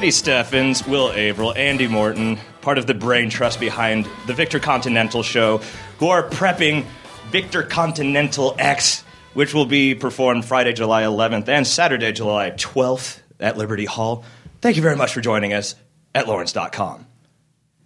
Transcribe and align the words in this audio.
Kitty 0.00 0.12
Steffens, 0.12 0.86
Will 0.86 1.12
Averill, 1.12 1.52
Andy 1.54 1.86
Morton, 1.86 2.38
part 2.62 2.78
of 2.78 2.86
the 2.86 2.94
brain 2.94 3.28
trust 3.28 3.60
behind 3.60 4.08
the 4.26 4.32
Victor 4.32 4.58
Continental 4.58 5.22
show, 5.22 5.58
who 5.98 6.08
are 6.08 6.26
prepping 6.26 6.86
Victor 7.28 7.62
Continental 7.62 8.56
X, 8.58 9.04
which 9.34 9.52
will 9.52 9.66
be 9.66 9.94
performed 9.94 10.46
Friday, 10.46 10.72
July 10.72 11.02
11th 11.02 11.50
and 11.50 11.66
Saturday, 11.66 12.12
July 12.12 12.50
12th 12.52 13.20
at 13.40 13.58
Liberty 13.58 13.84
Hall. 13.84 14.24
Thank 14.62 14.76
you 14.76 14.82
very 14.82 14.96
much 14.96 15.12
for 15.12 15.20
joining 15.20 15.52
us 15.52 15.74
at 16.14 16.26
Lawrence.com. 16.26 17.06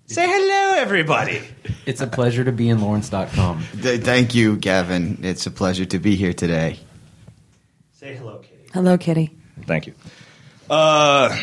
Say 0.06 0.24
hello, 0.24 0.80
everybody. 0.80 1.42
It's 1.84 2.00
a 2.00 2.06
pleasure 2.06 2.44
to 2.44 2.52
be 2.52 2.68
in 2.68 2.80
Lawrence.com. 2.80 3.64
Th- 3.82 4.00
thank 4.00 4.36
you, 4.36 4.56
Gavin. 4.56 5.18
It's 5.24 5.48
a 5.48 5.50
pleasure 5.50 5.86
to 5.86 5.98
be 5.98 6.14
here 6.14 6.32
today. 6.32 6.78
Say 7.90 8.14
hello, 8.14 8.38
Kitty. 8.38 8.70
Hello, 8.72 8.96
Kitty. 8.98 9.36
Thank 9.66 9.88
you. 9.88 9.94
Uh, 10.70 11.36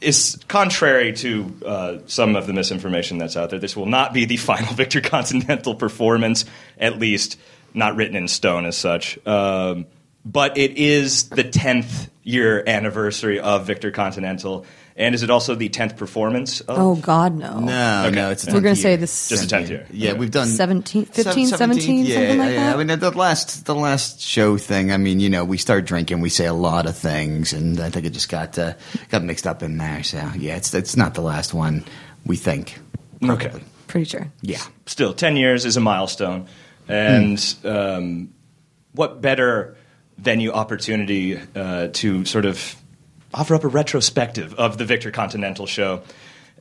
it's 0.00 0.36
contrary 0.44 1.12
to 1.14 1.54
uh, 1.64 1.98
some 2.06 2.36
of 2.36 2.46
the 2.46 2.52
misinformation 2.52 3.18
that's 3.18 3.36
out 3.36 3.50
there. 3.50 3.58
This 3.58 3.76
will 3.76 3.86
not 3.86 4.12
be 4.12 4.24
the 4.24 4.36
final 4.36 4.72
Victor 4.74 5.00
Continental 5.00 5.74
performance, 5.74 6.44
at 6.78 6.98
least 6.98 7.38
not 7.74 7.96
written 7.96 8.16
in 8.16 8.28
stone 8.28 8.64
as 8.64 8.76
such. 8.76 9.18
Um, 9.26 9.86
but 10.24 10.58
it 10.58 10.76
is 10.76 11.28
the 11.28 11.44
10th 11.44 12.08
year 12.24 12.62
anniversary 12.66 13.38
of 13.38 13.66
Victor 13.66 13.90
Continental. 13.90 14.66
And 14.98 15.14
is 15.14 15.22
it 15.22 15.28
also 15.28 15.54
the 15.54 15.68
10th 15.68 15.98
performance? 15.98 16.60
Of, 16.62 16.78
Oh 16.78 16.94
God, 16.96 17.36
no. 17.36 17.60
No, 17.60 18.04
Okay. 18.06 18.16
no, 18.16 18.30
it's 18.30 18.48
a 18.48 18.52
We're 18.52 18.62
gonna 18.62 18.74
say 18.74 18.90
year. 18.92 18.96
this- 18.96 19.28
Just 19.28 19.44
a 19.44 19.46
10th 19.56 19.68
year. 19.68 19.86
Yeah, 19.92 20.14
we've 20.14 20.30
done 20.30 20.46
17 20.48 21.04
15, 21.04 21.48
Sev- 21.48 21.58
17, 21.58 22.06
yeah, 22.06 22.14
something 22.14 22.38
like 22.38 22.50
yeah. 22.52 22.56
that? 22.72 22.76
I 22.78 22.82
mean, 22.84 22.98
the 22.98 23.10
last 23.10 23.66
the 23.66 23.74
last 23.74 24.20
show 24.22 24.56
thing. 24.56 24.92
I 24.92 24.96
mean, 24.96 25.20
you 25.20 25.28
know, 25.28 25.44
we 25.44 25.58
start 25.58 25.84
drinking, 25.84 26.20
we 26.22 26.30
say 26.30 26.46
a 26.46 26.54
lot 26.54 26.86
of 26.86 26.96
things, 26.96 27.52
and 27.52 27.78
I 27.78 27.90
think 27.90 28.06
it 28.06 28.14
just 28.14 28.30
got 28.30 28.58
uh, 28.58 28.72
got 29.10 29.22
mixed 29.22 29.46
up 29.46 29.62
in 29.62 29.76
there. 29.76 30.02
So 30.02 30.18
yeah, 30.38 30.56
it's 30.56 30.72
it's 30.72 30.96
not 30.96 31.12
the 31.12 31.20
last 31.22 31.52
one. 31.52 31.84
We 32.24 32.36
think. 32.36 32.78
Okay. 33.22 33.52
Pretty 33.88 34.06
sure. 34.08 34.28
Yeah. 34.40 34.60
still 34.86 35.12
10 35.14 35.36
years 35.36 35.64
is 35.66 35.76
a 35.76 35.80
milestone 35.80 36.46
and 36.88 37.38
um, 37.64 38.30
what 38.92 39.20
better 39.20 39.76
venue 40.18 40.50
opportunity 40.52 41.38
uh, 41.54 41.88
to 41.92 42.24
sort 42.24 42.46
of 42.46 42.74
offer 43.36 43.54
up 43.54 43.64
a 43.64 43.68
retrospective 43.68 44.54
of 44.54 44.78
the 44.78 44.84
victor 44.84 45.10
continental 45.10 45.66
show 45.66 46.02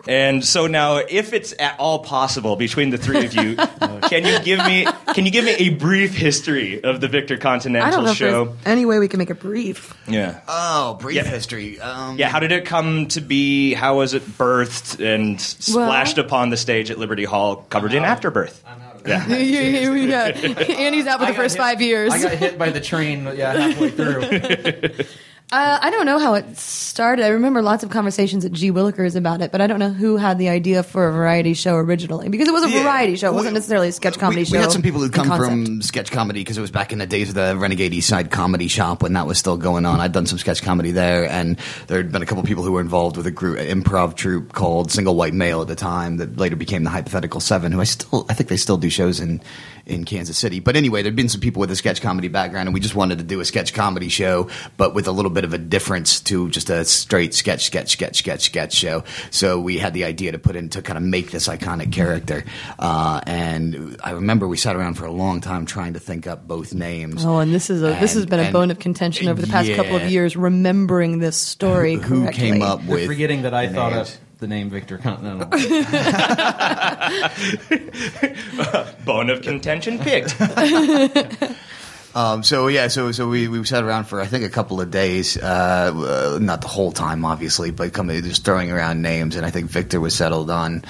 and 0.09 0.43
so 0.43 0.67
now 0.67 0.97
if 0.97 1.31
it's 1.31 1.53
at 1.57 1.79
all 1.79 1.99
possible 1.99 2.57
between 2.57 2.89
the 2.89 2.97
three 2.97 3.25
of 3.25 3.33
you 3.33 3.55
can 4.09 4.25
you 4.25 4.37
give 4.43 4.59
me 4.65 4.85
can 5.13 5.25
you 5.25 5.31
give 5.31 5.45
me 5.45 5.51
a 5.53 5.69
brief 5.69 6.13
history 6.13 6.83
of 6.83 6.99
the 6.99 7.07
victor 7.07 7.37
Continental 7.37 7.87
I 7.87 7.91
don't 7.91 8.05
continental 8.05 8.35
know 8.35 8.41
if 8.43 8.49
show 8.49 8.53
there's 8.63 8.67
any 8.67 8.85
way 8.85 8.99
we 8.99 9.07
can 9.07 9.17
make 9.19 9.29
it 9.29 9.39
brief. 9.39 9.93
yeah 10.07 10.41
Oh, 10.49 10.95
brief 10.99 11.15
Yeah. 11.15 11.23
history. 11.23 11.79
Um, 11.79 12.17
yeah, 12.17 12.27
how 12.27 12.39
did 12.39 12.51
it 12.51 12.65
come 12.65 13.07
to 13.09 13.21
be? 13.21 13.73
How 13.73 13.97
was 13.97 14.13
it 14.13 14.23
birthed 14.37 14.99
and 15.03 15.39
splashed 15.39 16.17
upon 16.17 16.49
the 16.49 16.57
stage 16.57 16.91
at 16.91 16.99
Liberty 16.99 17.23
Hall, 17.23 17.55
covered 17.69 17.93
in 17.93 18.03
Afterbirth? 18.03 18.61
Yeah. 19.07 19.27
yeah, 19.27 20.29
Andy's 20.29 21.05
out 21.05 21.19
for 21.19 21.27
the 21.27 21.33
first 21.35 21.57
five 21.57 21.79
years. 21.79 22.11
I 22.11 22.19
got 22.23 22.31
hit 22.31 22.57
by 22.57 22.71
the 22.71 22.81
train 22.81 23.25
yeah, 23.35 23.53
halfway 23.53 23.91
through. 23.91 25.05
Uh, 25.51 25.77
I 25.79 25.91
don't 25.91 26.07
know 26.07 26.17
how 26.17 26.33
it 26.33 26.57
started. 26.57 27.23
I 27.23 27.27
remember 27.29 27.61
lots 27.61 27.83
of 27.83 27.91
conversations 27.91 28.43
at 28.45 28.51
G. 28.51 28.71
Willikers 28.71 29.15
about 29.15 29.41
it, 29.41 29.51
but 29.51 29.61
I 29.61 29.67
don't 29.67 29.77
know 29.77 29.91
who 29.91 30.17
had 30.17 30.39
the 30.39 30.49
idea 30.49 30.81
for 30.81 31.07
a 31.07 31.11
variety 31.11 31.53
show 31.53 31.75
originally 31.75 32.29
because 32.29 32.47
it 32.47 32.51
was 32.51 32.63
a 32.63 32.69
Yeah. 32.69 32.81
variety 32.81 33.15
show. 33.15 33.29
It 33.31 33.35
wasn't 33.35 33.53
necessarily 33.53 33.89
a 33.89 33.91
sketch 33.91 34.17
comedy 34.17 34.41
we, 34.41 34.45
show. 34.45 34.51
We 34.53 34.57
had 34.57 34.71
some 34.71 34.81
people 34.81 35.01
who'd 35.01 35.13
come 35.13 35.27
from 35.27 35.83
sketch 35.83 36.09
comedy 36.11 36.39
because 36.39 36.57
it 36.57 36.61
was 36.61 36.71
back 36.71 36.91
in 36.91 36.97
the 36.97 37.05
days 37.05 37.29
of 37.29 37.35
the 37.35 37.55
Renegade 37.55 37.93
East 37.93 38.09
Side 38.09 38.31
Comedy 38.31 38.67
Shop 38.67 39.03
when 39.03 39.13
that 39.13 39.27
was 39.27 39.37
still 39.37 39.55
going 39.55 39.85
on. 39.85 39.99
I'd 39.99 40.13
done 40.13 40.25
some 40.25 40.39
sketch 40.39 40.63
comedy 40.63 40.89
there, 40.89 41.29
and 41.29 41.57
there 41.87 41.97
had 41.97 42.11
been 42.11 42.23
a 42.23 42.25
couple 42.25 42.41
people 42.43 42.63
who 42.63 42.71
were 42.71 42.81
involved 42.81 43.15
with 43.15 43.27
a 43.27 43.31
group, 43.31 43.59
an 43.59 43.83
improv 43.83 44.15
troupe 44.15 44.51
called 44.51 44.91
Single 44.91 45.15
White 45.15 45.35
Male 45.35 45.61
at 45.61 45.67
the 45.67 45.75
time 45.75 46.17
that 46.17 46.37
later 46.39 46.55
became 46.55 46.83
the 46.83 46.89
Hypothetical 46.89 47.39
Seven, 47.39 47.71
who 47.71 47.79
I 47.79 47.83
still, 47.83 48.25
I 48.29 48.33
think 48.33 48.49
they 48.49 48.57
still 48.57 48.77
do 48.77 48.89
shows 48.89 49.19
in 49.19 49.41
in 49.85 50.03
Kansas 50.03 50.35
City. 50.35 50.59
But 50.59 50.75
anyway, 50.75 51.03
there'd 51.03 51.15
been 51.15 51.29
some 51.29 51.41
people 51.41 51.59
with 51.59 51.69
a 51.69 51.75
sketch 51.75 52.01
comedy 52.01 52.27
background, 52.27 52.67
and 52.67 52.73
we 52.73 52.79
just 52.79 52.95
wanted 52.95 53.19
to 53.19 53.23
do 53.23 53.39
a 53.39 53.45
sketch 53.45 53.71
comedy 53.75 54.09
show, 54.09 54.47
but 54.77 54.95
with 54.95 55.07
a 55.07 55.11
little 55.11 55.29
bit 55.35 55.43
of 55.43 55.53
a 55.53 55.57
difference 55.57 56.21
to 56.21 56.49
just 56.49 56.69
a 56.69 56.85
straight 56.85 57.33
sketch, 57.33 57.65
sketch, 57.65 57.91
sketch, 57.91 58.17
sketch, 58.17 58.45
sketch 58.45 58.73
show. 58.73 59.03
So 59.31 59.59
we 59.59 59.77
had 59.77 59.93
the 59.93 60.05
idea 60.05 60.31
to 60.31 60.39
put 60.39 60.55
in 60.55 60.69
to 60.69 60.81
kind 60.81 60.97
of 60.97 61.03
make 61.03 61.31
this 61.31 61.47
iconic 61.47 61.91
character. 61.91 62.43
Uh, 62.79 63.21
and 63.27 63.97
I 64.03 64.11
remember 64.11 64.47
we 64.47 64.57
sat 64.57 64.75
around 64.75 64.95
for 64.95 65.05
a 65.05 65.11
long 65.11 65.41
time 65.41 65.65
trying 65.65 65.93
to 65.93 65.99
think 65.99 66.25
up 66.25 66.47
both 66.47 66.73
names. 66.73 67.25
Oh, 67.25 67.39
and 67.39 67.53
this 67.53 67.69
is 67.69 67.83
a 67.83 67.97
this 67.99 68.13
has 68.13 68.25
been 68.25 68.39
a 68.39 68.51
bone 68.51 68.71
of 68.71 68.79
contention 68.79 69.27
over 69.27 69.41
the 69.41 69.47
past 69.47 69.71
couple 69.73 69.97
of 69.97 70.09
years. 70.09 70.35
Remembering 70.35 71.19
this 71.19 71.37
story, 71.37 71.95
Who 71.95 72.23
correctly. 72.23 72.51
came 72.51 72.61
up 72.61 72.81
You're 72.83 72.95
with 72.95 73.07
forgetting 73.07 73.41
that 73.43 73.53
I 73.53 73.67
thought 73.67 73.93
names. 73.93 74.15
of 74.15 74.39
the 74.39 74.47
name 74.47 74.69
Victor 74.69 74.97
Continental. 74.97 75.49
Bone 79.05 79.29
of 79.29 79.41
contention 79.41 79.99
picked. 79.99 80.35
Um, 82.15 82.43
so 82.43 82.67
yeah, 82.67 82.87
so 82.87 83.11
so 83.11 83.27
we, 83.27 83.49
we 83.49 83.63
sat 83.65 83.83
around 83.83 84.05
for 84.05 84.21
I 84.21 84.25
think 84.25 84.45
a 84.45 84.49
couple 84.49 84.79
of 84.79 84.89
days, 84.89 85.35
uh, 85.35 86.35
uh, 86.35 86.39
not 86.41 86.61
the 86.61 86.69
whole 86.69 86.93
time, 86.93 87.25
obviously, 87.25 87.71
but 87.71 87.91
coming 87.91 88.23
just 88.23 88.45
throwing 88.45 88.71
around 88.71 89.01
names, 89.01 89.35
and 89.35 89.45
I 89.45 89.51
think 89.51 89.69
Victor 89.69 89.99
was 89.99 90.15
settled 90.15 90.49
on 90.49 90.85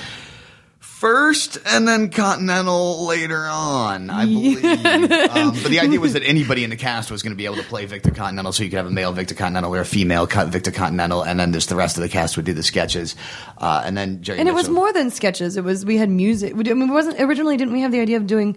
first, 0.80 1.58
and 1.66 1.88
then 1.88 2.10
Continental 2.10 3.08
later 3.08 3.44
on, 3.44 4.12
I 4.12 4.26
believe. 4.26 4.64
um, 4.66 5.52
but 5.52 5.70
the 5.72 5.80
idea 5.82 6.00
was 6.00 6.14
that 6.14 6.24
anybody 6.24 6.64
in 6.64 6.70
the 6.70 6.78
cast 6.78 7.10
was 7.10 7.24
going 7.24 7.34
to 7.34 7.38
be 7.38 7.46
able 7.46 7.58
to 7.58 7.64
play 7.64 7.88
Victor 7.88 8.12
Continental, 8.12 8.54
so 8.54 8.64
you 8.64 8.70
could 8.70 8.78
have 8.78 8.86
a 8.86 8.92
male 8.92 9.12
Victor 9.12 9.34
Continental 9.34 9.74
or 9.74 9.82
a 9.82 9.86
female 9.86 10.28
Victor 10.28 10.72
Continental, 10.72 11.24
and 11.24 11.40
then 11.40 11.52
just 11.54 11.70
the 11.70 11.76
rest 11.76 11.98
of 11.98 12.04
the 12.04 12.10
cast 12.10 12.38
would 12.38 12.46
do 12.46 12.54
the 12.54 12.64
sketches, 12.64 13.16
uh, 13.58 13.82
and 13.84 13.98
then 13.98 14.22
Jerry 14.22 14.38
And 14.38 14.48
it 14.48 14.54
was 14.54 14.70
more 14.70 14.94
than 14.94 15.10
sketches. 15.10 15.58
It 15.58 15.64
was 15.64 15.86
we 15.86 15.98
had 15.98 16.10
music. 16.12 16.56
We, 16.56 16.70
I 16.70 16.76
mean, 16.76 16.90
it 16.90 16.94
wasn't 16.94 17.20
originally 17.20 17.58
didn't 17.58 17.74
we 17.74 17.82
have 17.82 17.92
the 17.92 18.00
idea 18.00 18.18
of 18.18 18.28
doing 18.28 18.56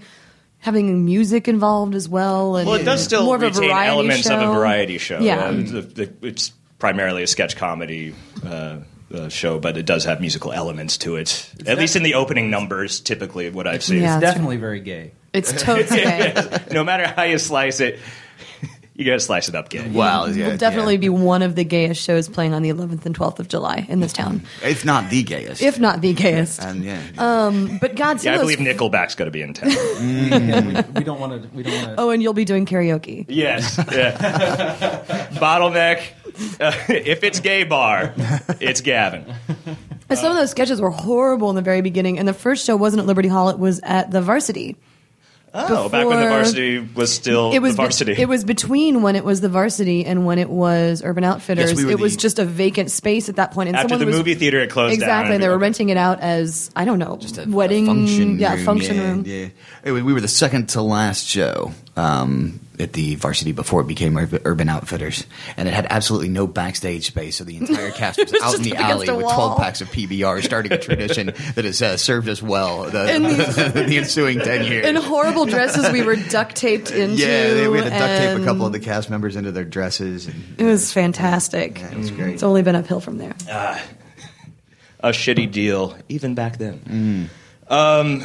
having 0.60 1.04
music 1.04 1.48
involved 1.48 1.94
as 1.94 2.08
well? 2.08 2.56
And 2.56 2.66
Well, 2.68 2.76
it 2.80 2.84
does 2.84 3.02
still 3.02 3.24
more 3.24 3.36
of 3.36 3.42
a 3.42 3.46
retain 3.46 3.68
variety 3.70 3.88
elements 3.90 4.26
show. 4.28 4.36
of 4.38 4.50
a 4.50 4.52
variety 4.54 4.98
show. 4.98 5.20
Yeah. 5.20 5.36
Uh, 5.44 5.52
the- 5.52 5.82
the- 5.82 6.26
it's 6.26 6.52
primarily 6.78 7.22
a 7.22 7.26
sketch 7.26 7.56
comedy 7.56 8.14
uh, 8.46 8.78
uh, 9.14 9.28
show, 9.28 9.58
but 9.58 9.76
it 9.76 9.86
does 9.86 10.04
have 10.04 10.20
musical 10.20 10.52
elements 10.52 10.98
to 10.98 11.16
it. 11.16 11.50
At 11.66 11.78
least 11.78 11.96
in 11.96 12.02
the 12.02 12.14
opening 12.14 12.50
numbers, 12.50 13.00
typically, 13.00 13.50
what 13.50 13.66
I've 13.66 13.82
seen. 13.82 14.02
Yeah. 14.02 14.18
That's 14.20 14.34
Definitely 14.34 14.58
very 14.58 14.80
gay. 14.80 15.12
It's 15.32 15.52
totes 15.62 15.90
gay. 15.94 16.34
no 16.72 16.84
matter 16.84 17.06
how 17.06 17.22
you 17.24 17.38
slice 17.38 17.80
it, 17.80 17.98
you 18.98 19.04
gotta 19.04 19.20
slice 19.20 19.48
it 19.48 19.54
up 19.54 19.68
gay. 19.68 19.88
Wow, 19.88 20.26
yeah, 20.26 20.48
will 20.48 20.56
definitely 20.56 20.94
yeah. 20.94 21.00
be 21.02 21.08
one 21.08 21.42
of 21.42 21.54
the 21.54 21.62
gayest 21.62 22.02
shows 22.02 22.28
playing 22.28 22.52
on 22.52 22.62
the 22.62 22.70
11th 22.70 23.06
and 23.06 23.16
12th 23.16 23.38
of 23.38 23.46
July 23.46 23.86
in 23.88 24.00
this 24.00 24.12
town, 24.12 24.42
if 24.64 24.84
not 24.84 25.08
the 25.08 25.22
gayest, 25.22 25.62
if 25.62 25.78
not 25.78 26.00
the 26.00 26.12
gayest. 26.12 26.60
and 26.60 26.82
yeah. 26.84 27.00
But 27.80 27.94
God, 27.94 28.22
Yeah, 28.22 28.34
I 28.34 28.38
believe 28.38 28.58
Nickelback's 28.58 29.14
got 29.14 29.26
to 29.26 29.30
be 29.30 29.40
in 29.40 29.54
town. 29.54 29.68
we 30.94 31.04
don't 31.04 31.20
want 31.20 31.42
to. 31.42 31.48
We 31.54 31.62
don't 31.62 31.74
want 31.74 31.96
to. 31.96 32.00
Oh, 32.00 32.10
and 32.10 32.20
you'll 32.20 32.32
be 32.32 32.44
doing 32.44 32.66
karaoke. 32.66 33.24
yes. 33.28 33.78
Yeah. 33.92 35.28
Bottleneck. 35.34 36.02
Uh, 36.60 36.72
if 36.88 37.22
it's 37.22 37.40
gay 37.40 37.62
bar, 37.64 38.14
it's 38.60 38.80
Gavin. 38.80 39.32
But 40.08 40.18
some 40.18 40.30
of 40.32 40.36
those 40.36 40.50
sketches 40.50 40.80
were 40.80 40.90
horrible 40.90 41.50
in 41.50 41.56
the 41.56 41.62
very 41.62 41.82
beginning, 41.82 42.18
and 42.18 42.26
the 42.26 42.34
first 42.34 42.64
show 42.66 42.76
wasn't 42.76 43.00
at 43.00 43.06
Liberty 43.06 43.28
Hall; 43.28 43.48
it 43.48 43.58
was 43.58 43.80
at 43.82 44.10
the 44.10 44.20
Varsity. 44.20 44.76
Oh, 45.54 45.88
back 45.88 46.06
when 46.06 46.20
the 46.20 46.28
varsity 46.28 46.78
was 46.94 47.12
still 47.12 47.52
It 47.52 47.60
was 47.60 47.74
the 47.74 47.82
varsity. 47.82 48.14
Be- 48.14 48.22
it 48.22 48.28
was 48.28 48.44
between 48.44 49.02
when 49.02 49.16
it 49.16 49.24
was 49.24 49.40
the 49.40 49.48
Varsity 49.48 50.04
and 50.04 50.26
when 50.26 50.38
it 50.38 50.50
was 50.50 51.02
Urban 51.04 51.24
Outfitters. 51.24 51.70
Yes, 51.70 51.78
we 51.78 51.84
were 51.86 51.90
it 51.92 51.98
was 51.98 52.16
just 52.16 52.38
a 52.38 52.44
vacant 52.44 52.90
space 52.90 53.28
at 53.28 53.36
that 53.36 53.46
point. 53.50 53.54
point, 53.58 53.68
and 53.68 53.76
After 53.76 53.88
someone 53.88 54.00
the 54.00 54.06
was, 54.06 54.16
movie 54.18 54.34
theater 54.34 54.60
had 54.60 54.70
closed 54.70 54.90
down. 55.00 55.08
exactly, 55.08 55.34
and 55.34 55.42
they 55.42 55.48
were 55.48 55.54
Okay. 55.54 55.62
renting 55.62 55.88
it 55.88 55.96
out 55.96 56.20
as 56.20 56.70
I 56.76 56.84
don't 56.84 56.98
know, 56.98 57.16
Just 57.20 57.38
a, 57.38 57.44
wedding, 57.48 57.84
a 57.88 57.94
function 57.94 58.38
yeah, 58.38 58.54
room. 58.54 58.64
function 58.64 58.96
yeah, 58.96 59.02
room. 59.08 59.24
Yeah. 59.26 59.46
Anyway, 59.84 60.02
we 60.02 60.12
were 60.12 60.20
the 60.20 60.28
second 60.28 60.68
to 60.70 60.82
last 60.82 61.26
show 61.26 61.72
um, 61.98 62.60
at 62.78 62.92
the 62.92 63.16
varsity 63.16 63.50
before 63.50 63.80
it 63.80 63.88
became 63.88 64.16
Urban 64.16 64.68
Outfitters, 64.68 65.26
and 65.56 65.66
it 65.68 65.74
had 65.74 65.86
absolutely 65.90 66.28
no 66.28 66.46
backstage 66.46 67.06
space, 67.06 67.36
so 67.36 67.44
the 67.44 67.56
entire 67.56 67.90
cast 67.90 68.18
was, 68.22 68.32
was 68.32 68.40
out 68.42 68.54
in 68.54 68.62
the 68.62 68.76
alley 68.76 69.08
a 69.08 69.16
with 69.16 69.24
twelve 69.24 69.58
packs 69.58 69.80
of 69.80 69.88
PBR, 69.88 70.44
starting 70.44 70.70
a 70.72 70.78
tradition 70.78 71.26
that 71.56 71.64
has 71.64 71.82
uh, 71.82 71.96
served 71.96 72.28
us 72.28 72.40
well 72.40 72.84
the, 72.84 73.00
And 73.00 73.24
the 73.88 73.98
ensuing 73.98 74.38
ten 74.38 74.64
years. 74.64 74.86
In 74.86 74.94
horrible 74.94 75.46
dresses, 75.46 75.90
we 75.90 76.02
were 76.02 76.14
duct 76.14 76.54
taped 76.54 76.92
into. 76.92 77.16
yeah, 77.20 77.52
they, 77.54 77.66
we 77.68 77.78
had 77.78 77.84
to 77.84 77.90
duct 77.90 78.18
tape 78.22 78.40
a 78.40 78.44
couple 78.44 78.64
of 78.64 78.72
the 78.72 78.80
cast 78.80 79.10
members 79.10 79.34
into 79.34 79.50
their 79.50 79.64
dresses. 79.64 80.26
And, 80.28 80.54
It 80.58 80.64
was 80.64 80.92
fantastic. 80.92 81.80
yeah, 81.80 81.90
it 81.90 81.98
was 81.98 82.12
great. 82.12 82.34
It's 82.34 82.44
only 82.44 82.62
been 82.62 82.76
uphill 82.76 83.00
from 83.00 83.18
there. 83.18 83.34
a 85.00 85.08
shitty 85.10 85.50
deal 85.50 85.96
even 86.08 86.36
back 86.36 86.58
then. 86.58 87.28
Um, 87.68 88.22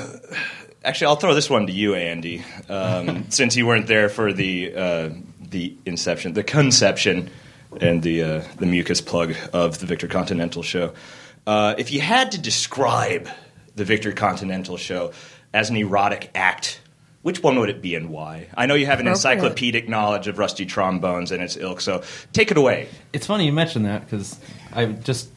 actually, 0.83 1.07
I'll 1.07 1.15
throw 1.15 1.33
this 1.33 1.49
one 1.49 1.67
to 1.67 1.73
you, 1.73 1.95
Andy, 1.95 2.43
um, 2.69 3.25
since 3.29 3.55
you 3.55 3.65
weren't 3.65 3.87
there 3.87 4.09
for 4.09 4.33
the 4.33 4.73
uh, 4.75 5.09
the 5.49 5.75
inception, 5.85 6.33
the 6.33 6.43
conception, 6.43 7.29
and 7.79 8.01
the 8.01 8.23
uh, 8.23 8.43
the 8.57 8.65
mucus 8.65 9.01
plug 9.01 9.35
of 9.51 9.79
the 9.79 9.85
Victor 9.85 10.07
Continental 10.07 10.63
show. 10.63 10.93
Uh, 11.45 11.75
if 11.77 11.91
you 11.91 11.99
had 11.99 12.31
to 12.31 12.37
describe 12.39 13.27
the 13.75 13.83
Victor 13.83 14.11
Continental 14.11 14.77
show 14.77 15.11
as 15.53 15.69
an 15.69 15.75
erotic 15.75 16.31
act. 16.35 16.79
Which 17.21 17.41
one 17.41 17.57
would 17.59 17.69
it 17.69 17.81
be 17.81 17.95
and 17.95 18.09
why? 18.09 18.49
I 18.55 18.65
know 18.65 18.73
you 18.73 18.85
have 18.85 18.99
an 18.99 19.07
encyclopedic 19.07 19.87
knowledge 19.87 20.27
of 20.27 20.37
rusty 20.37 20.65
trombones 20.65 21.31
and 21.31 21.41
its 21.41 21.55
ilk, 21.55 21.79
so 21.79 22.03
take 22.33 22.51
it 22.51 22.57
away. 22.57 22.89
It's 23.13 23.25
funny 23.25 23.45
you 23.45 23.53
mentioned 23.53 23.85
that 23.85 24.01
because 24.01 24.37
I 24.73 24.87
just 24.87 25.29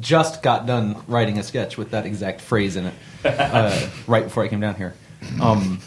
just 0.00 0.42
got 0.42 0.66
done 0.66 0.96
writing 1.06 1.38
a 1.38 1.42
sketch 1.42 1.76
with 1.78 1.90
that 1.92 2.06
exact 2.06 2.40
phrase 2.40 2.76
in 2.76 2.86
it 2.86 2.94
uh, 3.24 3.88
right 4.06 4.24
before 4.24 4.44
I 4.44 4.48
came 4.48 4.60
down 4.60 4.74
here. 4.74 4.94
Um, 5.40 5.80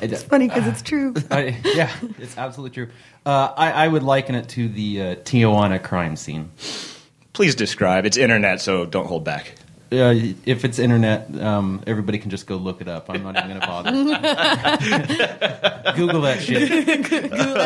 it- 0.00 0.12
It's 0.12 0.22
funny 0.22 0.48
because 0.48 0.66
it's 0.66 0.82
true. 0.82 1.14
I, 1.30 1.56
yeah, 1.64 1.90
it's 2.18 2.36
absolutely 2.38 2.74
true. 2.74 2.92
Uh, 3.26 3.52
I, 3.56 3.72
I 3.84 3.88
would 3.88 4.02
liken 4.02 4.34
it 4.34 4.48
to 4.50 4.68
the 4.68 5.00
uh, 5.02 5.14
Tijuana 5.16 5.82
crime 5.82 6.16
scene. 6.16 6.50
Please 7.32 7.54
describe. 7.54 8.06
It's 8.06 8.16
internet, 8.16 8.60
so 8.60 8.86
don't 8.86 9.06
hold 9.06 9.24
back. 9.24 9.54
Uh, 9.90 10.12
if 10.44 10.66
it's 10.66 10.78
internet, 10.78 11.34
um, 11.40 11.82
everybody 11.86 12.18
can 12.18 12.28
just 12.28 12.46
go 12.46 12.56
look 12.56 12.82
it 12.82 12.88
up. 12.88 13.08
I'm 13.08 13.22
not 13.22 13.36
even 13.36 13.48
going 13.48 13.60
to 13.60 13.66
bother. 13.66 13.90
Google 15.96 16.20
that 16.22 16.42
shit. 16.42 16.68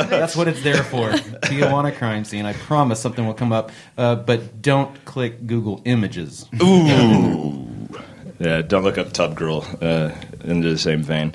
That's 0.08 0.36
what 0.36 0.46
it's 0.46 0.62
there 0.62 0.84
for. 0.84 1.10
Tijuana 1.10 1.92
crime 1.96 2.24
scene. 2.24 2.46
I 2.46 2.52
promise 2.52 3.00
something 3.00 3.26
will 3.26 3.34
come 3.34 3.52
up. 3.52 3.72
Uh, 3.98 4.14
but 4.14 4.62
don't 4.62 5.04
click 5.04 5.48
Google 5.48 5.82
Images. 5.84 6.46
Yeah, 8.38 8.62
don't 8.62 8.84
look 8.84 8.98
up 8.98 9.12
Tub 9.12 9.34
Girl 9.34 9.66
uh, 9.80 10.12
into 10.44 10.70
the 10.70 10.78
same 10.78 11.02
vein. 11.02 11.34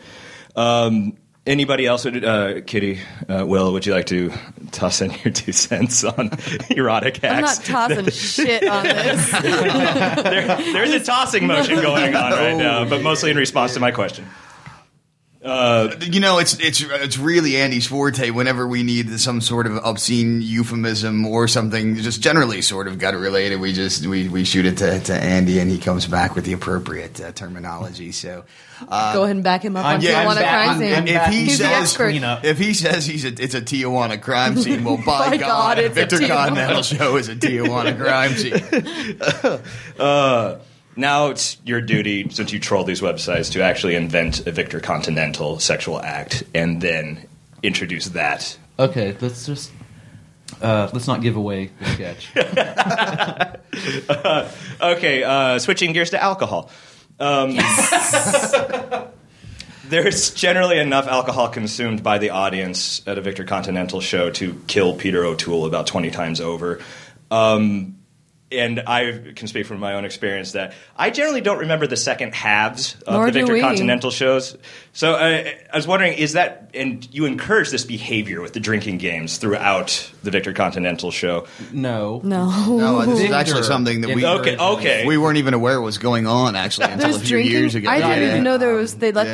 Um, 0.56 1.18
anybody 1.46 1.86
else? 1.86 2.06
Uh, 2.06 2.62
Kitty, 2.66 3.00
uh, 3.30 3.46
Will, 3.46 3.74
would 3.74 3.86
you 3.86 3.94
like 3.94 4.06
to 4.08 4.32
toss 4.72 5.02
in 5.02 5.12
your 5.24 5.34
two 5.34 5.52
cents 5.52 6.04
on 6.04 6.30
erotic 6.70 7.24
I'm 7.24 7.42
not 7.42 7.58
acts? 7.58 7.68
tossing 7.68 8.10
shit 8.10 8.68
on 8.68 8.84
this. 8.84 9.32
there, 9.42 10.58
there's 10.58 10.92
a 10.92 11.00
tossing 11.04 11.48
motion 11.48 11.82
going 11.82 12.16
on 12.16 12.32
right 12.32 12.56
now, 12.56 12.86
but 12.86 13.02
mostly 13.02 13.32
in 13.32 13.38
response 13.38 13.74
to 13.74 13.80
my 13.80 13.92
question. 13.92 14.26
You 15.48 16.20
know, 16.20 16.40
it's 16.40 16.60
it's 16.60 16.82
it's 16.82 17.18
really 17.18 17.56
Andy's 17.58 17.88
forte. 17.88 18.32
Whenever 18.32 18.68
we 18.68 18.84
need 18.84 19.20
some 19.20 19.40
sort 19.40 19.66
of 19.66 19.78
obscene 19.78 20.42
euphemism 20.42 21.26
or 21.26 21.48
something, 21.48 21.96
just 21.96 22.22
generally 22.22 22.62
sort 22.62 22.88
of 22.88 23.00
gut 23.00 23.16
related, 23.16 23.60
we 23.62 23.72
just 23.72 24.06
we, 24.06 24.28
we 24.28 24.44
shoot 24.44 24.66
it 24.66 24.78
to, 24.80 25.00
to 25.00 25.14
Andy, 25.14 25.60
and 25.60 25.72
he 25.72 25.78
comes 25.78 26.06
back 26.06 26.36
with 26.36 26.44
the 26.46 26.54
appropriate 26.54 27.22
uh, 27.22 27.32
terminology. 27.32 28.12
So, 28.12 28.44
uh, 28.90 29.14
Go 29.14 29.24
ahead 29.24 29.36
and 29.38 29.44
back 29.44 29.64
him 29.64 29.78
up 29.78 29.86
on 29.86 30.02
yeah, 30.02 30.26
Tijuana 30.26 30.36
back- 30.36 30.66
crime 30.68 30.80
scene. 30.80 31.08
If 31.16 31.26
he 31.28 31.44
He's 31.46 31.58
says- 31.60 31.68
expert. 31.82 32.10
Clean 32.10 32.24
up. 32.24 32.44
if 32.44 32.58
he 32.58 32.74
says 32.74 33.06
he's 33.06 33.24
a, 33.24 33.30
it's 33.30 33.56
a 33.56 33.62
Tijuana 33.62 34.22
crime 34.22 34.58
scene, 34.58 34.84
well, 34.84 34.98
by, 34.98 35.04
By 35.30 35.38
God, 35.38 35.78
God, 35.78 35.92
Victor. 35.94 36.20
Continental 36.28 36.82
show 36.84 37.16
is 37.16 37.30
a 37.30 37.36
Tijuana 37.36 37.98
crime 37.98 38.34
scene. 38.34 38.54
Now 40.98 41.28
it's 41.28 41.58
your 41.64 41.80
duty, 41.80 42.28
since 42.30 42.52
you 42.52 42.60
troll 42.60 42.84
these 42.84 43.02
websites, 43.02 43.52
to 43.52 43.62
actually 43.62 43.94
invent 43.96 44.48
a 44.48 44.52
Victor 44.52 44.80
Continental 44.80 45.60
sexual 45.60 46.02
act 46.02 46.44
and 46.56 46.82
then 46.82 47.28
introduce 47.62 48.08
that. 48.10 48.58
Okay, 48.80 49.16
let's 49.22 49.46
just. 49.46 49.72
Uh, 50.60 50.90
let's 50.94 51.08
not 51.08 51.22
give 51.22 51.36
away 51.36 51.70
the 51.80 51.86
sketch. 51.94 52.32
Okay, 54.82 55.24
uh, 55.24 55.60
switching 55.60 55.94
gears 55.94 56.10
to 56.12 56.22
alcohol. 56.22 56.70
Um, 57.20 57.52
there's 59.90 60.32
generally 60.32 60.80
enough 60.80 61.08
alcohol 61.08 61.50
consumed 61.50 62.04
by 62.04 62.18
the 62.18 62.32
audience 62.32 63.02
at 63.08 63.18
a 63.18 63.22
Victor 63.22 63.44
Continental 63.44 64.02
show 64.02 64.30
to 64.32 64.62
kill 64.68 64.96
Peter 64.96 65.26
O'Toole 65.26 65.66
about 65.66 65.88
20 65.88 66.12
times 66.12 66.42
over. 66.42 66.80
Um, 67.30 67.97
and 68.52 68.80
I 68.88 69.34
can 69.36 69.48
speak 69.48 69.66
from 69.66 69.80
my 69.80 69.96
own 69.96 70.06
experience 70.06 70.54
that 70.54 70.74
I 70.96 71.10
generally 71.10 71.42
don't 71.42 71.60
remember 71.60 71.86
the 71.86 71.98
second 71.98 72.34
halves 72.34 72.96
of 73.06 73.14
Nor 73.14 73.26
the 73.26 73.32
Victor 73.34 73.54
we. 73.54 73.60
Continental 73.60 74.10
shows. 74.10 74.58
So 74.94 75.14
uh, 75.14 75.18
I 75.74 75.76
was 75.76 75.86
wondering, 75.86 76.14
is 76.14 76.34
that, 76.34 76.72
and 76.74 77.06
you 77.14 77.26
encourage 77.26 77.72
this 77.72 77.84
behavior 77.84 78.40
with 78.42 78.54
the 78.54 78.62
drinking 78.62 79.00
games 79.00 79.38
throughout 79.38 80.10
the 80.24 80.32
Victor 80.32 80.54
Continental 80.54 81.12
show? 81.12 81.46
No. 81.74 82.22
No. 82.24 82.50
No, 82.78 83.06
this 83.06 83.20
is 83.22 83.32
actually 83.32 83.64
something 83.64 84.02
that 84.02 84.16
we 84.16 84.26
Okay, 84.26 84.56
okay. 84.58 85.06
we 85.06 85.18
weren't 85.18 85.38
even 85.40 85.54
aware 85.54 85.82
was 85.82 85.98
going 85.98 86.26
on 86.26 86.56
actually 86.56 86.88
until 86.92 87.16
a 87.16 87.20
few 87.20 87.28
drinking. 87.38 87.52
years 87.52 87.76
ago. 87.76 87.90
I 87.90 87.98
didn't 88.00 88.22
Yeah. 88.24 88.30
even 88.30 88.44
know 88.44 88.58
there 88.58 88.74
was. 88.76 88.96
They 88.96 89.12
let. 89.12 89.28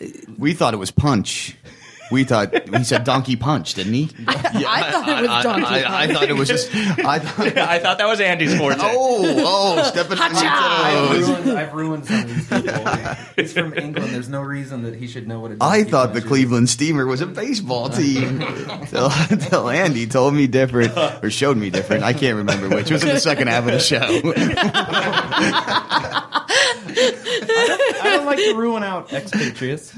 Yeah. 0.00 0.08
We 0.36 0.52
thought 0.54 0.74
it 0.74 0.78
was 0.78 0.90
punch. 0.90 1.56
We 2.10 2.24
thought 2.24 2.68
he 2.76 2.84
said 2.84 3.04
donkey 3.04 3.36
punch, 3.36 3.74
didn't 3.74 3.94
he? 3.94 4.10
I 4.28 4.90
thought 4.90 5.08
it 5.08 5.22
was 5.22 5.30
I, 5.30 5.42
donkey. 5.42 5.66
I, 5.66 6.02
I 6.04 6.06
thought 6.12 6.28
it 6.28 6.36
was 6.36 6.48
just. 6.48 6.74
I 6.74 7.18
thought. 7.18 7.56
I 7.58 7.78
thought 7.78 7.98
that 7.98 8.06
was 8.06 8.20
Andy's 8.20 8.56
forte. 8.56 8.78
Oh, 8.80 9.76
oh, 9.78 9.82
stepping 9.84 10.18
on 10.18 10.30
your 10.32 10.42
I've 10.44 11.08
toes. 11.08 11.28
ruined, 11.28 11.58
I've 11.58 11.74
ruined 11.74 12.06
some 12.06 12.20
of 12.20 12.28
these 12.28 12.48
people. 12.48 13.14
He's 13.36 13.52
from 13.52 13.74
England. 13.74 14.14
There's 14.14 14.28
no 14.28 14.42
reason 14.42 14.82
that 14.82 14.94
he 14.94 15.06
should 15.08 15.26
know 15.26 15.40
what 15.40 15.50
it 15.50 15.54
is. 15.54 15.60
I 15.60 15.84
thought 15.84 16.14
the 16.14 16.22
Cleveland 16.22 16.68
Steamer 16.68 17.06
was 17.06 17.20
a 17.20 17.26
baseball 17.26 17.88
team 17.88 18.40
until, 18.40 19.10
until 19.30 19.68
Andy 19.68 20.06
told 20.06 20.34
me 20.34 20.46
different 20.46 20.96
or 21.22 21.30
showed 21.30 21.56
me 21.56 21.70
different. 21.70 22.04
I 22.04 22.12
can't 22.12 22.36
remember 22.36 22.68
which. 22.68 22.90
It 22.90 22.94
was 22.94 23.02
in 23.02 23.08
the 23.10 23.20
second 23.20 23.48
half 23.48 23.66
of 23.66 23.72
the 23.72 23.80
show. 23.80 24.06
I 26.98 28.00
don't 28.04 28.26
like 28.26 28.38
to 28.38 28.54
ruin 28.54 28.82
out 28.82 29.12
expatriates. 29.12 29.92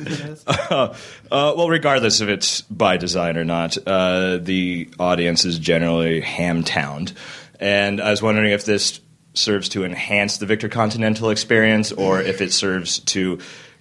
Uh, 0.48 0.94
well, 1.30 1.68
regardless 1.68 1.97
if 2.04 2.28
it's 2.28 2.62
by 2.62 2.96
design 2.96 3.36
or 3.36 3.44
not, 3.44 3.76
uh, 3.86 4.38
the 4.38 4.90
audience 4.98 5.44
is 5.44 5.58
generally 5.58 6.20
ham-towned. 6.20 7.12
And 7.60 8.00
I 8.00 8.10
was 8.10 8.22
wondering 8.22 8.52
if 8.52 8.64
this 8.64 9.00
serves 9.34 9.68
to 9.70 9.84
enhance 9.84 10.38
the 10.38 10.46
Victor 10.46 10.68
Continental 10.68 11.30
experience 11.30 11.92
or 11.92 12.20
if 12.20 12.40
it 12.40 12.52
serves 12.52 12.98
to 13.00 13.38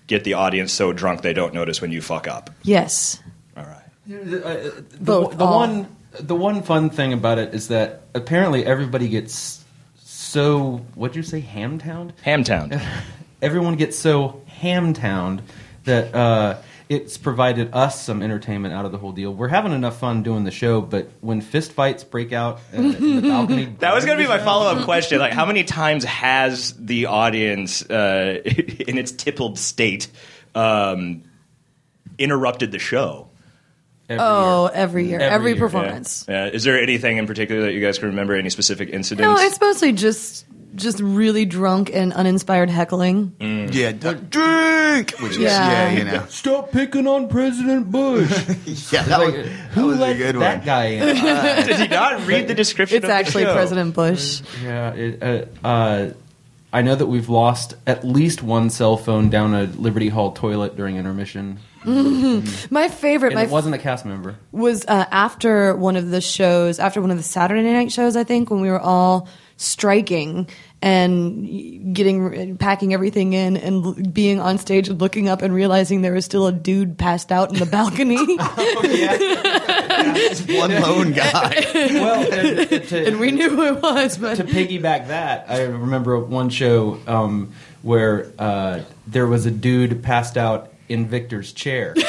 get 0.08 0.24
the 0.24 0.34
audience 0.36 0.72
so 0.72 0.94
drunk 0.94 1.22
they 1.22 1.34
don't 1.34 1.54
notice 1.54 1.81
when 1.81 1.92
you 1.92 2.02
fuck 2.02 2.28
up. 2.28 2.50
Yes. 2.64 3.22
All 3.56 3.64
right. 3.64 3.84
the, 4.08 4.86
Both, 5.00 5.38
the 5.38 5.46
all. 5.46 5.60
one 5.60 5.96
the 6.19 6.36
one 6.36 6.64
fun 6.64 6.90
thing 6.90 7.14
about 7.14 7.38
it 7.38 7.54
is 7.54 7.68
that 7.68 8.02
apparently 8.16 8.66
everybody 8.66 9.08
gets 9.08 9.64
so 9.98 10.78
what'd 10.96 11.16
you 11.16 11.22
say 11.24 11.42
hamtowned 11.42 12.14
Hamtown. 12.25 12.81
everyone 13.42 13.75
gets 13.75 13.98
so 13.98 14.42
hamtowned 14.62 15.42
that 15.84 16.14
uh, 16.16 16.58
it's 16.89 17.18
provided 17.18 17.74
us 17.74 18.01
some 18.01 18.22
entertainment 18.22 18.74
out 18.74 18.86
of 18.86 18.92
the 18.92 18.98
whole 18.98 19.12
deal 19.12 19.34
we're 19.34 19.48
having 19.50 19.72
enough 19.74 20.00
fun 20.00 20.24
doing 20.24 20.44
the 20.45 20.51
show 20.51 20.80
but 20.81 21.10
when 21.22 21.42
fist 21.42 21.72
fights 21.74 22.04
break 22.04 22.31
out 22.31 22.60
uh, 22.74 22.78
in 22.81 23.16
the 23.22 23.22
balcony 23.30 23.66
That 23.80 23.94
was 23.94 24.06
going 24.06 24.18
to 24.18 24.24
be 24.24 24.28
my 24.28 24.39
follow-up 24.39 24.84
question. 24.86 25.19
Like, 25.19 25.34
how 25.34 25.45
many 25.45 25.63
times 25.63 26.04
has 26.06 26.73
the 26.73 27.07
audience, 27.07 27.81
uh, 27.90 28.42
in 28.45 28.97
its 28.97 29.11
tippled 29.11 29.57
state, 29.59 30.07
um, 30.56 31.23
interrupted 32.18 32.71
the 32.71 32.80
show? 32.80 33.30
every 34.09 34.23
Oh, 34.23 34.64
year. 34.66 34.71
every 34.73 35.07
year, 35.09 35.19
Every 35.19 35.35
every, 35.35 35.52
year, 35.52 35.59
performance. 35.59 36.26
Yeah. 36.30 36.45
Is 36.47 36.64
there 36.64 36.80
anything 36.81 37.18
in 37.18 37.28
particular 37.28 37.64
that 37.64 37.73
you 37.73 37.81
guys 37.81 38.00
can 38.00 38.07
remember? 38.09 38.35
Any 38.35 38.50
specific 38.50 38.90
incidents? 38.90 39.21
No, 39.21 39.35
it's 39.45 39.59
mostly 39.59 39.92
just 39.92 40.45
just 40.76 41.00
really 41.00 41.45
drunk 41.45 41.90
and 41.94 42.14
uninspired 42.14 42.69
heckling. 42.69 43.33
yeah, 43.40 43.92
d- 43.92 44.14
drink. 44.30 45.12
Which 45.19 45.31
is 45.33 45.38
yeah, 45.40 45.90
Yeah. 45.92 45.97
you 45.97 46.04
know. 46.04 46.26
stop 46.30 46.71
picking 46.71 47.07
on 47.07 47.28
president 47.30 47.92
bush 47.92 48.30
Yeah, 48.92 49.04
that 49.04 49.19
was, 49.19 49.33
Like, 49.36 49.45
that 49.45 49.52
who 49.71 49.86
was 49.88 49.97
a 49.97 50.02
let 50.02 50.18
good 50.18 50.36
that 50.36 50.57
one. 50.57 50.66
guy 50.66 50.86
in 50.86 51.16
Did 51.68 51.76
he 51.80 51.88
not 51.88 52.26
read 52.28 52.47
the 52.47 52.54
description? 52.56 52.97
It's 52.97 53.04
of 53.06 53.09
the 53.09 53.14
actually 53.16 53.44
show? 53.44 53.54
President 53.54 53.94
Bush. 53.95 54.42
Yeah, 54.64 54.94
it, 54.94 55.24
uh, 55.64 55.68
uh, 55.68 56.09
I 56.74 56.81
know 56.81 56.95
that 56.95 57.06
we've 57.07 57.30
lost 57.30 57.76
at 57.88 58.04
least 58.06 58.44
one 58.44 58.69
cell 58.69 58.97
phone 58.97 59.30
down 59.30 59.54
a 59.56 59.64
Liberty 59.64 60.09
Hall 60.09 60.31
toilet 60.33 60.76
during 60.76 60.97
intermission, 60.97 61.59
My 61.86 62.90
favorite, 62.90 63.30
and 63.30 63.36
my 63.36 63.44
it 63.45 63.50
wasn't 63.50 63.74
a 63.76 63.78
cast 63.78 64.06
member. 64.06 64.36
was 64.52 64.83
uh, 64.88 65.06
after 65.09 65.76
one 65.76 65.95
of 65.95 66.09
the 66.09 66.19
shows, 66.21 66.78
after 66.80 67.02
one 67.02 67.09
of 67.12 67.18
the 67.18 67.24
Saturday 67.24 67.64
night 67.71 67.92
shows, 67.92 68.16
I 68.18 68.24
think, 68.26 68.50
when 68.52 68.59
we 68.62 68.69
were 68.69 68.80
all 68.81 69.28
striking 69.57 70.47
and 70.81 71.95
getting 71.95 72.57
packing 72.57 72.94
everything 72.94 73.33
in 73.33 73.57
and 73.57 74.14
being 74.14 74.40
on 74.40 74.59
stage 74.59 74.87
and 74.87 75.02
looking 75.02 75.28
up 75.28 75.42
and 75.42 75.54
realizing 75.54 76.04
there 76.04 76.14
was 76.14 76.26
still 76.26 76.45
a 76.45 76.52
dude 76.52 76.97
passed 76.97 77.31
out 77.31 77.52
in 77.52 77.57
the 77.57 77.66
balcony, 77.66 78.18
One 80.57 80.81
lone 80.81 81.14
guy. 81.14 81.66
Well, 81.97 82.31
and, 82.31 82.83
to, 82.90 83.07
and 83.07 83.19
we 83.19 83.31
knew 83.31 83.49
who 83.49 83.64
it 83.64 83.81
was. 83.81 84.18
But 84.18 84.35
to 84.35 84.44
piggyback 84.44 85.07
that, 85.07 85.49
I 85.49 85.64
remember 85.64 86.19
one 86.19 86.49
show 86.49 86.99
um, 87.07 87.54
where 87.81 88.31
uh, 88.37 88.81
there 89.07 89.26
was 89.26 89.45
a 89.45 89.52
dude 89.52 90.04
passed 90.04 90.37
out 90.37 90.73
in 90.90 91.07
Victor's 91.07 91.54
chair. 91.54 91.95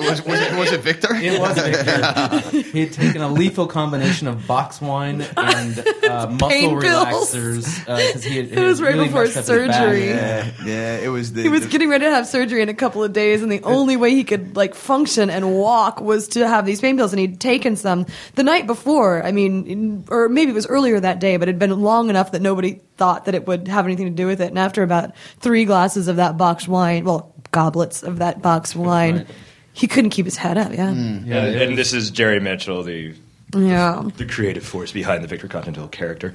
was, 0.00 0.24
was, 0.24 0.40
it, 0.40 0.56
was 0.58 0.72
it 0.72 0.80
Victor? 0.80 1.08
It 1.14 1.38
was 1.38 1.56
Victor. 2.50 2.60
he 2.70 2.80
had 2.80 2.92
taken 2.92 3.22
a 3.22 3.28
lethal 3.28 3.66
combination 3.66 4.28
of 4.28 4.46
box 4.46 4.80
wine 4.80 5.22
and 5.36 5.78
uh, 6.04 6.26
muscle 6.40 6.48
pills. 6.80 6.84
relaxers 6.84 7.78
because 7.86 8.24
he 8.24 8.36
had, 8.36 8.46
It 8.52 8.58
was 8.64 8.80
right 8.82 8.94
before 8.96 9.24
messed 9.24 9.36
up 9.36 9.44
his 9.46 9.48
back. 9.68 9.74
surgery. 9.74 10.08
Yeah, 10.08 10.50
yeah, 10.64 10.96
it 10.98 11.08
was 11.08 11.32
the. 11.32 11.42
he 11.42 11.48
was 11.48 11.62
the- 11.62 11.68
getting 11.68 11.88
ready 11.88 12.04
to 12.04 12.10
have 12.10 12.26
surgery 12.26 12.62
in 12.62 12.68
a 12.68 12.74
couple 12.74 13.02
of 13.04 13.12
days, 13.12 13.42
and 13.42 13.50
the 13.50 13.62
only 13.62 13.96
way 13.96 14.10
he 14.10 14.24
could 14.24 14.56
like 14.56 14.74
function 14.74 15.30
and 15.30 15.52
walk 15.54 16.00
was 16.00 16.28
to 16.28 16.46
have 16.46 16.66
these 16.66 16.80
pain 16.80 16.96
pills. 16.96 17.12
And 17.12 17.20
he'd 17.20 17.40
taken 17.40 17.76
some 17.76 18.06
the 18.34 18.42
night 18.42 18.66
before. 18.66 19.22
I 19.24 19.32
mean, 19.32 19.66
in- 19.66 20.04
or 20.08 20.28
maybe 20.28 20.50
it 20.52 20.54
was 20.54 20.66
earlier 20.66 20.98
that 21.00 21.18
day, 21.20 21.36
but 21.36 21.48
it'd 21.48 21.58
been 21.58 21.80
long 21.82 22.10
enough 22.10 22.32
that 22.32 22.42
nobody 22.42 22.80
thought 22.96 23.24
that 23.24 23.34
it 23.34 23.46
would 23.46 23.68
have 23.68 23.84
anything 23.86 24.06
to 24.06 24.12
do 24.12 24.26
with 24.26 24.40
it. 24.40 24.48
And 24.48 24.58
after 24.58 24.82
about 24.82 25.14
three 25.40 25.64
glasses 25.64 26.08
of 26.08 26.16
that 26.16 26.36
boxed 26.36 26.68
wine, 26.68 27.04
well, 27.04 27.32
goblets 27.50 28.02
of 28.02 28.18
that 28.18 28.40
boxed 28.42 28.76
wine, 28.76 29.16
Right. 29.18 29.26
He 29.72 29.86
couldn't 29.86 30.10
keep 30.10 30.26
his 30.26 30.36
head 30.36 30.58
up. 30.58 30.72
Yeah, 30.72 30.90
Yeah, 30.92 31.44
and, 31.44 31.56
and 31.62 31.78
this 31.78 31.92
is 31.92 32.10
Jerry 32.10 32.40
Mitchell, 32.40 32.82
the 32.82 33.14
Yeah. 33.54 34.08
the 34.16 34.26
creative 34.26 34.64
force 34.64 34.92
behind 34.92 35.22
the 35.24 35.28
Victor 35.28 35.48
Continental 35.48 35.88
character. 35.88 36.32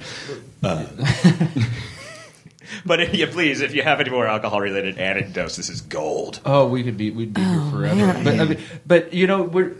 Uh, 0.62 0.86
but 2.86 3.00
if, 3.00 3.14
yeah, 3.14 3.26
please, 3.30 3.60
if 3.60 3.74
you 3.74 3.82
have 3.82 4.00
any 4.00 4.10
more 4.10 4.26
alcohol-related 4.26 4.98
anecdotes, 4.98 5.56
this 5.56 5.68
is 5.68 5.80
gold. 5.80 6.40
Oh, 6.44 6.66
we 6.68 6.82
could 6.82 6.96
be 6.96 7.10
we'd 7.10 7.34
be 7.34 7.40
here 7.42 7.60
forever. 7.70 7.94
man. 7.94 8.24
But 8.24 8.40
I 8.40 8.44
mean, 8.44 8.58
but 8.86 9.12
you 9.14 9.26
know, 9.26 9.42
we're 9.42 9.74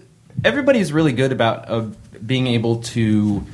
everybody's 0.44 0.92
really 0.92 1.12
good 1.12 1.32
about 1.32 1.68
uh, 1.68 1.86
being 2.24 2.46
able 2.46 2.82
to 2.82 3.44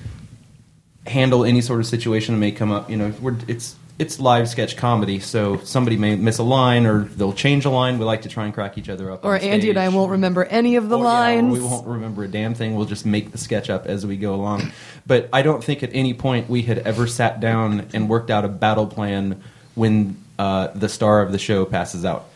handle 1.06 1.44
any 1.44 1.60
sort 1.60 1.80
of 1.80 1.86
situation 1.86 2.34
that 2.34 2.40
may 2.40 2.52
come 2.52 2.70
up. 2.72 2.90
You 2.90 2.96
know, 2.96 3.12
we're 3.20 3.36
it's 3.48 3.76
it's 3.98 4.18
live 4.18 4.48
sketch 4.48 4.76
comedy, 4.76 5.20
so 5.20 5.58
somebody 5.58 5.96
may 5.96 6.16
miss 6.16 6.38
a 6.38 6.42
line 6.42 6.84
or 6.86 7.04
they'll 7.04 7.32
change 7.32 7.64
a 7.64 7.70
line. 7.70 7.98
We 7.98 8.04
like 8.04 8.22
to 8.22 8.28
try 8.28 8.44
and 8.44 8.52
crack 8.52 8.76
each 8.76 8.88
other 8.88 9.10
up. 9.10 9.24
Or 9.24 9.34
on 9.36 9.40
Andy 9.40 9.70
and 9.70 9.78
I 9.78 9.88
won't 9.88 10.10
remember 10.10 10.44
any 10.44 10.76
of 10.76 10.88
the 10.88 10.96
Or, 10.98 11.02
yeah, 11.04 11.08
lines. 11.08 11.52
we 11.52 11.60
won't 11.64 11.86
remember 11.86 12.24
a 12.24 12.28
damn 12.28 12.54
thing. 12.54 12.74
We'll 12.74 12.86
just 12.86 13.06
make 13.06 13.30
the 13.32 13.38
sketch 13.38 13.70
up 13.70 13.86
as 13.86 14.04
we 14.04 14.16
go 14.16 14.34
along. 14.34 14.72
But 15.06 15.28
I 15.32 15.42
don't 15.42 15.62
think 15.62 15.82
at 15.82 15.90
any 15.92 16.12
point 16.14 16.48
we 16.48 16.62
had 16.62 16.78
ever 16.78 17.06
sat 17.06 17.38
down 17.40 17.86
and 17.94 18.08
worked 18.08 18.30
out 18.30 18.44
a 18.44 18.48
battle 18.48 18.86
plan 18.88 19.40
when 19.76 20.16
uh, 20.38 20.68
the 20.68 20.88
star 20.88 21.22
of 21.22 21.30
the 21.30 21.38
show 21.38 21.64
passes 21.64 22.04
out. 22.04 22.26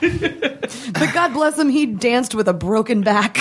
But 0.00 1.12
God 1.12 1.32
bless 1.32 1.58
him, 1.58 1.68
he 1.68 1.86
danced 1.86 2.34
with 2.34 2.46
a 2.48 2.52
broken 2.52 3.00
back. 3.02 3.36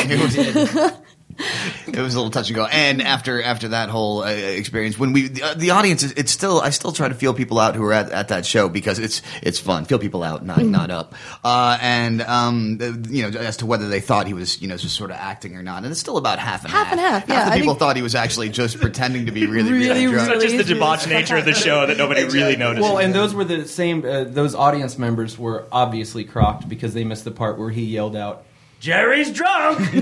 It 1.92 2.00
was, 2.00 2.14
a 2.16 2.18
little 2.18 2.32
touch 2.32 2.48
and 2.48 2.56
go. 2.56 2.66
And 2.66 3.02
after 3.02 3.42
after 3.44 3.70
that 3.70 3.90
whole 3.90 4.24
uh, 4.24 4.28
experience, 4.30 4.98
when 4.98 5.12
we 5.12 5.28
the, 5.28 5.44
uh, 5.44 5.54
the 5.56 5.72
audience, 5.72 6.04
is, 6.04 6.14
it's 6.14 6.32
still 6.32 6.62
I 6.62 6.70
still 6.70 6.94
try 6.94 7.10
to 7.10 7.14
feel 7.16 7.34
people 7.34 7.60
out 7.60 7.76
who 7.76 7.84
are 7.84 7.92
at, 7.92 8.10
at 8.12 8.30
that 8.30 8.46
show 8.46 8.70
because 8.70 8.98
it's 8.98 9.22
it's 9.44 9.60
fun. 9.60 9.84
Feel 9.86 10.00
people 10.00 10.24
out, 10.24 10.46
not 10.46 10.60
not 10.64 10.90
up. 10.90 11.14
Uh, 11.44 11.78
and 11.82 12.22
um, 12.22 12.78
the- 12.78 13.08
you 13.10 13.30
know, 13.30 13.38
as 13.38 13.58
to 13.58 13.66
whether 13.66 13.90
they 13.90 14.00
thought 14.00 14.26
he 14.28 14.34
was 14.34 14.62
you 14.62 14.70
know 14.70 14.78
just 14.78 14.96
sort 14.96 15.12
of 15.12 15.18
acting 15.18 15.58
or 15.58 15.64
not, 15.64 15.84
and 15.84 15.92
it's 15.92 16.00
still 16.00 16.16
about 16.18 16.40
half 16.40 16.64
and 16.64 16.72
half. 16.72 16.86
Half 16.88 16.92
and 16.94 17.02
half, 17.02 17.28
yeah, 17.30 17.46
the 17.46 17.52
I 17.52 17.58
people 17.58 17.74
think- 17.74 17.80
thott 17.80 17.96
he 17.98 18.02
was 18.02 18.16
actually 18.16 18.50
just 18.50 18.80
pretending 18.80 19.26
to 19.26 19.32
be 19.34 19.46
really 19.48 19.72
really, 19.74 19.90
Really, 20.06 20.12
drunk. 20.14 20.28
So 20.30 20.34
just 20.36 20.46
the 20.52 20.58
Really? 20.60 20.74
debauched 20.76 21.08
nature 21.10 21.36
of 21.36 21.44
the 21.46 21.54
show 21.54 21.86
that 21.88 21.98
nobody 21.98 22.24
really 22.24 22.56
noticed. 22.56 22.84
Well, 22.84 23.00
and 23.00 23.14
those 23.14 23.34
were 23.34 23.44
the 23.44 23.68
same. 23.68 24.06
Uh, 24.06 24.24
those 24.24 24.56
audience 24.56 24.98
members 24.98 25.38
were 25.38 25.66
obviously 25.74 26.24
crocked 26.24 26.70
because 26.70 26.94
they 26.94 27.04
missed 27.04 27.26
the 27.26 27.32
part 27.32 27.58
where 27.60 27.70
he 27.70 27.84
yelled 27.84 28.16
out, 28.16 28.46
"Jerry's 28.82 29.32
drunk." 29.32 29.80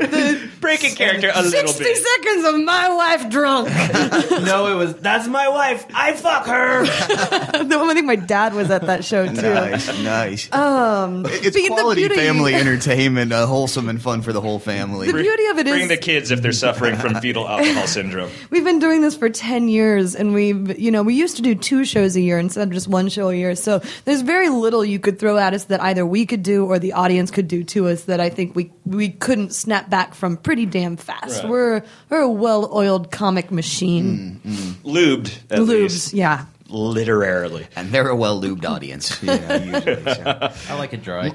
the 0.00 0.50
breaking 0.60 0.94
character 0.94 1.30
a 1.34 1.42
little 1.42 1.72
60 1.72 1.84
bit. 1.84 1.96
seconds 1.96 2.44
of 2.46 2.60
my 2.64 2.88
wife 2.94 3.28
drunk. 3.30 3.68
no, 4.44 4.72
it 4.72 4.74
was 4.76 4.94
that's 4.96 5.28
my 5.28 5.48
wife. 5.48 5.86
I 5.94 6.14
fuck 6.14 6.46
her. 6.46 6.82
I 6.86 7.94
think 7.94 8.06
my 8.06 8.16
dad 8.16 8.54
was 8.54 8.70
at 8.70 8.82
that 8.86 9.04
show 9.04 9.26
too. 9.26 9.32
Nice, 9.34 10.02
nice. 10.02 10.52
Um, 10.52 11.26
it's 11.26 11.44
but 11.44 11.52
the 11.54 11.66
quality 11.68 12.00
beauty- 12.08 12.16
family 12.16 12.54
entertainment, 12.54 13.32
uh, 13.32 13.46
wholesome 13.46 13.88
and 13.88 14.00
fun 14.00 14.22
for 14.22 14.32
the 14.32 14.40
whole 14.40 14.58
family. 14.58 15.08
The 15.08 15.12
beauty 15.22 15.46
of 15.46 15.58
it 15.58 15.66
is 15.66 15.72
Bring 15.74 15.88
the 15.88 15.96
kids 15.96 16.30
if 16.30 16.40
they're 16.42 16.52
suffering 16.52 16.96
from 16.96 17.14
fetal 17.16 17.46
alcohol 17.48 17.86
syndrome. 17.86 18.30
we've 18.50 18.64
been 18.64 18.78
doing 18.78 19.02
this 19.02 19.16
for 19.16 19.28
10 19.28 19.68
years 19.68 20.14
and 20.14 20.32
we've 20.34 20.78
you 20.78 20.90
know 20.90 21.02
we 21.02 21.14
used 21.14 21.36
to 21.36 21.42
do 21.42 21.54
two 21.54 21.84
shows 21.84 22.16
a 22.16 22.20
year 22.20 22.38
instead 22.38 22.66
of 22.68 22.72
just 22.74 22.88
one 22.88 23.08
show 23.08 23.28
a 23.28 23.34
year 23.34 23.54
so 23.54 23.80
there's 24.04 24.22
very 24.22 24.48
little 24.48 24.84
you 24.84 24.98
could 24.98 25.18
throw 25.18 25.36
at 25.36 25.52
us 25.54 25.64
that 25.64 25.80
either 25.90 26.06
we 26.06 26.24
could 26.26 26.42
do 26.42 26.64
or 26.66 26.78
the 26.78 26.92
audience 26.94 27.30
could 27.30 27.48
do 27.48 27.62
to 27.64 27.88
us 27.88 28.04
that 28.04 28.20
i 28.20 28.30
think 28.30 28.54
we 28.56 28.70
we 28.86 29.08
couldn't 29.10 29.52
snap 29.52 29.90
back 29.90 30.14
from 30.14 30.36
pretty 30.36 30.64
damn 30.66 30.96
fast 30.96 31.42
Right. 31.42 31.50
we're 31.50 31.82
we're 32.08 32.20
a 32.20 32.30
well-oiled 32.30 33.10
comic 33.10 33.50
machine 33.50 34.40
mm, 34.44 34.50
mm. 34.50 34.72
Lubed, 34.84 35.38
at 35.50 35.58
lubes 35.58 35.68
least. 35.68 36.12
yeah 36.14 36.46
Literarily. 36.68 37.66
and 37.74 37.90
they're 37.90 38.08
a 38.08 38.14
well 38.14 38.40
lubed 38.40 38.64
audience. 38.64 39.20
You 39.26 39.28
know, 39.38 39.54
usually, 39.56 40.04
so. 40.04 40.52
I 40.68 40.74
like 40.78 40.92
it 40.92 41.02
dry. 41.02 41.32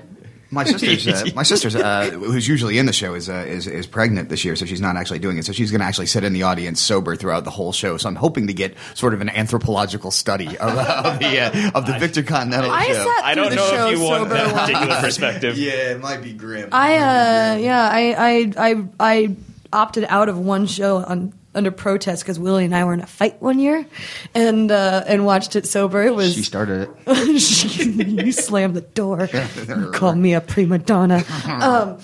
My 0.55 0.63
sister's 0.73 1.07
uh, 1.07 1.25
my 1.35 1.43
sister's 1.43 1.75
uh, 1.75 2.09
who's 2.13 2.47
usually 2.47 2.77
in 2.79 2.85
the 2.85 2.93
show 2.93 3.13
is, 3.13 3.29
uh, 3.29 3.45
is 3.47 3.67
is 3.67 3.85
pregnant 3.85 4.29
this 4.29 4.43
year, 4.43 4.55
so 4.55 4.65
she's 4.65 4.81
not 4.81 4.95
actually 4.95 5.19
doing 5.19 5.37
it. 5.37 5.45
So 5.45 5.51
she's 5.51 5.69
going 5.69 5.81
to 5.81 5.85
actually 5.85 6.07
sit 6.07 6.23
in 6.23 6.33
the 6.33 6.43
audience 6.43 6.81
sober 6.81 7.15
throughout 7.15 7.43
the 7.43 7.51
whole 7.51 7.71
show. 7.73 7.97
So 7.97 8.07
I'm 8.09 8.15
hoping 8.15 8.47
to 8.47 8.53
get 8.53 8.75
sort 8.93 9.13
of 9.13 9.21
an 9.21 9.29
anthropological 9.29 10.09
study 10.11 10.47
of, 10.57 10.77
of 10.77 11.19
the 11.19 11.39
uh, 11.39 11.71
of 11.75 11.85
the 11.85 11.93
Victor 11.99 12.23
Continental 12.23 12.71
I 12.71 12.87
show. 12.87 12.93
sat 12.93 13.21
I 13.25 13.33
through 13.33 13.43
don't 13.43 13.49
the 13.51 13.55
know 13.57 13.69
show 13.69 13.87
if 13.89 13.97
you 13.97 14.03
want 14.03 14.23
sober 14.23 14.33
that 14.33 14.55
particular 14.55 14.95
perspective. 15.01 15.57
yeah, 15.57 15.91
it 15.91 15.99
might 16.01 16.23
be 16.23 16.33
grim. 16.33 16.69
I 16.71 16.95
uh 16.95 17.55
yeah, 17.57 17.89
I 17.91 18.15
I 18.17 18.51
I 18.71 18.83
I 18.99 19.35
opted 19.73 20.05
out 20.09 20.29
of 20.29 20.39
one 20.39 20.65
show 20.67 21.03
on 21.03 21.33
under 21.55 21.71
protest 21.71 22.23
because 22.23 22.37
Willie 22.37 22.65
and 22.65 22.75
I 22.75 22.83
were 22.83 22.93
in 22.93 23.01
a 23.01 23.07
fight 23.07 23.41
one 23.41 23.59
year, 23.59 23.85
and 24.33 24.71
uh, 24.71 25.03
and 25.07 25.25
watched 25.25 25.55
it 25.55 25.65
sober. 25.65 26.03
It 26.03 26.13
was 26.13 26.33
she 26.35 26.43
started 26.43 26.89
it. 27.07 27.27
you 28.23 28.31
slammed 28.31 28.75
the 28.75 28.81
door. 28.81 29.29
You 29.65 29.91
called 29.91 30.17
me 30.17 30.33
a 30.33 30.41
prima 30.41 30.77
donna. 30.79 31.23
Um, 31.45 31.99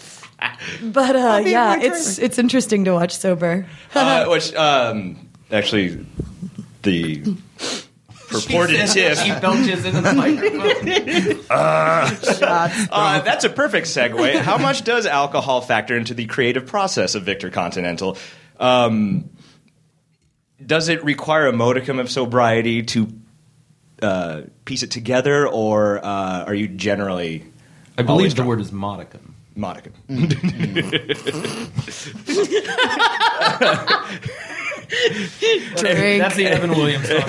but 0.82 1.16
uh, 1.16 1.42
yeah, 1.46 1.80
it's 1.82 2.18
it's 2.18 2.40
interesting 2.40 2.86
to 2.86 2.94
watch 2.94 3.16
sober. 3.16 3.68
Uh, 3.94 4.26
which, 4.28 4.54
um, 4.56 5.30
actually, 5.52 6.06
the 6.82 7.36
purported 8.32 8.88
tip. 8.88 9.18
She 9.18 9.30
belches 9.32 9.86
into 9.86 10.02
the 10.02 10.14
microphone. 10.14 11.46
Uh, 11.50 13.22
that's 13.22 13.44
a 13.44 13.50
perfect 13.50 13.88
segue. 13.88 14.40
How 14.40 14.58
much 14.58 14.84
does 14.84 15.06
alcohol 15.06 15.62
factor 15.62 15.96
into 15.98 16.14
the 16.14 16.26
creative 16.26 16.66
process 16.66 17.16
of 17.16 17.24
Victor 17.24 17.50
Continental? 17.50 18.18
Um, 18.60 19.30
does 20.66 20.90
it 20.90 21.04
require 21.04 21.48
a 21.48 21.54
modicum 21.54 22.00
of 22.00 22.10
sobriety 22.10 22.84
to 22.84 23.08
uh, 24.02 24.42
piece 24.66 24.84
it 24.84 24.92
together, 24.92 25.48
or 25.48 26.04
uh, 26.04 26.46
are 26.46 26.56
you 26.56 26.68
generally 26.68 27.46
I 27.98 28.04
believe 28.04 28.36
the 28.36 28.44
word 28.44 28.62
is 28.62 28.72
modicum. 28.72 29.36
modicum? 29.56 29.94
Drink. 30.08 30.28
That's 36.20 36.36
the 36.36 36.48
Evan 36.48 36.72
Williams 36.72 37.08
song. 37.08 37.24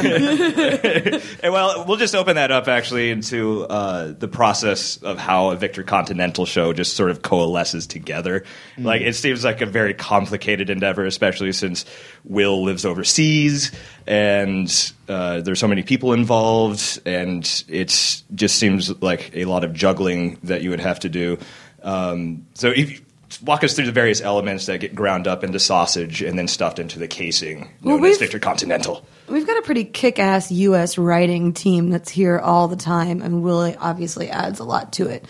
And 1.42 1.52
well, 1.52 1.84
we'll 1.86 1.96
just 1.96 2.14
open 2.14 2.36
that 2.36 2.50
up 2.50 2.68
actually 2.68 3.10
into 3.10 3.64
uh, 3.64 4.12
the 4.18 4.28
process 4.28 4.96
of 4.98 5.18
how 5.18 5.50
a 5.50 5.56
Victor 5.56 5.82
Continental 5.82 6.46
show 6.46 6.72
just 6.72 6.96
sort 6.96 7.10
of 7.10 7.22
coalesces 7.22 7.86
together. 7.86 8.44
Like 8.78 9.02
it 9.02 9.14
seems 9.14 9.44
like 9.44 9.60
a 9.60 9.66
very 9.66 9.94
complicated 9.94 10.70
endeavor, 10.70 11.04
especially 11.04 11.52
since 11.52 11.84
Will 12.24 12.64
lives 12.64 12.84
overseas 12.84 13.72
and 14.06 14.92
uh, 15.08 15.40
there's 15.40 15.60
so 15.60 15.68
many 15.68 15.82
people 15.82 16.12
involved, 16.12 17.00
and 17.06 17.64
it 17.68 17.88
just 18.34 18.56
seems 18.56 19.02
like 19.02 19.30
a 19.34 19.44
lot 19.44 19.64
of 19.64 19.72
juggling 19.72 20.38
that 20.42 20.62
you 20.62 20.70
would 20.70 20.80
have 20.80 21.00
to 21.00 21.08
do. 21.08 21.38
Um, 21.82 22.46
so 22.54 22.70
if 22.70 23.00
walk 23.40 23.62
us 23.64 23.74
through 23.74 23.86
the 23.86 23.92
various 23.92 24.20
elements 24.20 24.66
that 24.66 24.78
get 24.78 24.94
ground 24.94 25.26
up 25.28 25.44
into 25.44 25.58
sausage 25.58 26.20
and 26.22 26.38
then 26.38 26.48
stuffed 26.48 26.78
into 26.78 26.98
the 26.98 27.06
casing 27.08 27.70
Well, 27.82 27.96
as 27.96 28.00
we've- 28.02 28.18
Victor 28.18 28.38
Continental. 28.38 29.06
We've 29.28 29.46
got 29.46 29.56
a 29.56 29.62
pretty 29.62 29.84
kick-ass 29.84 30.50
U.S. 30.50 30.98
writing 30.98 31.52
team 31.54 31.88
that's 31.90 32.10
here 32.10 32.38
all 32.38 32.68
the 32.68 32.76
time, 32.76 33.22
and 33.22 33.42
Willie 33.42 33.76
obviously 33.76 34.28
adds 34.28 34.58
a 34.58 34.64
lot 34.64 34.92
to 34.94 35.06
it. 35.06 35.24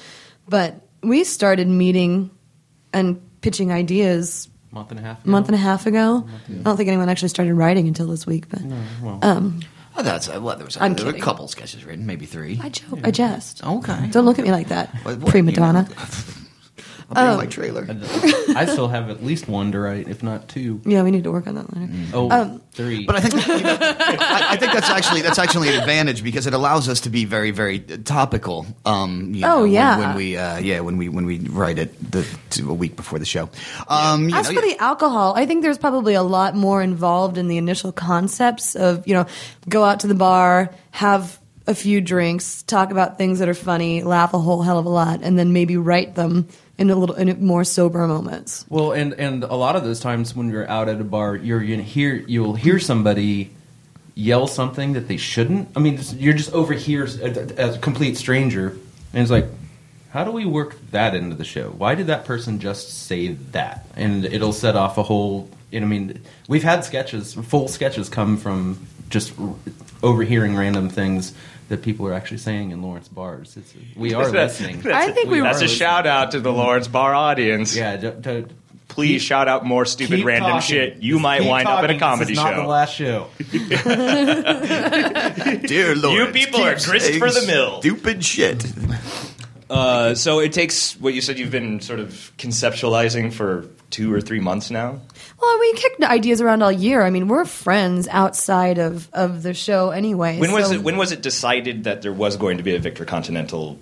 But 0.48 0.80
we 1.02 1.22
started 1.24 1.68
meeting 1.68 2.30
and 2.92 3.20
pitching 3.42 3.70
ideas 3.70 4.48
Month 4.72 4.90
and 4.90 4.98
a 4.98 5.02
half. 5.02 5.24
a 5.24 5.28
month 5.28 5.46
and 5.48 5.54
a 5.54 5.58
half 5.58 5.86
ago. 5.86 6.26
I 6.48 6.52
don't 6.62 6.76
think 6.76 6.88
anyone 6.88 7.08
actually 7.10 7.28
started 7.28 7.54
writing 7.54 7.86
until 7.86 8.06
this 8.08 8.26
week, 8.26 8.48
but 8.48 8.62
um, 9.22 9.60
Oh, 9.94 10.02
that's 10.02 10.26
uh, 10.28 10.40
well, 10.40 10.56
there 10.56 10.64
was, 10.64 10.78
I'm 10.78 10.94
there 10.94 11.04
were 11.04 11.12
a 11.12 11.20
couple 11.20 11.46
sketches 11.48 11.84
written, 11.84 12.06
maybe 12.06 12.24
three. 12.24 12.58
I 12.62 12.70
joke, 12.70 13.00
I 13.04 13.10
jest. 13.10 13.62
Okay. 13.62 14.08
Don't 14.10 14.24
look 14.24 14.38
at 14.38 14.44
me 14.44 14.50
like 14.50 14.68
that, 14.68 14.88
What- 15.04 15.18
what- 15.18 15.30
prima 15.30 15.50
you 15.50 15.56
know, 15.58 15.62
donna. 15.66 15.88
I'll 17.14 17.36
bring 17.36 17.46
my 17.46 17.50
trailer. 17.50 17.86
I 18.56 18.66
still 18.66 18.88
have 18.88 19.10
at 19.10 19.22
least 19.24 19.48
one 19.48 19.72
to 19.72 19.78
write, 19.80 20.08
if 20.08 20.22
not 20.22 20.48
two. 20.48 20.80
Yeah, 20.84 21.02
we 21.02 21.10
need 21.10 21.24
to 21.24 21.32
work 21.32 21.46
on 21.46 21.54
that 21.56 21.74
later. 21.76 21.92
Oh, 22.14 22.60
three. 22.72 23.06
But 23.06 23.16
I 23.16 23.20
think 23.20 23.46
you 23.46 23.60
know, 23.62 23.76
I, 23.80 24.46
I 24.50 24.56
think 24.56 24.72
that's 24.72 24.88
actually 24.90 25.22
that's 25.22 25.38
actually 25.38 25.68
an 25.68 25.80
advantage 25.80 26.22
because 26.22 26.46
it 26.46 26.54
allows 26.54 26.88
us 26.88 27.00
to 27.02 27.10
be 27.10 27.24
very 27.24 27.50
very 27.50 27.80
topical. 27.80 28.66
Um, 28.84 29.34
you 29.34 29.44
Oh, 29.44 29.48
know, 29.48 29.62
when- 29.62 29.72
yeah. 29.72 29.98
when, 29.98 30.16
we 30.16 30.36
uh, 30.36 30.58
yeah 30.58 30.80
when 30.80 30.96
we 30.96 31.08
when 31.08 31.26
we 31.26 31.38
write 31.40 31.78
it 31.78 32.12
the, 32.12 32.26
to 32.50 32.70
a 32.70 32.74
week 32.74 32.96
before 32.96 33.18
the 33.18 33.24
show. 33.24 33.48
Um, 33.88 34.28
you 34.28 34.34
As 34.36 34.48
know, 34.50 34.60
for 34.60 34.66
the 34.66 34.76
alcohol, 34.78 35.34
I 35.36 35.46
think 35.46 35.62
there's 35.62 35.78
probably 35.78 36.14
a 36.14 36.22
lot 36.22 36.54
more 36.54 36.82
involved 36.82 37.38
in 37.38 37.48
the 37.48 37.58
initial 37.58 37.92
concepts 37.92 38.74
of, 38.76 39.06
you 39.06 39.14
know, 39.14 39.26
go 39.68 39.84
out 39.84 40.00
to 40.00 40.06
the 40.06 40.14
bar, 40.14 40.70
have 40.90 41.38
a 41.66 41.74
few 41.74 42.00
drinks, 42.00 42.62
talk 42.64 42.90
about 42.90 43.18
things 43.18 43.38
that 43.38 43.48
are 43.48 43.54
funny, 43.54 44.02
laugh 44.02 44.34
a 44.34 44.38
whole 44.38 44.62
hell 44.62 44.78
of 44.78 44.86
a 44.86 44.88
lot, 44.88 45.20
and 45.22 45.38
then 45.38 45.52
maybe 45.52 45.76
write 45.76 46.14
them 46.14 46.48
in 46.78 46.90
a 46.90 46.96
little 46.96 47.14
in 47.14 47.44
more 47.44 47.64
sober 47.64 48.06
moments. 48.06 48.64
Well, 48.68 48.92
and 48.92 49.14
and 49.14 49.44
a 49.44 49.54
lot 49.54 49.76
of 49.76 49.84
those 49.84 50.00
times 50.00 50.34
when 50.34 50.50
you're 50.50 50.68
out 50.68 50.88
at 50.88 51.00
a 51.00 51.04
bar, 51.04 51.36
you're 51.36 51.60
gonna 51.60 51.82
hear 51.82 52.14
you'll 52.14 52.54
hear 52.54 52.78
somebody 52.78 53.50
yell 54.14 54.46
something 54.46 54.92
that 54.94 55.08
they 55.08 55.16
shouldn't. 55.16 55.68
I 55.76 55.80
mean, 55.80 55.98
you're 56.16 56.34
just 56.34 56.52
over 56.52 56.74
here 56.74 57.04
as, 57.04 57.16
a 57.18 57.78
complete 57.78 58.16
stranger, 58.16 58.70
and 59.12 59.22
it's 59.22 59.30
like, 59.30 59.46
how 60.10 60.24
do 60.24 60.30
we 60.30 60.44
work 60.44 60.76
that 60.90 61.14
into 61.14 61.36
the 61.36 61.44
show? 61.44 61.70
Why 61.70 61.94
did 61.94 62.08
that 62.08 62.24
person 62.24 62.58
just 62.58 63.06
say 63.06 63.28
that? 63.52 63.86
And 63.96 64.24
it'll 64.26 64.52
set 64.52 64.76
off 64.76 64.98
a 64.98 65.02
whole. 65.02 65.48
And 65.72 65.84
I 65.84 65.88
mean, 65.88 66.20
we've 66.48 66.62
had 66.62 66.84
sketches, 66.84 67.32
full 67.32 67.68
sketches, 67.68 68.10
come 68.10 68.36
from 68.36 68.86
just 69.08 69.32
overhearing 70.02 70.56
random 70.56 70.88
things 70.90 71.34
that 71.72 71.82
people 71.82 72.06
are 72.06 72.12
actually 72.12 72.36
saying 72.36 72.70
in 72.70 72.82
Lawrence 72.82 73.08
bars. 73.08 73.56
It's, 73.56 73.72
we 73.96 74.12
are 74.12 74.28
listening. 74.28 74.86
I 74.92 75.10
think 75.10 75.30
we 75.30 75.40
That's 75.40 75.62
a 75.62 75.64
are 75.64 75.68
shout 75.68 76.06
out 76.06 76.32
to 76.32 76.40
the 76.40 76.52
Lawrence 76.52 76.86
Bar 76.86 77.14
audience. 77.14 77.74
Yeah, 77.74 77.96
to, 77.96 78.20
to 78.20 78.48
Please 78.88 79.22
shout 79.22 79.48
out 79.48 79.64
more 79.64 79.86
stupid 79.86 80.22
random 80.22 80.50
talking. 80.50 80.68
shit. 80.68 80.96
You 80.98 81.14
Just 81.14 81.22
might 81.22 81.38
keep 81.40 81.48
wind 81.48 81.66
up 81.66 81.82
at 81.82 81.88
a 81.90 81.98
comedy 81.98 82.34
this 82.34 82.38
is 82.38 82.44
not 82.44 82.54
show. 82.54 82.60
the 82.60 82.68
last 82.68 82.94
show. 82.94 83.28
Dear 85.66 85.96
Lord, 85.96 86.18
You 86.18 86.26
people 86.26 86.60
are 86.60 86.74
grist 86.74 87.14
for 87.14 87.30
the 87.30 87.44
mill. 87.46 87.80
Stupid 87.80 88.22
shit. 88.22 88.62
Uh, 89.72 90.14
so 90.14 90.38
it 90.38 90.52
takes 90.52 90.94
what 91.00 91.14
you 91.14 91.22
said 91.22 91.38
you've 91.38 91.50
been 91.50 91.80
sort 91.80 91.98
of 91.98 92.30
conceptualizing 92.36 93.32
for 93.32 93.66
two 93.88 94.12
or 94.12 94.20
three 94.20 94.38
months 94.38 94.70
now. 94.70 95.00
Well, 95.40 95.60
we 95.60 95.72
kicked 95.72 96.02
ideas 96.02 96.42
around 96.42 96.62
all 96.62 96.70
year. 96.70 97.02
I 97.02 97.08
mean, 97.08 97.26
we're 97.26 97.46
friends 97.46 98.06
outside 98.08 98.78
of, 98.78 99.08
of 99.14 99.42
the 99.42 99.54
show 99.54 99.90
anyway. 99.90 100.38
When 100.38 100.52
was 100.52 100.70
it? 100.72 100.82
When 100.82 100.98
was 100.98 101.10
it 101.10 101.22
decided 101.22 101.84
that 101.84 102.02
there 102.02 102.12
was 102.12 102.36
going 102.36 102.58
to 102.58 102.62
be 102.62 102.74
a 102.74 102.78
Victor 102.78 103.06
Continental, 103.06 103.78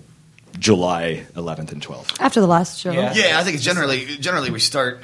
July 0.57 1.25
11th 1.33 1.73
and 1.73 1.81
12th? 1.81 2.21
After 2.21 2.39
the 2.39 2.47
last 2.47 2.79
show. 2.79 2.93
Yeah. 2.93 3.13
Yeah, 3.13 3.39
I 3.39 3.43
think 3.43 3.55
it's 3.55 3.65
generally 3.65 4.17
generally 4.17 4.49
we 4.49 4.59
start 4.61 5.01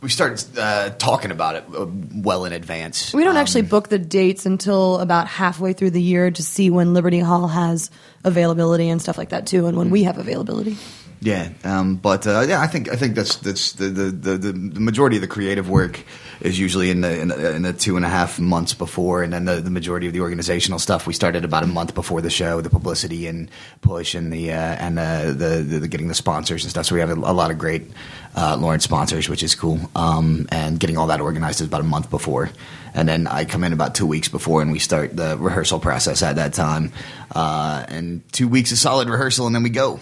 we 0.00 0.08
start 0.08 0.44
uh, 0.56 0.90
talking 0.90 1.30
about 1.30 1.56
it 1.56 1.64
uh, 1.76 1.86
well 2.14 2.44
in 2.44 2.52
advance. 2.52 3.12
We 3.12 3.24
don't 3.24 3.36
Um, 3.36 3.40
actually 3.42 3.62
book 3.62 3.88
the 3.88 3.98
dates 3.98 4.46
until 4.46 4.98
about 4.98 5.26
halfway 5.26 5.72
through 5.72 5.90
the 5.90 6.02
year 6.02 6.30
to 6.30 6.42
see 6.42 6.70
when 6.70 6.94
Liberty 6.94 7.18
Hall 7.20 7.48
has 7.48 7.90
availability 8.24 8.88
and 8.88 9.00
stuff 9.02 9.18
like 9.18 9.30
that 9.30 9.46
too, 9.46 9.66
and 9.66 9.76
when 9.76 9.90
we 9.90 10.04
have 10.04 10.18
availability. 10.18 10.76
Yeah, 11.20 11.48
um, 11.64 11.96
but 11.96 12.26
uh, 12.28 12.44
yeah, 12.48 12.60
I 12.60 12.68
think 12.68 12.88
I 12.88 12.94
think 12.94 13.16
that's 13.16 13.36
that's 13.36 13.72
the 13.72 13.86
the, 13.86 14.10
the 14.10 14.36
the 14.38 14.80
majority 14.80 15.16
of 15.16 15.22
the 15.22 15.28
creative 15.28 15.68
work 15.68 16.04
is 16.40 16.60
usually 16.60 16.90
in 16.90 17.00
the 17.00 17.20
in 17.20 17.28
the, 17.28 17.56
in 17.56 17.62
the 17.62 17.72
two 17.72 17.96
and 17.96 18.04
a 18.04 18.08
half 18.08 18.38
months 18.38 18.72
before, 18.72 19.24
and 19.24 19.32
then 19.32 19.44
the, 19.44 19.56
the 19.56 19.70
majority 19.70 20.06
of 20.06 20.12
the 20.12 20.20
organizational 20.20 20.78
stuff 20.78 21.08
we 21.08 21.12
started 21.12 21.44
about 21.44 21.64
a 21.64 21.66
month 21.66 21.92
before 21.92 22.20
the 22.20 22.30
show, 22.30 22.60
the 22.60 22.70
publicity 22.70 23.26
and 23.26 23.50
push 23.80 24.14
and 24.14 24.32
the 24.32 24.52
uh, 24.52 24.54
and 24.54 24.96
the, 24.96 25.78
the 25.80 25.88
getting 25.88 26.06
the 26.06 26.14
sponsors 26.14 26.62
and 26.62 26.70
stuff. 26.70 26.86
So 26.86 26.94
we 26.94 27.00
have 27.00 27.10
a, 27.10 27.14
a 27.14 27.34
lot 27.34 27.50
of 27.50 27.58
great 27.58 27.90
uh, 28.36 28.56
Lawrence 28.56 28.84
sponsors, 28.84 29.28
which 29.28 29.42
is 29.42 29.56
cool. 29.56 29.80
Um, 29.96 30.46
and 30.52 30.78
getting 30.78 30.96
all 30.96 31.08
that 31.08 31.20
organized 31.20 31.60
is 31.60 31.66
about 31.66 31.80
a 31.80 31.84
month 31.84 32.10
before, 32.10 32.50
and 32.94 33.08
then 33.08 33.26
I 33.26 33.44
come 33.44 33.64
in 33.64 33.72
about 33.72 33.96
two 33.96 34.06
weeks 34.06 34.28
before, 34.28 34.62
and 34.62 34.70
we 34.70 34.78
start 34.78 35.16
the 35.16 35.36
rehearsal 35.36 35.80
process 35.80 36.22
at 36.22 36.36
that 36.36 36.54
time. 36.54 36.92
Uh, 37.34 37.84
and 37.88 38.22
two 38.32 38.46
weeks 38.46 38.70
of 38.70 38.78
solid 38.78 39.08
rehearsal, 39.08 39.46
and 39.46 39.54
then 39.56 39.64
we 39.64 39.70
go. 39.70 39.98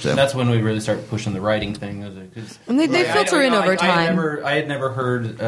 So. 0.00 0.14
That's 0.14 0.34
when 0.34 0.48
we 0.48 0.58
really 0.62 0.80
start 0.80 1.08
pushing 1.10 1.32
the 1.34 1.40
writing 1.40 1.74
thing. 1.74 2.02
is 2.02 2.16
it? 2.16 2.34
'Cause- 2.34 2.58
And 2.66 2.78
they, 2.80 2.86
they 2.86 3.08
I- 3.08 3.12
filter 3.12 3.36
I- 3.36 3.44
in 3.44 3.52
I- 3.52 3.58
over 3.58 3.66
I, 3.66 3.70
had 3.70 3.78
time. 3.80 4.16
never, 4.16 4.44
I 4.44 4.54
had 4.54 4.68
never 4.68 4.90
heard 4.90 5.40
uh, 5.40 5.44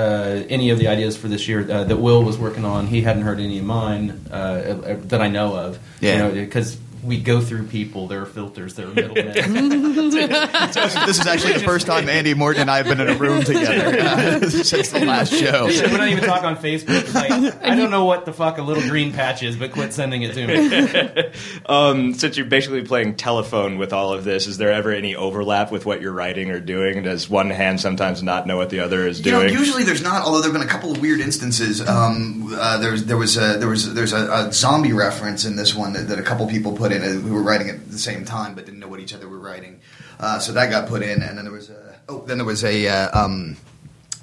any 0.48 0.70
of 0.70 0.78
the 0.78 0.88
ideas 0.88 1.16
for 1.16 1.28
this 1.28 1.48
year 1.48 1.60
uh, 1.70 1.84
that 1.84 1.96
Will 1.96 2.22
was 2.22 2.36
working 2.38 2.64
on. 2.64 2.86
He 2.86 3.02
hadn't 3.02 3.22
heard 3.22 3.40
any 3.40 3.58
of 3.58 3.64
mine 3.64 4.26
uh, 4.30 4.96
that 5.08 5.20
I 5.22 5.28
know 5.28 5.54
of. 5.56 5.78
Yeah. 6.00 6.28
because 6.28 6.76
we 7.02 7.20
go 7.20 7.40
through 7.40 7.66
people. 7.66 8.06
There 8.06 8.22
are 8.22 8.26
filters. 8.26 8.74
There 8.74 8.86
are 8.86 8.94
middlemen. 8.94 9.32
this 9.32 11.18
is 11.18 11.26
actually 11.26 11.54
the 11.54 11.62
first 11.64 11.86
time 11.86 12.08
Andy 12.08 12.34
Morton 12.34 12.62
and 12.62 12.70
I 12.70 12.76
have 12.76 12.86
been 12.86 13.00
in 13.00 13.08
a 13.08 13.14
room 13.18 13.42
together 13.42 13.98
uh, 13.98 14.40
since 14.48 14.90
the 14.90 15.04
last 15.04 15.32
show. 15.32 15.66
we 15.66 15.80
don't 15.80 16.08
even 16.08 16.24
talk 16.24 16.44
on 16.44 16.56
Facebook. 16.56 17.12
Like, 17.12 17.30
I 17.62 17.74
don't 17.74 17.90
know 17.90 18.04
what 18.04 18.24
the 18.24 18.32
fuck 18.32 18.58
a 18.58 18.62
little 18.62 18.82
green 18.84 19.12
patch 19.12 19.42
is, 19.42 19.56
but 19.56 19.72
quit 19.72 19.92
sending 19.92 20.22
it 20.22 20.34
to 20.34 20.46
me. 20.46 21.32
Um, 21.66 22.14
since 22.14 22.36
you're 22.36 22.46
basically 22.46 22.82
playing 22.82 23.16
telephone 23.16 23.78
with 23.78 23.92
all 23.92 24.12
of 24.12 24.22
this, 24.22 24.46
is 24.46 24.58
there 24.58 24.70
ever 24.70 24.92
any 24.92 25.16
overlap 25.16 25.72
with 25.72 25.84
what 25.84 26.00
you're 26.00 26.12
writing 26.12 26.50
or 26.50 26.60
doing? 26.60 27.02
Does 27.02 27.28
one 27.28 27.50
hand 27.50 27.80
sometimes 27.80 28.22
not 28.22 28.46
know 28.46 28.56
what 28.56 28.70
the 28.70 28.80
other 28.80 29.06
is 29.06 29.24
You 29.24 29.32
know, 29.32 29.40
doing? 29.40 29.54
usually 29.54 29.82
there's 29.82 30.02
not. 30.02 30.22
Although 30.22 30.40
there've 30.40 30.52
been 30.52 30.62
a 30.62 30.66
couple 30.66 30.92
of 30.92 31.00
weird 31.00 31.20
instances. 31.20 31.86
Um, 31.86 32.54
uh, 32.54 32.78
there's 32.78 33.04
there 33.04 33.16
was 33.16 33.36
a, 33.36 33.58
there 33.58 33.68
was 33.68 33.92
there's 33.92 34.12
a, 34.12 34.30
a 34.30 34.52
zombie 34.52 34.92
reference 34.92 35.44
in 35.44 35.56
this 35.56 35.74
one 35.74 35.94
that, 35.94 36.08
that 36.08 36.18
a 36.18 36.22
couple 36.22 36.46
people 36.46 36.76
put 36.76 36.91
in 36.92 37.02
uh, 37.02 37.06
who 37.08 37.34
were 37.34 37.42
writing 37.42 37.68
at 37.70 37.90
the 37.90 37.98
same 37.98 38.24
time 38.24 38.54
but 38.54 38.64
didn't 38.66 38.80
know 38.80 38.88
what 38.88 39.00
each 39.00 39.14
other 39.14 39.28
were 39.28 39.38
writing. 39.40 39.80
Uh, 40.20 40.38
so 40.38 40.52
that 40.52 40.70
got 40.70 40.88
put 40.88 41.02
in, 41.02 41.22
and 41.22 41.36
then 41.36 41.44
there 41.44 41.52
was 41.52 41.68
a 41.70 41.98
oh 42.08 42.22
then 42.26 42.38
there 42.38 42.44
was 42.46 42.62
a 42.64 42.86
uh, 42.88 43.24
um, 43.24 43.56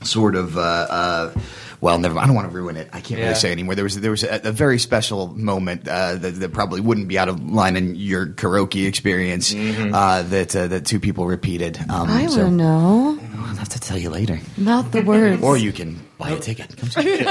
sort 0.04 0.36
of. 0.36 0.58
Uh, 0.58 0.62
uh, 0.62 1.34
well, 1.82 1.98
never. 1.98 2.14
Mind. 2.16 2.24
I 2.26 2.28
don't 2.28 2.36
want 2.36 2.50
to 2.52 2.56
ruin 2.56 2.76
it. 2.76 2.90
I 2.92 3.00
can't 3.00 3.20
Yeah. 3.22 3.28
really 3.28 3.40
say 3.40 3.52
anymore. 3.54 3.74
There 3.76 3.84
was 3.86 4.00
there 4.00 4.12
was 4.12 4.24
a, 4.24 4.42
a 4.44 4.52
very 4.52 4.80
special 4.80 5.28
moment 5.28 5.88
uh, 5.88 6.16
that, 6.16 6.32
that 6.42 6.52
probably 6.52 6.82
wouldn't 6.82 7.08
be 7.08 7.18
out 7.18 7.30
of 7.30 7.42
line 7.42 7.78
in 7.78 7.96
your 7.96 8.28
karaoke 8.28 8.86
experience. 8.86 9.54
Uh, 9.56 10.24
that 10.24 10.54
uh, 10.56 10.68
that 10.68 10.86
two 10.86 11.00
people 11.00 11.26
repeated. 11.26 11.78
Um, 11.90 12.10
I 12.10 12.22
want 12.24 12.32
so- 12.34 12.44
to 12.46 12.52
know 12.52 13.20
I'll 13.38 13.59
have 13.72 13.80
to 13.82 13.88
tell 13.88 13.98
you 13.98 14.10
later. 14.10 14.40
about 14.58 14.92
the 14.92 15.02
words. 15.02 15.42
Or 15.44 15.58
you 15.58 15.72
can 15.72 16.00
buy 16.18 16.32
a 16.32 16.40
ticket. 16.40 16.76
Come 16.78 16.90
see. 16.90 17.22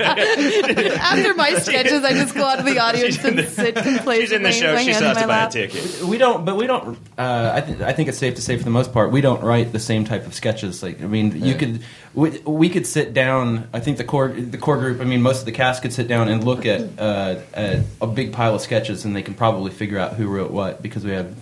After 0.00 1.34
my 1.34 1.54
sketches, 1.54 2.04
I 2.04 2.12
just 2.12 2.34
go 2.34 2.44
out 2.44 2.56
to 2.56 2.62
the 2.62 2.78
audience 2.78 3.22
and 3.24 3.40
sit 3.48 3.74
complacently. 3.74 4.20
She's 4.20 4.32
in 4.32 4.42
the 4.42 4.48
with 4.48 4.56
show. 4.56 4.74
my 4.74 4.82
She 4.82 4.90
hand 4.90 4.96
still 4.96 5.10
in 5.10 5.16
has 5.16 5.22
to 5.22 5.26
my 5.26 5.26
buy 5.26 5.38
a 5.38 5.42
lap. 5.44 5.50
ticket. 5.50 6.02
We 6.02 6.18
don't, 6.18 6.44
but 6.44 6.56
we 6.56 6.66
don't. 6.66 6.98
Uh, 7.18 7.52
I, 7.56 7.60
th- 7.60 7.80
I 7.80 7.92
think 7.92 8.08
it's 8.08 8.18
safe 8.18 8.34
to 8.36 8.42
say, 8.42 8.56
for 8.56 8.64
the 8.64 8.70
most 8.70 8.92
part, 8.92 9.10
we 9.12 9.20
don't 9.20 9.42
write 9.42 9.72
the 9.72 9.78
same 9.80 10.04
type 10.04 10.26
of 10.26 10.34
sketches. 10.34 10.82
Like, 10.82 11.02
I 11.02 11.06
mean, 11.06 11.44
you 11.44 11.54
could, 11.54 11.82
we, 12.14 12.38
we 12.40 12.68
could 12.68 12.86
sit 12.86 13.12
down. 13.12 13.68
I 13.72 13.80
think 13.80 13.98
the 13.98 14.04
core, 14.04 14.28
the 14.28 14.58
core 14.58 14.78
group. 14.78 15.00
I 15.00 15.04
mean, 15.04 15.22
most 15.22 15.40
of 15.40 15.46
the 15.46 15.52
cast 15.52 15.82
could 15.82 15.92
sit 15.92 16.08
down 16.08 16.28
and 16.28 16.44
look 16.44 16.66
at, 16.66 16.98
uh, 16.98 17.40
at 17.54 17.80
a 18.00 18.06
big 18.06 18.32
pile 18.32 18.54
of 18.54 18.60
sketches, 18.60 19.04
and 19.04 19.14
they 19.14 19.22
can 19.22 19.34
probably 19.34 19.70
figure 19.70 19.98
out 19.98 20.14
who 20.14 20.28
wrote 20.28 20.50
what 20.50 20.82
because 20.82 21.04
we 21.04 21.10
have. 21.12 21.34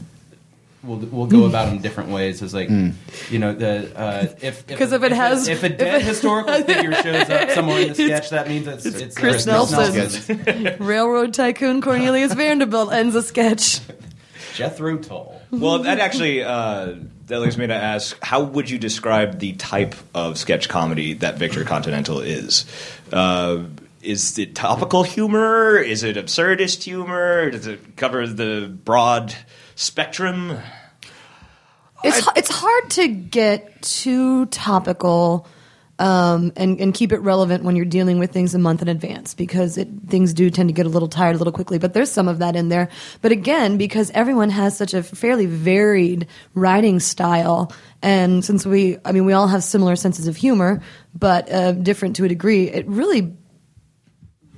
We'll, 0.82 0.98
we'll 0.98 1.26
go 1.26 1.44
about 1.46 1.66
them 1.66 1.78
different 1.78 2.10
ways. 2.10 2.40
It's 2.40 2.54
like, 2.54 2.68
you 2.70 3.38
know, 3.38 3.52
the 3.54 3.90
uh, 3.98 4.26
if 4.40 4.66
'Cause 4.66 4.92
if 4.92 5.02
it 5.02 5.12
has- 5.12 5.48
if 5.48 5.62
a 5.64 5.66
if 5.74 5.80
it- 5.80 6.02
historical 6.02 6.54
figure 6.62 6.92
shows 6.94 7.28
up 7.28 7.50
somewhere 7.50 7.80
in 7.80 7.88
the 7.88 7.94
sketch, 7.94 8.30
that 8.30 8.48
means 8.48 8.66
it's 8.66 8.86
it's, 8.86 9.16
uh, 9.16 9.20
Chris 9.20 9.46
Nelson. 9.46 10.76
Railroad 10.78 11.34
tycoon 11.34 11.80
Cornelius 11.82 12.32
Vanderbilt 12.34 12.92
ends 12.92 13.14
a 13.16 13.22
sketch. 13.22 13.80
Jethro 14.54 14.96
Tull. 14.98 15.40
Well, 15.50 15.80
that 15.80 15.98
actually 16.00 16.42
uh, 16.44 16.94
that 17.26 17.40
leads 17.40 17.56
me 17.58 17.66
to 17.66 17.74
ask: 17.74 18.16
How 18.22 18.42
would 18.42 18.68
you 18.70 18.78
describe 18.78 19.38
the 19.40 19.52
type 19.54 19.94
of 20.14 20.38
sketch 20.38 20.68
comedy 20.68 21.14
that 21.14 21.38
Victor 21.38 21.64
Continental 21.64 22.20
is? 22.20 22.64
Uh, 23.12 23.64
is 24.02 24.38
it 24.38 24.54
topical 24.54 25.02
humor? 25.02 25.76
Is 25.76 26.02
it 26.04 26.16
absurdist 26.16 26.82
humor? 26.84 27.50
Does 27.50 27.66
it 27.66 27.96
cover 27.96 28.26
the 28.26 28.68
broad 28.84 29.34
spectrum? 29.78 30.58
It's 32.04 32.28
it's 32.36 32.50
hard 32.50 32.90
to 32.90 33.08
get 33.08 33.82
too 33.82 34.46
topical 34.46 35.46
um, 35.98 36.52
and 36.56 36.80
and 36.80 36.94
keep 36.94 37.12
it 37.12 37.18
relevant 37.18 37.64
when 37.64 37.74
you're 37.74 37.84
dealing 37.84 38.18
with 38.18 38.30
things 38.32 38.54
a 38.54 38.58
month 38.58 38.82
in 38.82 38.88
advance 38.88 39.34
because 39.34 39.78
it, 39.78 39.88
things 40.06 40.32
do 40.32 40.50
tend 40.50 40.68
to 40.68 40.72
get 40.72 40.86
a 40.86 40.88
little 40.88 41.08
tired 41.08 41.34
a 41.34 41.38
little 41.38 41.52
quickly. 41.52 41.78
But 41.78 41.94
there's 41.94 42.10
some 42.10 42.28
of 42.28 42.38
that 42.38 42.54
in 42.54 42.68
there. 42.68 42.88
But 43.20 43.32
again, 43.32 43.78
because 43.78 44.10
everyone 44.12 44.50
has 44.50 44.76
such 44.76 44.94
a 44.94 45.02
fairly 45.02 45.46
varied 45.46 46.26
writing 46.54 47.00
style, 47.00 47.72
and 48.02 48.44
since 48.44 48.66
we, 48.66 48.98
I 49.04 49.12
mean, 49.12 49.24
we 49.24 49.32
all 49.32 49.48
have 49.48 49.64
similar 49.64 49.96
senses 49.96 50.28
of 50.28 50.36
humor, 50.36 50.82
but 51.14 51.50
uh, 51.50 51.72
different 51.72 52.16
to 52.16 52.24
a 52.24 52.28
degree, 52.28 52.68
it 52.68 52.86
really 52.86 53.36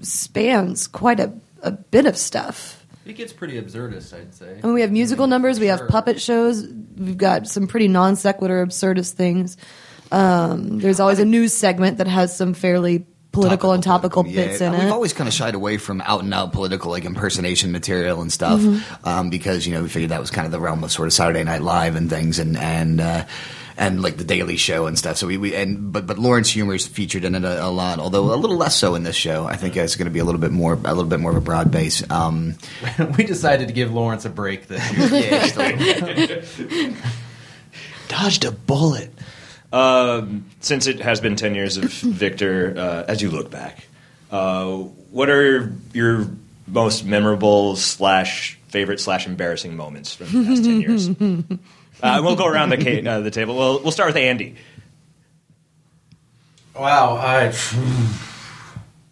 spans 0.02 0.87
quite 0.87 1.20
a, 1.20 1.33
a 1.62 1.70
bit 1.70 2.06
of 2.06 2.16
stuff. 2.16 2.79
It 3.10 3.16
gets 3.16 3.32
pretty 3.32 3.60
absurdist, 3.60 4.14
I'd 4.14 4.32
say. 4.34 4.58
I 4.62 4.64
mean, 4.66 4.74
we 4.74 4.82
have 4.82 4.92
musical 4.92 5.26
numbers, 5.26 5.58
we 5.58 5.66
have 5.66 5.88
puppet 5.88 6.20
shows, 6.20 6.64
we've 6.96 7.18
got 7.18 7.48
some 7.48 7.66
pretty 7.66 7.88
non 7.88 8.14
sequitur, 8.14 8.64
absurdist 8.64 9.14
things. 9.14 9.56
Um, 10.12 10.78
there's 10.78 11.00
always 11.00 11.18
a 11.18 11.24
news 11.24 11.52
segment 11.52 11.98
that 11.98 12.06
has 12.06 12.36
some 12.36 12.54
fairly 12.54 13.04
political 13.32 13.72
and 13.72 13.82
topical 13.82 14.26
Yeah, 14.26 14.46
bits 14.46 14.60
in 14.60 14.74
it. 14.74 14.84
We've 14.84 14.92
always 14.92 15.12
kind 15.12 15.26
of 15.28 15.34
shied 15.34 15.54
away 15.54 15.76
from 15.76 16.00
out 16.02 16.22
and 16.22 16.32
out 16.32 16.52
political, 16.52 16.90
like 16.92 17.04
impersonation 17.04 17.72
material 17.72 18.20
and 18.22 18.32
stuff, 18.32 18.60
Mm-hmm. 18.60 19.08
um, 19.08 19.30
because 19.30 19.66
you 19.66 19.74
know 19.74 19.82
we 19.82 19.88
figured 19.88 20.10
that 20.10 20.20
was 20.20 20.30
kind 20.30 20.46
of 20.46 20.52
the 20.52 20.60
realm 20.60 20.82
of 20.84 20.92
sort 20.92 21.08
of 21.08 21.12
Saturday 21.12 21.42
Night 21.44 21.62
Live 21.62 21.96
and 21.96 22.08
things, 22.08 22.38
and 22.38 22.56
and. 22.56 23.00
Uh, 23.00 23.24
and 23.80 24.02
like 24.02 24.18
the 24.18 24.24
Daily 24.24 24.58
Show 24.58 24.86
and 24.86 24.96
stuff. 24.96 25.16
So 25.16 25.26
we, 25.26 25.38
we 25.38 25.54
and 25.54 25.90
but 25.90 26.06
but 26.06 26.18
Lawrence 26.18 26.50
humor 26.50 26.74
is 26.74 26.86
featured 26.86 27.24
in 27.24 27.34
it 27.34 27.44
a, 27.44 27.64
a 27.64 27.70
lot, 27.70 27.98
although 27.98 28.32
a 28.32 28.36
little 28.36 28.58
less 28.58 28.76
so 28.76 28.94
in 28.94 29.04
this 29.04 29.16
show. 29.16 29.46
I 29.46 29.56
think 29.56 29.74
it's 29.74 29.96
going 29.96 30.04
to 30.04 30.12
be 30.12 30.18
a 30.18 30.24
little 30.24 30.40
bit 30.40 30.52
more 30.52 30.74
a 30.74 30.94
little 30.94 31.06
bit 31.06 31.18
more 31.18 31.30
of 31.30 31.36
a 31.38 31.40
broad 31.40 31.70
base. 31.72 32.08
Um, 32.10 32.56
we 33.18 33.24
decided 33.24 33.68
to 33.68 33.74
give 33.74 33.92
Lawrence 33.92 34.26
a 34.26 34.30
break 34.30 34.66
this 34.68 34.92
year. 36.68 36.94
Dodged 38.08 38.44
a 38.44 38.52
bullet. 38.52 39.10
Um, 39.72 40.44
since 40.60 40.86
it 40.86 41.00
has 41.00 41.22
been 41.22 41.36
ten 41.36 41.54
years 41.54 41.78
of 41.78 41.84
Victor, 41.84 42.74
uh, 42.76 43.04
as 43.08 43.22
you 43.22 43.30
look 43.30 43.50
back, 43.50 43.86
uh, 44.30 44.72
what 44.76 45.30
are 45.30 45.72
your 45.94 46.26
most 46.66 47.06
memorable 47.06 47.76
slash 47.76 48.58
favorite 48.68 49.00
slash 49.00 49.26
embarrassing 49.26 49.74
moments 49.74 50.14
from 50.14 50.26
the 50.26 50.44
past 50.44 50.64
ten 50.64 50.80
years? 50.82 51.08
Uh, 52.02 52.20
we'll 52.22 52.36
go 52.36 52.46
around 52.46 52.70
the 52.70 53.08
uh, 53.08 53.20
the 53.20 53.30
table. 53.30 53.56
We'll 53.56 53.82
we'll 53.82 53.92
start 53.92 54.08
with 54.08 54.16
Andy. 54.16 54.56
wow, 56.74 57.16
I, 57.16 57.52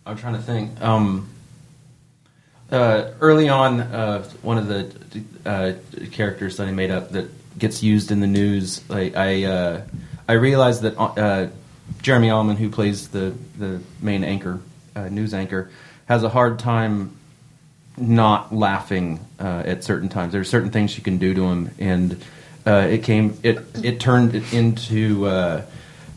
I'm 0.07 0.17
trying 0.17 0.35
to 0.35 0.43
think. 0.43 0.81
Um, 0.81 1.29
uh, 2.71 3.13
early 3.21 3.49
on, 3.49 3.81
uh, 3.81 4.23
one 4.43 4.59
of 4.59 4.69
the 4.69 4.95
uh, 5.47 5.73
characters 6.13 6.59
that 6.59 6.69
I 6.69 6.73
made 6.73 6.91
up 6.91 7.11
that 7.13 7.31
gets 7.59 7.83
used 7.83 8.11
in 8.11 8.21
the 8.21 8.27
news, 8.27 8.89
like 8.91 9.17
I, 9.17 9.45
uh, 9.45 9.83
I 10.29 10.35
realized 10.35 10.83
that 10.83 10.99
uh, 10.99 11.49
Jeremy 12.03 12.31
Allman, 12.31 12.57
who 12.57 12.71
plays 12.71 13.09
the 13.09 13.35
the 13.59 13.81
main 14.01 14.25
anchor, 14.25 14.61
news 15.11 15.35
anchor, 15.35 15.71
has 16.07 16.23
a 16.23 16.29
hard 16.29 16.59
time 16.59 17.17
not 17.97 18.55
laughing 18.55 19.21
at 19.39 19.85
certain 19.85 20.09
times. 20.09 20.33
There 20.33 20.41
are 20.41 20.45
certain 20.45 20.71
things 20.71 20.97
you 20.97 21.03
can 21.03 21.19
do 21.19 21.35
to 21.35 21.45
him, 21.45 21.71
and 21.79 22.23
it 22.71 23.03
came 23.03 23.39
it 23.43 23.59
it 23.83 24.01
turned 24.01 24.35
it 24.35 24.53
into 24.53 25.27
uh, 25.27 25.63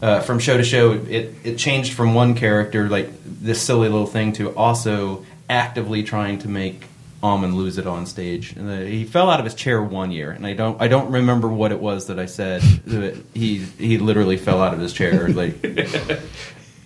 uh, 0.02 0.20
from 0.22 0.40
show 0.40 0.58
to 0.58 0.64
show. 0.64 0.94
It 0.94 1.36
it 1.44 1.58
changed 1.58 1.94
from 1.94 2.14
one 2.14 2.36
character 2.36 2.90
like 2.90 3.10
this 3.26 3.62
silly 3.62 3.90
little 3.90 4.08
thing 4.08 4.34
to 4.34 4.56
also 4.56 5.26
actively 5.50 6.04
trying 6.04 6.40
to 6.40 6.48
make 6.48 6.84
Allman 7.22 7.56
lose 7.56 7.78
it 7.78 7.86
on 7.86 8.06
stage. 8.06 8.54
And 8.54 8.70
uh, 8.70 8.80
he 8.86 9.06
fell 9.06 9.30
out 9.30 9.40
of 9.40 9.46
his 9.46 9.54
chair 9.54 9.82
one 9.82 10.12
year, 10.12 10.32
and 10.32 10.46
I 10.46 10.54
don't 10.54 10.82
I 10.82 10.88
don't 10.88 11.12
remember 11.12 11.48
what 11.48 11.72
it 11.72 11.80
was 11.80 12.08
that 12.08 12.20
I 12.20 12.26
said. 12.26 12.64
but 12.86 13.16
he 13.34 13.58
he 13.58 13.98
literally 13.98 14.38
fell 14.38 14.62
out 14.62 14.74
of 14.74 14.80
his 14.80 14.94
chair 14.94 15.30
like. 15.30 15.56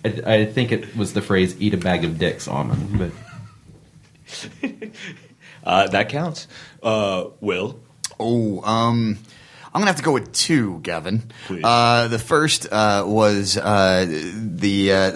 I, 0.04 0.34
I 0.34 0.44
think 0.44 0.70
it 0.70 0.96
was 0.96 1.14
the 1.14 1.22
phrase 1.22 1.56
"eat 1.58 1.74
a 1.74 1.78
bag 1.78 2.04
of 2.04 2.18
dicks" 2.18 2.46
Allman, 2.46 2.98
but 2.98 3.10
Uh, 5.66 5.88
that 5.88 6.08
counts. 6.08 6.46
Uh, 6.80 7.24
Will. 7.40 7.80
Oh, 8.20 8.62
um, 8.62 9.18
I'm 9.76 9.80
gonna 9.82 9.90
have 9.90 9.96
to 9.96 10.02
go 10.02 10.12
with 10.12 10.32
two, 10.32 10.78
Gavin. 10.80 11.30
Uh, 11.62 12.08
the 12.08 12.18
first 12.18 12.66
uh, 12.72 13.04
was 13.06 13.58
uh, 13.58 14.06
the, 14.08 14.90
uh, 14.90 15.10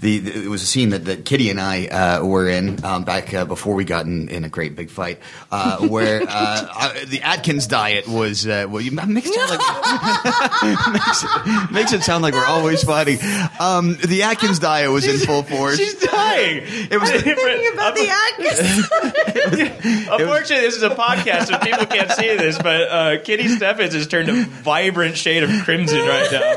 the 0.00 0.18
the- 0.18 0.44
it 0.44 0.48
was 0.48 0.62
a 0.62 0.66
scene 0.66 0.88
that, 0.90 1.04
that 1.04 1.26
Kitty 1.26 1.50
and 1.50 1.60
I 1.60 1.88
uh, 1.88 2.24
were 2.24 2.48
in 2.48 2.82
um, 2.86 3.04
back 3.04 3.34
uh, 3.34 3.44
before 3.44 3.74
we 3.74 3.84
got 3.84 4.06
in, 4.06 4.30
in 4.30 4.44
a 4.44 4.48
great 4.48 4.76
big 4.76 4.88
fight, 4.88 5.18
uh, 5.50 5.86
where 5.86 6.22
uh, 6.22 6.26
I, 6.26 7.04
the 7.06 7.20
Atkins 7.20 7.66
diet 7.66 8.08
was 8.08 8.46
uh, 8.46 8.64
well, 8.66 8.80
you 8.80 8.92
makes 8.92 9.28
it 9.28 9.34
sound 9.34 9.50
like 9.50 9.60
makes, 10.94 11.24
it, 11.24 11.70
makes 11.70 11.92
it 11.92 12.02
sound 12.02 12.22
like 12.22 12.32
we're 12.32 12.46
always 12.46 12.82
fighting. 12.82 13.18
Um, 13.60 13.98
the 14.02 14.22
Atkins 14.22 14.58
diet 14.58 14.90
was 14.90 15.06
in 15.06 15.18
full 15.26 15.42
force. 15.42 15.76
She's 15.76 15.96
dying. 16.00 16.62
It 16.64 16.98
was 16.98 17.10
Thinking 17.10 17.70
about 17.74 17.94
the 17.94 18.08
Atkins. 18.08 18.88
Unfortunately, 20.10 20.64
this 20.64 20.76
is 20.76 20.82
a 20.82 20.88
podcast, 20.90 21.48
so 21.48 21.58
people 21.58 21.84
can't 21.84 22.10
see 22.12 22.34
this. 22.36 22.56
But 22.56 22.88
uh, 22.88 23.18
Kitty 23.22 23.48
Steffens 23.82 23.94
has 23.94 24.06
turned 24.06 24.28
a 24.28 24.44
vibrant 24.44 25.16
shade 25.16 25.42
of 25.42 25.50
crimson 25.64 25.98
right 25.98 26.30
now. 26.30 26.54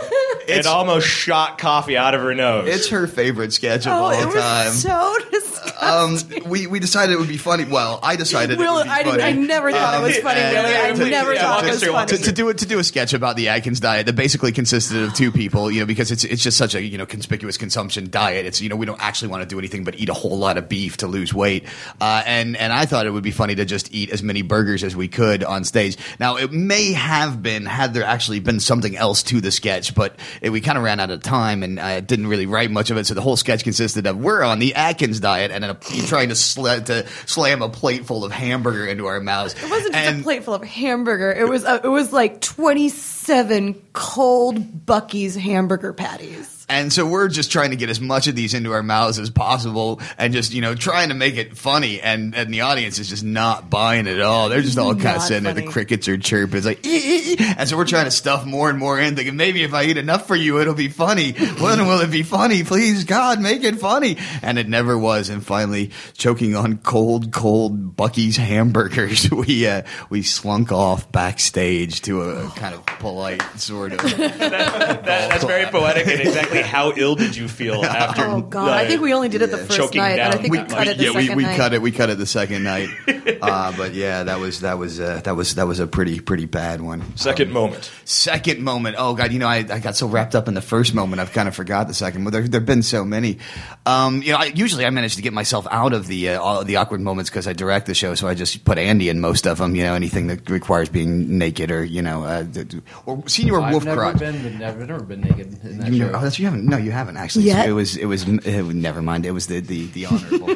It 0.48 0.66
almost 0.66 1.08
shot 1.08 1.58
coffee 1.58 1.98
out 1.98 2.14
of 2.14 2.22
her 2.22 2.34
nose. 2.36 2.68
It's 2.68 2.90
her 2.90 3.08
favorite 3.08 3.54
sketch 3.54 3.86
of 3.86 3.94
Oh, 3.94 3.96
all 4.06 4.12
it 4.12 4.26
was 4.26 4.36
time. 4.36 4.72
so 4.72 5.16
disgusting. 5.32 6.44
um, 6.44 6.50
we 6.50 6.68
we 6.68 6.80
decided 6.80 7.14
it 7.14 7.20
would 7.20 7.28
be 7.28 7.38
funny. 7.38 7.66
Well, 7.66 8.00
I 8.04 8.16
decided 8.16 8.58
Will, 8.60 8.76
it 8.76 8.78
would 8.80 8.84
be 8.86 8.90
I, 8.90 9.04
didn't, 9.04 9.22
I 9.22 9.32
never 9.34 9.72
thought 9.72 10.00
it 10.00 10.04
was 10.04 10.18
Um, 10.18 10.24
funny, 10.24 10.40
and- 10.42 10.54
Willie. 10.56 10.76
I 10.76 10.88
and- 10.90 11.00
never 11.12 11.34
yeah, 11.34 11.42
thought 11.42 11.56
walk 11.64 11.64
it 11.66 11.72
was 11.74 11.84
funny. 11.84 12.18
to, 12.18 12.24
to 12.26 12.32
do 12.32 12.50
it 12.50 12.58
to 12.60 12.66
do 12.66 12.80
a 12.80 12.84
sketch 12.84 13.14
about 13.14 13.36
the 13.36 13.50
Atkins 13.50 13.80
diet 13.80 14.06
that 14.06 14.14
basically 14.16 14.52
consisted 14.52 15.02
of 15.04 15.14
two 15.14 15.32
people, 15.32 15.70
you 15.72 15.80
know, 15.80 15.86
because 15.86 16.12
it's 16.12 16.24
it's 16.24 16.44
just 16.44 16.58
such 16.58 16.76
a 16.76 16.82
you 16.82 16.98
know 16.98 17.06
conspicuous 17.06 17.58
consumption 17.58 18.10
diet. 18.10 18.46
It's 18.46 18.62
you 18.62 18.70
know 18.70 18.76
we 18.76 18.86
don't 18.86 19.02
actually 19.02 19.30
want 19.30 19.44
to 19.44 19.50
do 19.50 19.58
anything 19.60 19.84
but 19.84 19.96
eat 20.00 20.10
a 20.10 20.14
whole 20.14 20.38
lot 20.38 20.58
of 20.58 20.70
beef 20.70 20.98
to 20.98 21.08
lose 21.08 21.34
weight, 21.34 21.66
uh, 22.00 22.24
and 22.26 22.56
and 22.58 22.72
I 22.72 22.86
thought 22.86 23.06
it 23.06 23.12
would 23.12 23.24
be 23.24 23.32
funny 23.32 23.56
to 23.56 23.66
just 23.66 23.94
eat 23.94 24.12
as 24.12 24.22
many 24.24 24.42
burgers 24.42 24.84
as 24.84 24.96
we 24.96 25.08
could 25.08 25.44
on 25.44 25.64
stage. 25.64 25.98
Now 26.20 26.38
it 26.38 26.52
may 26.52 26.94
have 26.94 27.42
been 27.42 27.66
had 27.66 27.94
there 27.94 28.04
actually 28.04 28.40
been 28.40 28.60
something 28.60 28.96
else 28.96 29.24
to 29.24 29.42
the 29.42 29.52
sketch, 29.52 29.96
but 29.96 30.16
it, 30.42 30.50
we 30.50 30.62
kind 30.62 30.78
of 30.78 30.84
ran 30.84 31.00
out 31.00 31.10
of 31.12 31.22
time 31.24 31.64
and 31.64 31.80
I 31.80 32.00
didn't 32.00 32.28
really 32.28 32.46
write 32.46 32.72
much 32.72 32.92
of 32.92 32.98
it. 32.98 33.06
So 33.08 33.14
the 33.14 33.22
whole 33.22 33.36
sketch 33.38 33.64
consisted 33.64 34.06
of 34.08 34.18
we're 34.18 34.44
on 34.44 34.60
the 34.60 34.76
Atkins 34.76 35.20
diet 35.20 35.52
and 35.52 35.64
then 35.64 35.72
a, 35.72 35.74
trying 36.08 36.30
to, 36.30 36.36
sl- 36.36 36.66
to 36.82 37.08
slam 37.26 37.62
a 37.62 37.70
plate 37.70 38.06
full 38.06 38.24
of 38.26 38.32
hamburger 38.32 38.86
into 38.86 39.06
our 39.08 39.20
mouths. 39.20 39.54
It 39.56 39.70
wasn't 39.70 39.94
just 39.94 40.08
And- 40.08 40.20
a 40.22 40.24
plate 40.24 40.44
full 40.44 40.54
of 40.54 40.64
hamburger. 40.64 41.32
It 41.32 41.48
was 41.48 41.66
uh, 41.66 41.80
it 41.84 41.88
was 41.88 42.12
like 42.14 42.42
twenty 42.42 42.90
seven 42.90 43.82
cold 43.94 44.86
Bucky's 44.86 45.36
hamburger 45.36 45.94
patties. 45.94 46.55
And 46.68 46.92
so 46.92 47.06
we're 47.06 47.28
just 47.28 47.52
trying 47.52 47.70
to 47.72 47.76
get 47.76 47.90
as 47.90 48.02
much 48.02 48.28
of 48.28 48.36
these 48.36 48.54
into 48.56 48.72
our 48.72 48.82
mouths 48.82 49.20
as 49.20 49.30
possible 49.30 50.02
and 50.18 50.34
just, 50.34 50.52
you 50.54 50.62
know, 50.62 50.74
trying 50.74 51.10
to 51.10 51.16
make 51.16 51.36
it 51.38 51.56
funny. 51.56 52.02
And, 52.02 52.34
and 52.36 52.52
the 52.54 52.62
audience 52.62 52.98
is 52.98 53.08
just 53.08 53.24
not 53.24 53.70
buying 53.70 54.08
it 54.08 54.16
at 54.16 54.22
all. 54.22 54.50
They're 54.50 54.62
just 54.62 54.78
all 54.80 54.94
kind 54.96 55.00
of 55.00 55.04
Not 55.16 55.22
sitting 55.22 55.44
there. 55.44 55.54
The 55.54 55.68
crickets 55.68 56.08
are 56.08 56.18
chirping. 56.18 56.58
It's 56.58 56.66
like, 56.66 56.86
"Ee, 56.86 56.90
ee, 56.98 57.34
ee." 57.34 57.54
and 57.58 57.70
so 57.70 57.78
we're 57.78 57.86
trying 57.86 58.06
to 58.06 58.12
stuff 58.12 58.46
more 58.46 58.70
and 58.70 58.80
more 58.80 59.00
in, 59.00 59.16
thinking 59.16 59.36
maybe 59.36 59.62
if 59.64 59.74
I 59.76 59.84
eat 59.84 59.98
enough 59.98 60.26
for 60.28 60.36
you, 60.36 60.60
it'll 60.60 60.74
be 60.74 60.90
funny. 60.90 61.34
When 61.34 61.86
will 61.86 62.00
it 62.02 62.10
be 62.12 62.24
funny? 62.24 62.64
Please, 62.64 63.04
God, 63.04 63.40
make 63.40 63.64
it 63.64 63.76
funny. 63.80 64.18
And 64.42 64.58
it 64.58 64.68
never 64.68 64.98
was. 64.98 65.30
And 65.30 65.46
finally, 65.46 65.92
choking 66.18 66.56
on 66.56 66.78
cold, 66.78 67.32
cold 67.32 67.96
Bucky's 67.96 68.38
hamburgers, 68.38 69.30
we, 69.32 69.68
uh, 69.68 69.84
we 70.10 70.24
slunk 70.24 70.72
off 70.72 71.12
backstage 71.12 72.02
to 72.04 72.22
a 72.24 72.50
kind 72.56 72.74
of 72.74 72.84
polite 72.86 73.42
sort 73.60 73.94
of. 73.94 74.00
That- 74.36 75.04
that's 75.06 75.44
very 75.44 75.66
poetic. 75.68 76.08
And 76.08 76.22
exactly 76.22 76.55
how 76.64 76.94
ill 76.96 77.16
did 77.16 77.36
you 77.36 77.48
feel 77.48 77.84
after? 77.86 78.24
Oh 78.26 78.42
God! 78.42 78.70
I 78.70 78.88
think 78.88 79.02
we 79.02 79.14
only 79.14 79.30
did 79.30 79.42
it 79.42 79.52
the 79.52 79.58
Yeah. 79.58 79.64
first 79.66 79.78
Choking 79.78 80.02
night, 80.02 80.20
and 80.20 80.34
I 80.34 80.38
think 80.38 80.52
we 80.52 80.58
that 80.60 80.70
cut 80.70 80.88
it 80.88 80.98
the 80.98 81.04
yeah, 81.06 81.10
we, 81.12 81.22
second 81.24 81.38
we 81.38 81.44
night. 81.44 81.58
cut 81.58 81.74
it. 81.74 81.82
We 81.82 81.92
cut 81.92 82.10
it 82.10 82.18
the 82.18 82.26
second 82.26 82.64
night. 82.64 82.90
uh, 83.42 83.74
but 83.78 83.94
yeah, 83.94 84.24
that 84.24 84.40
was 84.40 84.62
that 84.62 84.78
was 84.78 85.00
uh, 85.00 85.22
that 85.24 85.36
was 85.36 85.56
that 85.56 85.68
was 85.68 85.80
a 85.80 85.88
pretty 85.88 86.20
pretty 86.20 86.46
bad 86.46 86.82
one. 86.82 87.16
Second 87.18 87.52
moment. 87.52 87.92
Second 88.06 88.62
moment. 88.62 88.96
Oh 89.00 89.14
god, 89.16 89.32
you 89.32 89.40
know 89.40 89.48
I, 89.48 89.58
I 89.58 89.80
got 89.80 89.96
so 89.96 90.08
wrapped 90.08 90.36
up 90.36 90.48
in 90.48 90.54
the 90.54 90.62
first 90.62 90.94
moment, 90.94 91.20
I've 91.22 91.32
kind 91.34 91.48
of 91.48 91.56
forgot 91.56 91.88
the 91.88 91.94
second. 91.94 92.24
But 92.24 92.32
there 92.32 92.48
there've 92.48 92.66
been 92.66 92.84
so 92.84 93.04
many. 93.06 93.40
Um, 93.86 94.22
you 94.24 94.32
know, 94.32 94.38
I, 94.40 94.46
usually 94.46 94.86
I 94.86 94.90
manage 94.90 95.16
to 95.18 95.22
get 95.22 95.34
myself 95.34 95.68
out 95.70 95.94
of 95.94 96.08
the 96.08 96.30
uh, 96.30 96.42
all 96.42 96.64
the 96.64 96.78
awkward 96.78 97.02
moments 97.02 97.30
because 97.30 97.48
I 97.48 97.54
direct 97.54 97.86
the 97.88 97.94
show, 97.94 98.16
so 98.16 98.28
I 98.28 98.34
just 98.34 98.64
put 98.66 98.78
Andy 98.78 99.10
in 99.10 99.20
most 99.20 99.46
of 99.48 99.58
them. 99.60 99.76
You 99.76 99.84
know, 99.84 99.94
anything 99.94 100.28
that 100.28 100.50
requires 100.50 100.90
being 100.90 101.38
naked 101.38 101.72
or 101.72 101.84
you 101.84 102.02
know, 102.02 102.24
uh, 102.24 102.44
d- 102.44 102.64
d- 102.64 102.82
or 103.06 103.28
senior 103.28 103.60
I've 103.62 103.72
wolf 103.72 103.86
never 103.86 104.02
crotch. 104.02 104.20
been, 104.20 104.62
I've 104.64 104.78
never 104.88 105.04
been 105.04 105.22
naked 105.22 105.64
in 105.64 105.78
that 105.80 105.92
You 105.92 106.00
show. 106.08 106.12
oh, 106.16 106.22
that's, 106.22 106.40
you 106.46 106.52
haven't. 106.52 106.66
No, 106.68 106.78
you 106.78 106.92
haven't 106.92 107.18
actually. 107.18 107.46
Yet? 107.46 107.68
It 107.68 107.72
was. 107.72 107.98
It 107.98 108.06
was. 108.06 108.28
It, 108.28 108.64
never 108.76 109.02
mind. 109.02 109.26
It 109.26 109.32
was 109.32 109.48
the 109.48 109.62
the, 109.62 109.88
the 109.88 110.06
honorable. 110.06 110.46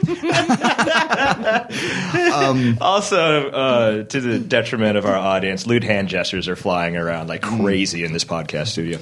Also, 2.82 3.50
uh, 3.50 4.04
to 4.04 4.22
the 4.22 4.40
detriment 4.40 4.98
of 4.98 5.06
our 5.06 5.16
audience, 5.16 5.68
lewd 5.68 5.84
hand 5.84 6.08
gestures 6.08 6.48
are 6.48 6.56
flying 6.56 6.96
around 6.96 7.28
like 7.28 7.42
crazy 7.42 8.04
in 8.04 8.14
this 8.14 8.24
podcast 8.24 8.68
studio. 8.68 9.00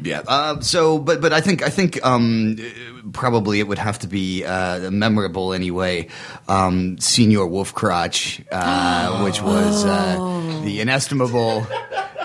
Yeah. 0.00 0.22
Uh, 0.26 0.60
so, 0.60 0.98
but 0.98 1.20
but 1.20 1.32
I 1.32 1.40
think 1.40 1.62
I 1.62 1.68
think 1.68 2.04
um, 2.04 2.56
uh, 2.58 3.10
probably 3.12 3.60
it 3.60 3.68
would 3.68 3.78
have 3.78 3.98
to 4.00 4.08
be 4.08 4.44
uh, 4.44 4.90
memorable 4.90 5.52
anyway. 5.52 6.08
Um, 6.48 6.98
Senior 6.98 7.40
Wolfcrotch, 7.40 8.44
uh, 8.50 9.20
which 9.24 9.42
was 9.42 9.84
uh, 9.84 10.16
the 10.64 10.80
inestimable, 10.80 11.66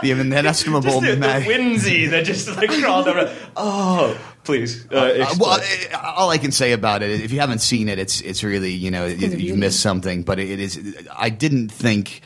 the 0.02 0.12
inestimable. 0.12 1.02
Just 1.02 1.02
the, 1.02 1.16
the 1.16 1.18
ma- 1.18 1.40
whimsy 1.42 2.08
that 2.08 2.26
just 2.26 2.48
like 2.56 2.70
crawled 2.70 3.08
over. 3.08 3.34
Oh, 3.56 4.18
please. 4.44 4.86
Uh, 4.92 4.96
Uh, 4.96 5.36
well, 5.40 5.60
uh, 5.94 6.14
all 6.18 6.30
I 6.30 6.38
can 6.38 6.52
say 6.52 6.72
about 6.74 7.02
it, 7.04 7.22
if 7.22 7.32
you 7.32 7.40
haven't 7.40 7.60
seen 7.60 7.90
it, 7.90 8.00
it's 8.00 8.22
it's 8.22 8.44
really 8.44 8.72
you 8.72 8.92
know 8.92 9.06
you, 9.06 9.28
you've 9.30 9.58
missed 9.58 9.80
something. 9.80 10.24
But 10.24 10.40
it 10.40 10.60
is. 10.60 10.80
I 11.16 11.30
didn't 11.30 11.70
think 11.70 12.22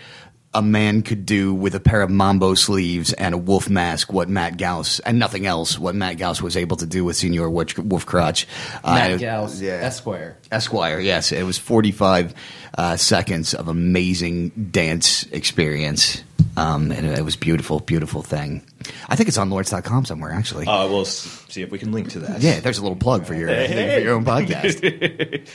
a 0.54 0.62
man 0.62 1.04
could 1.04 1.26
do 1.28 1.54
with 1.54 1.76
a 1.76 1.80
pair 1.80 2.02
of 2.02 2.10
mambo 2.10 2.56
sleeves 2.56 3.14
and 3.14 3.36
a 3.36 3.38
wolf 3.38 3.70
mask 3.70 4.12
what 4.12 4.28
Matt 4.28 4.58
Gauss 4.58 5.00
and 5.02 5.20
nothing 5.20 5.46
else 5.46 5.78
what 5.78 5.94
Matt 5.94 6.18
Gauss 6.18 6.42
was 6.42 6.58
able 6.58 6.76
to 6.78 6.88
do 6.88 7.06
with 7.06 7.16
Senior 7.16 7.50
Wolf, 7.50 7.78
wolf 7.78 8.06
Crotch. 8.06 8.48
Matt 8.84 9.12
Uh, 9.12 9.18
Gauss, 9.18 9.62
yeah. 9.62 9.74
Esquire. 9.74 10.38
Esquire, 10.52 11.00
yes, 11.00 11.32
it 11.32 11.44
was 11.44 11.58
45 11.60 12.34
uh, 12.78 12.98
seconds 12.98 13.54
of 13.54 13.68
amazing 13.68 14.50
dance 14.72 15.24
experience. 15.32 16.24
Um, 16.60 16.92
and 16.92 17.06
it 17.06 17.24
was 17.24 17.36
beautiful, 17.36 17.80
beautiful 17.80 18.22
thing. 18.22 18.64
I 19.08 19.16
think 19.16 19.30
it's 19.30 19.38
on 19.38 19.50
lords.com 19.50 20.06
somewhere, 20.06 20.32
actually. 20.32 20.66
uh, 20.68 20.88
we'll 20.88 21.02
s- 21.02 21.46
see 21.50 21.62
if 21.62 21.72
we 21.72 21.80
can 21.80 21.92
link 21.92 22.10
to 22.10 22.20
that. 22.20 22.42
Yeah, 22.42 22.60
there's 22.60 22.78
a 22.80 22.82
little 22.82 22.98
plug 22.98 23.26
for 23.26 23.34
your, 23.34 23.48
for 23.48 24.00
your 24.00 24.14
own 24.16 24.26
podcast. 24.26 24.82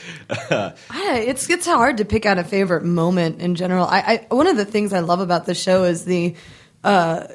I, 0.89 1.19
it's 1.27 1.49
it's 1.49 1.65
hard 1.65 1.97
to 1.97 2.05
pick 2.05 2.25
out 2.25 2.37
a 2.37 2.43
favorite 2.43 2.83
moment 2.83 3.41
in 3.41 3.55
general. 3.55 3.85
I, 3.85 4.25
I 4.29 4.33
one 4.35 4.47
of 4.47 4.57
the 4.57 4.65
things 4.65 4.93
I 4.93 4.99
love 5.01 5.19
about 5.19 5.45
the 5.45 5.53
show 5.55 5.83
is 5.83 6.05
the 6.05 6.35
uh, 6.83 7.27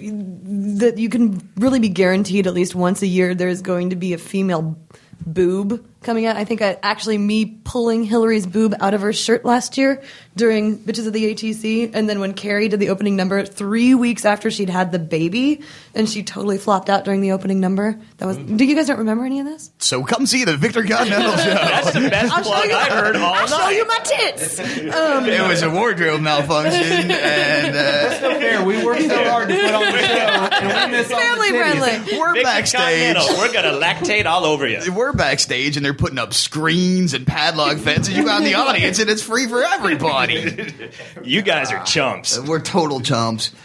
that 0.00 0.94
you 0.96 1.08
can 1.08 1.48
really 1.56 1.78
be 1.80 1.88
guaranteed 1.88 2.46
at 2.46 2.54
least 2.54 2.74
once 2.74 3.02
a 3.02 3.06
year 3.06 3.34
there's 3.34 3.62
going 3.62 3.90
to 3.90 3.96
be 3.96 4.12
a 4.14 4.18
female 4.18 4.76
boob 5.26 5.84
coming 6.02 6.26
out. 6.26 6.36
I 6.36 6.44
think 6.44 6.62
I, 6.62 6.78
actually 6.82 7.18
me 7.18 7.44
pulling 7.46 8.04
Hillary's 8.04 8.46
boob 8.46 8.74
out 8.80 8.94
of 8.94 9.00
her 9.02 9.12
shirt 9.12 9.44
last 9.44 9.76
year 9.78 10.02
during 10.36 10.78
Bitches 10.78 11.06
of 11.06 11.12
the 11.12 11.34
ATC, 11.34 11.90
and 11.94 12.08
then 12.08 12.18
when 12.20 12.32
Carrie 12.32 12.68
did 12.68 12.80
the 12.80 12.88
opening 12.88 13.16
number 13.16 13.44
three 13.44 13.94
weeks 13.94 14.24
after 14.24 14.50
she'd 14.50 14.70
had 14.70 14.90
the 14.92 14.98
baby, 14.98 15.60
and 15.94 16.08
she 16.08 16.22
totally 16.22 16.56
flopped 16.58 16.88
out 16.88 17.04
during 17.04 17.20
the 17.20 17.32
opening 17.32 17.60
number. 17.60 17.98
That 18.18 18.26
was. 18.26 18.38
Do 18.38 18.64
you 18.64 18.74
guys 18.74 18.86
don't 18.86 18.98
remember 18.98 19.24
any 19.24 19.40
of 19.40 19.46
this? 19.46 19.70
So 19.78 20.02
come 20.04 20.24
see 20.26 20.44
the 20.44 20.56
Victor 20.56 20.82
Continental 20.84 21.32
show. 21.36 21.44
That's 21.54 21.92
the 21.92 22.00
best 22.08 22.32
I'll 22.32 22.42
show 22.42 22.50
plug 22.50 22.64
you. 22.68 22.74
I've 22.74 22.92
heard 22.92 23.16
all 23.16 23.34
I'll 23.34 23.46
show 23.46 23.68
you 23.68 23.86
my 23.86 23.98
tits. 24.04 24.58
Um, 24.60 25.26
It 25.26 25.46
was 25.46 25.62
a 25.62 25.70
wardrobe 25.70 26.20
malfunction, 26.22 27.10
and 27.10 27.76
uh, 27.76 28.10
Fair. 28.40 28.64
We 28.64 28.84
worked 28.84 29.02
so 29.02 29.24
hard 29.24 29.48
to 29.48 29.54
put 29.54 29.74
on 29.74 29.82
the 31.08 31.14
show, 31.14 31.20
and 31.20 31.40
we 31.40 31.52
miss 31.52 31.52
all 31.52 31.52
the 31.52 31.52
family 31.52 31.52
titties. 31.52 32.04
friendly. 32.04 32.18
we're 32.18 32.32
Victor 32.34 32.42
backstage. 32.44 32.80
Continental, 33.16 33.36
We're 33.38 33.52
gonna 33.52 33.80
lactate 33.80 34.26
all 34.26 34.44
over 34.44 34.66
you. 34.66 34.92
We're 34.92 35.12
backstage, 35.12 35.76
and 35.76 35.84
they're 35.84 35.94
putting 35.94 36.18
up 36.18 36.34
screens 36.34 37.14
and 37.14 37.26
padlock 37.26 37.78
fences. 37.78 38.16
You 38.16 38.24
got 38.24 38.38
in 38.40 38.44
the 38.44 38.54
audience, 38.56 38.98
and 38.98 39.08
it's 39.10 39.22
free 39.22 39.46
for 39.48 39.62
everybody. 39.64 40.72
You 41.22 41.42
guys 41.42 41.70
are 41.72 41.82
chumps. 41.84 42.38
We're 42.38 42.60
total 42.60 43.00
chumps. 43.00 43.52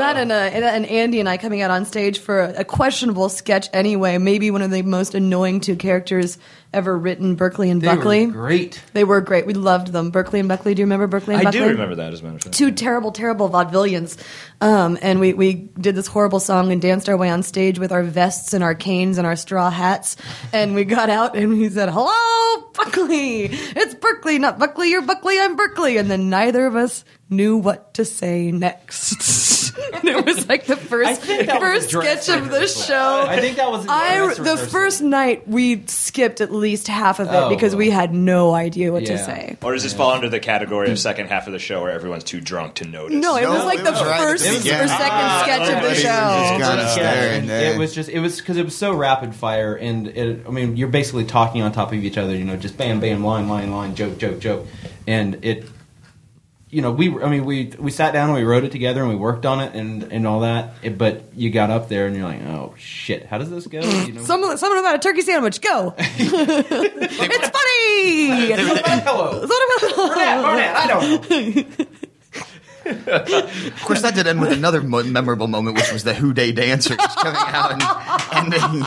That 0.00 0.16
and, 0.16 0.32
uh, 0.32 0.34
and 0.34 0.64
and 0.64 0.86
Andy 0.86 1.20
and 1.20 1.28
I 1.28 1.36
coming 1.36 1.62
out 1.62 1.70
on 1.70 1.84
stage 1.84 2.18
for 2.18 2.40
a 2.42 2.64
questionable 2.64 3.28
sketch 3.28 3.68
anyway. 3.72 4.18
Maybe 4.18 4.50
one 4.50 4.62
of 4.62 4.70
the 4.70 4.82
most 4.82 5.14
annoying 5.14 5.60
two 5.60 5.76
characters 5.76 6.38
ever 6.72 6.96
written, 6.96 7.34
Berkeley 7.34 7.68
and 7.68 7.82
They 7.82 7.86
Buckley. 7.88 8.26
were 8.26 8.32
great. 8.32 8.80
They 8.92 9.02
were 9.02 9.20
great. 9.20 9.44
We 9.44 9.54
loved 9.54 9.88
them. 9.88 10.10
Berkeley 10.10 10.38
and 10.38 10.48
Buckley. 10.48 10.74
Do 10.74 10.80
you 10.80 10.86
remember 10.86 11.06
Berkeley 11.08 11.34
and 11.34 11.40
I 11.40 11.44
Buckley? 11.44 11.60
I 11.60 11.64
do 11.64 11.70
remember 11.70 11.94
that 11.96 12.12
as 12.12 12.20
a 12.20 12.24
matter 12.24 12.36
of 12.36 12.42
fact. 12.42 12.54
two 12.56 12.70
terrible, 12.70 13.10
terrible 13.10 13.50
vaudevillians. 13.50 14.16
Um, 14.60 14.96
and 15.02 15.18
we, 15.18 15.32
we 15.34 15.54
did 15.54 15.96
this 15.96 16.06
horrible 16.06 16.38
song 16.38 16.70
and 16.70 16.80
danced 16.80 17.08
our 17.08 17.16
way 17.16 17.28
on 17.28 17.42
stage 17.42 17.78
with 17.80 17.90
our 17.90 18.04
vests 18.04 18.54
and 18.54 18.62
our 18.62 18.76
canes 18.76 19.18
and 19.18 19.26
our 19.26 19.34
straw 19.34 19.68
hats. 19.68 20.16
And 20.52 20.76
we 20.76 20.84
got 20.84 21.10
out 21.10 21.34
and 21.34 21.50
we 21.50 21.68
said, 21.70 21.88
Hello, 21.90 22.70
Buckley! 22.74 23.46
It's 23.50 23.94
Berkeley, 23.96 24.38
not 24.38 24.58
Buckley, 24.60 24.90
you're 24.90 25.02
Buckley, 25.02 25.40
I'm 25.40 25.56
Berkeley. 25.56 25.96
And 25.96 26.08
then 26.08 26.30
neither 26.30 26.66
of 26.66 26.76
us 26.76 27.04
knew 27.28 27.56
what 27.56 27.94
to 27.94 28.04
say 28.04 28.52
next. 28.52 29.58
and 29.94 30.04
it 30.08 30.24
was 30.24 30.48
like 30.48 30.66
the 30.66 30.76
first, 30.76 31.22
think 31.22 31.46
that 31.46 31.60
was 31.60 31.84
first 31.84 31.88
a 31.88 31.90
dress 31.92 32.24
sketch 32.24 32.36
of 32.38 32.44
the 32.46 32.50
rehearsal. 32.52 32.82
show. 32.82 33.24
I 33.28 33.40
think 33.40 33.56
that 33.56 33.70
was 33.70 33.86
a 33.86 33.90
I, 33.90 34.16
dress 34.34 34.36
the 34.38 34.56
first 34.68 35.02
night 35.02 35.46
we 35.48 35.84
skipped 35.86 36.40
at 36.40 36.52
least 36.52 36.88
half 36.88 37.18
of 37.20 37.28
it 37.28 37.34
Oh. 37.34 37.48
because 37.48 37.74
we 37.76 37.90
had 37.90 38.14
no 38.14 38.54
idea 38.54 38.92
what 38.92 39.06
to 39.06 39.18
say. 39.18 39.56
Or 39.62 39.72
does 39.74 39.82
this 39.82 39.92
fall 39.94 40.10
under 40.12 40.28
the 40.28 40.40
category 40.40 40.90
of 40.90 40.98
second 40.98 41.28
half 41.28 41.46
of 41.46 41.52
the 41.52 41.58
show 41.58 41.82
where 41.82 41.92
everyone's 41.92 42.24
too 42.24 42.40
drunk 42.40 42.74
to 42.76 42.84
notice? 42.86 43.16
No, 43.16 43.36
it 43.36 43.42
No, 43.42 43.50
was 43.52 43.64
like 43.64 43.80
it 43.80 43.84
the 43.84 43.92
was 43.92 44.00
first 44.00 44.44
the 44.44 44.56
or 44.56 44.60
second 44.60 44.90
Ah, 44.90 45.40
sketch 45.44 45.60
of 45.76 45.82
the 45.82 45.94
show. 45.94 46.02
just 46.02 46.58
got 46.60 46.78
us 46.78 46.96
Yeah, 46.96 47.02
there 47.14 47.28
and 47.32 47.40
and 47.40 47.48
there. 47.50 47.72
it 47.74 47.78
was 47.78 47.94
just 47.94 48.08
it 48.08 48.20
was 48.20 48.38
because 48.40 48.56
it 48.56 48.64
was 48.64 48.76
so 48.76 48.92
rapid 48.94 49.34
fire 49.34 49.74
and 49.74 50.08
it, 50.08 50.46
I 50.46 50.50
mean 50.50 50.76
you're 50.76 50.88
basically 50.88 51.24
talking 51.24 51.62
on 51.62 51.72
top 51.72 51.92
of 51.92 52.02
each 52.04 52.18
other 52.18 52.34
you 52.36 52.44
know 52.44 52.56
just 52.56 52.76
bam 52.76 53.00
bam 53.00 53.24
line 53.24 53.48
line 53.48 53.70
line 53.70 53.94
joke 53.94 54.18
joke 54.18 54.40
joke 54.40 54.66
and 55.06 55.44
it 55.44 55.64
you 56.70 56.82
know 56.82 56.92
we 56.92 57.08
I 57.20 57.28
mean 57.28 57.44
we 57.44 57.72
we 57.78 57.90
sat 57.90 58.12
down 58.12 58.28
and 58.30 58.38
we 58.38 58.44
wrote 58.44 58.64
it 58.64 58.70
together 58.72 59.00
and 59.00 59.08
we 59.10 59.16
worked 59.16 59.44
on 59.44 59.60
it 59.60 59.74
and 59.74 60.04
and 60.04 60.26
all 60.26 60.40
that 60.40 60.74
it, 60.82 60.96
but 60.96 61.24
you 61.34 61.50
got 61.50 61.70
up 61.70 61.88
there 61.88 62.06
and 62.06 62.16
you're 62.16 62.24
like 62.24 62.42
oh 62.42 62.74
shit 62.78 63.26
how 63.26 63.38
does 63.38 63.50
this 63.50 63.66
go 63.66 63.80
you 63.80 64.12
know 64.12 64.22
Someone, 64.22 64.56
someone 64.56 64.78
about 64.78 64.94
a 64.94 64.98
turkey 64.98 65.22
sandwich. 65.22 65.60
Go. 65.60 65.94
it's 65.98 67.50
funny. 67.50 68.52
hello 69.02 69.46
Barnett, 70.42 70.76
I 70.76 70.86
don't 70.86 71.30
know 71.78 71.86
Of 72.86 73.82
course, 73.84 74.02
that 74.02 74.14
did 74.14 74.26
end 74.26 74.40
with 74.40 74.52
another 74.52 74.82
mo- 74.82 75.02
memorable 75.02 75.46
moment, 75.46 75.76
which 75.76 75.92
was 75.92 76.04
the 76.04 76.14
Who 76.14 76.32
Dey 76.32 76.52
dancers 76.52 76.96
coming 76.96 77.34
out 77.36 77.72
and 78.32 78.54
ending, 78.54 78.84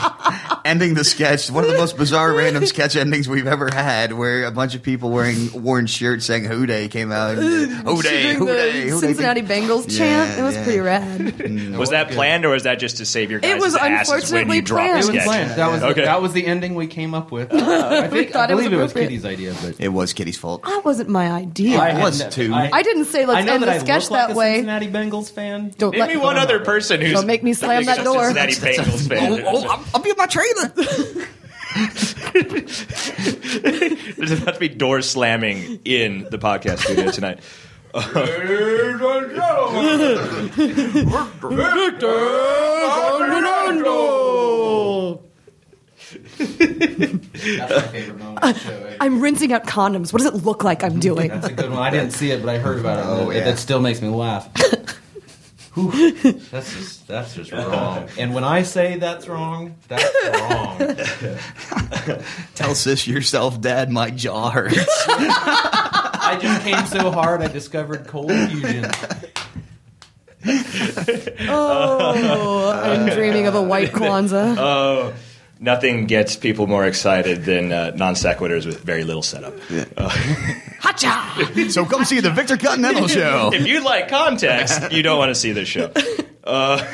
ending 0.64 0.94
the 0.94 1.04
sketch. 1.04 1.50
One 1.50 1.64
of 1.64 1.70
the 1.70 1.76
most 1.76 1.96
bizarre 1.96 2.32
random 2.34 2.66
sketch 2.66 2.96
endings 2.96 3.28
we've 3.28 3.46
ever 3.46 3.68
had, 3.72 4.12
where 4.12 4.44
a 4.46 4.50
bunch 4.50 4.74
of 4.74 4.82
people 4.82 5.10
wearing 5.10 5.62
worn 5.62 5.86
shirts 5.86 6.26
saying 6.26 6.44
Who 6.44 6.66
Dey 6.66 6.88
came 6.88 7.12
out. 7.12 7.38
And, 7.38 7.72
uh, 7.86 7.90
Who 7.92 8.02
Dey, 8.02 8.22
Doing 8.22 8.36
Who 8.36 8.46
Dey, 8.46 8.88
Who 8.88 9.00
Dey. 9.00 9.06
Cincinnati 9.06 9.42
Bengals 9.42 9.84
Yeah, 9.90 9.98
chant. 9.98 10.38
It 10.38 10.42
was 10.42 10.54
yeah. 10.56 10.64
pretty 10.64 10.80
rad. 10.80 11.20
Mm, 11.20 11.76
was 11.78 11.90
that 11.90 12.10
planned, 12.10 12.44
or 12.44 12.50
was 12.50 12.64
that 12.64 12.78
just 12.78 12.96
to 12.98 13.06
save 13.06 13.30
your 13.30 13.40
guys' 13.40 13.60
was 13.60 13.74
unfortunately 13.74 14.62
planned. 14.62 14.92
it 14.92 14.96
was 14.96 15.06
sketch? 15.08 15.24
planned 15.24 15.50
that 15.52 15.70
was 15.70 15.82
Okay. 15.82 16.04
that 16.04 16.20
was 16.22 16.32
the 16.32 16.46
ending 16.46 16.74
we 16.74 16.86
came 16.86 17.14
up 17.14 17.30
with 17.30 17.52
uh, 17.54 17.56
I 18.04 18.08
think 18.08 18.30
I 18.30 18.32
thought 18.32 18.50
it 18.50 18.54
was 18.54 18.66
it 18.66 18.72
was. 18.72 18.92
Kitty's 18.92 19.24
idea 19.24 19.54
but 19.62 19.76
It 19.78 19.88
was 19.88 20.12
Kitty's 20.12 20.36
fault. 20.36 20.62
That 20.64 20.84
wasn't 20.84 21.08
my 21.08 21.30
idea. 21.30 21.78
I- 21.78 21.84
I, 21.90 21.98
It 21.98 22.02
was 22.02 22.20
had- 22.22 22.32
too. 22.32 22.52
I, 22.54 22.82
didn't 22.82 23.04
say 23.06 23.26
let's 23.26 23.42
I 23.42 23.44
know 23.44 23.54
end 23.54 23.62
that 23.64 23.66
the 23.66 23.72
I 23.72 23.78
sketch 23.84 24.02
look 24.02 24.10
like 24.10 24.28
that 24.28 24.34
a 24.34 24.38
way. 24.38 24.54
Cincinnati 24.56 24.88
Bengals 24.88 25.30
fan. 25.30 25.74
Don't 25.78 25.92
Name 25.92 26.00
let 26.00 26.08
me 26.10 26.16
one 26.16 26.36
other 26.36 26.60
person 26.60 27.00
who's 27.00 27.12
Don't 27.12 27.26
make 27.26 27.42
me 27.42 27.52
slam 27.54 27.84
that 27.84 28.04
door. 28.04 28.32
Cincinnati 28.32 28.54
Bengals 28.82 29.08
fan. 29.08 29.32
Oh, 29.32 29.42
oh, 29.46 29.68
I'll, 29.68 29.84
I'll 29.94 30.02
be 30.02 30.10
in 30.10 30.16
my 30.16 30.26
trailer. 30.26 30.68
There's 34.16 34.30
about 34.30 34.54
to 34.54 34.60
be 34.60 34.68
door 34.68 35.02
slamming 35.02 35.80
in 35.84 36.26
the 36.30 36.38
podcast 36.38 36.78
studio 36.78 37.10
tonight. 37.10 37.40
That's 46.98 47.70
my 47.70 47.80
favorite 47.88 48.18
moment 48.18 48.44
of 48.44 48.54
the 48.54 48.58
show. 48.60 48.86
eh? 48.86 48.96
I'm 49.00 49.20
rinsing 49.20 49.52
out 49.52 49.64
condoms. 49.66 50.12
What 50.12 50.22
does 50.22 50.32
it 50.34 50.44
look 50.44 50.64
like 50.64 50.82
I'm 50.84 51.00
doing? 51.00 51.28
That's 51.28 51.46
a 51.48 51.52
good 51.52 51.70
one. 51.70 51.80
I 51.82 51.90
didn't 51.90 52.12
see 52.12 52.30
it, 52.30 52.40
but 52.42 52.48
I 52.54 52.58
heard 52.58 52.78
about 52.78 52.98
it. 53.00 53.04
Oh, 53.06 53.28
and 53.28 53.32
it, 53.32 53.36
yeah. 53.38 53.44
That 53.44 53.58
still 53.58 53.80
makes 53.80 54.00
me 54.02 54.08
laugh. 54.08 54.48
Whew. 55.74 56.14
that's 56.52 56.72
just 56.72 57.06
that's 57.08 57.34
just 57.34 57.50
wrong. 57.50 58.08
And 58.16 58.32
when 58.32 58.44
I 58.44 58.62
say 58.62 58.96
that's 58.96 59.26
wrong, 59.26 59.74
that's 59.88 60.04
wrong. 60.40 60.78
Tell 62.54 62.76
sis 62.76 63.08
yourself, 63.08 63.60
Dad, 63.60 63.90
my 63.90 64.10
jaw 64.10 64.50
hurts. 64.50 64.76
I 65.08 66.38
just 66.40 66.62
came 66.62 66.86
so 66.86 67.10
hard, 67.10 67.42
I 67.42 67.48
discovered 67.48 68.06
cold 68.06 68.30
fusion. 68.30 68.88
Oh, 71.48 72.70
I'm 72.84 73.06
dreaming 73.08 73.46
of 73.46 73.54
a 73.54 73.62
white 73.62 73.90
Kwanzaa. 73.92 74.56
Oh, 74.58 75.12
nothing 75.60 76.06
gets 76.06 76.36
people 76.36 76.66
more 76.66 76.84
excited 76.84 77.44
than 77.44 77.72
uh, 77.72 77.92
non 77.94 78.14
sequiturs 78.14 78.66
with 78.66 78.80
very 78.80 79.04
little 79.04 79.22
setup. 79.22 79.58
Hacha! 80.78 81.70
so 81.70 81.84
come 81.84 82.04
see 82.04 82.20
the 82.20 82.30
Victor 82.30 82.56
Continental 82.56 83.08
Show. 83.08 83.50
If 83.52 83.66
you 83.66 83.84
like 83.84 84.08
context, 84.08 84.92
you 84.92 85.02
don't 85.02 85.18
want 85.18 85.30
to 85.30 85.34
see 85.34 85.52
this 85.52 85.68
show. 85.68 85.92
Uh, 86.44 86.86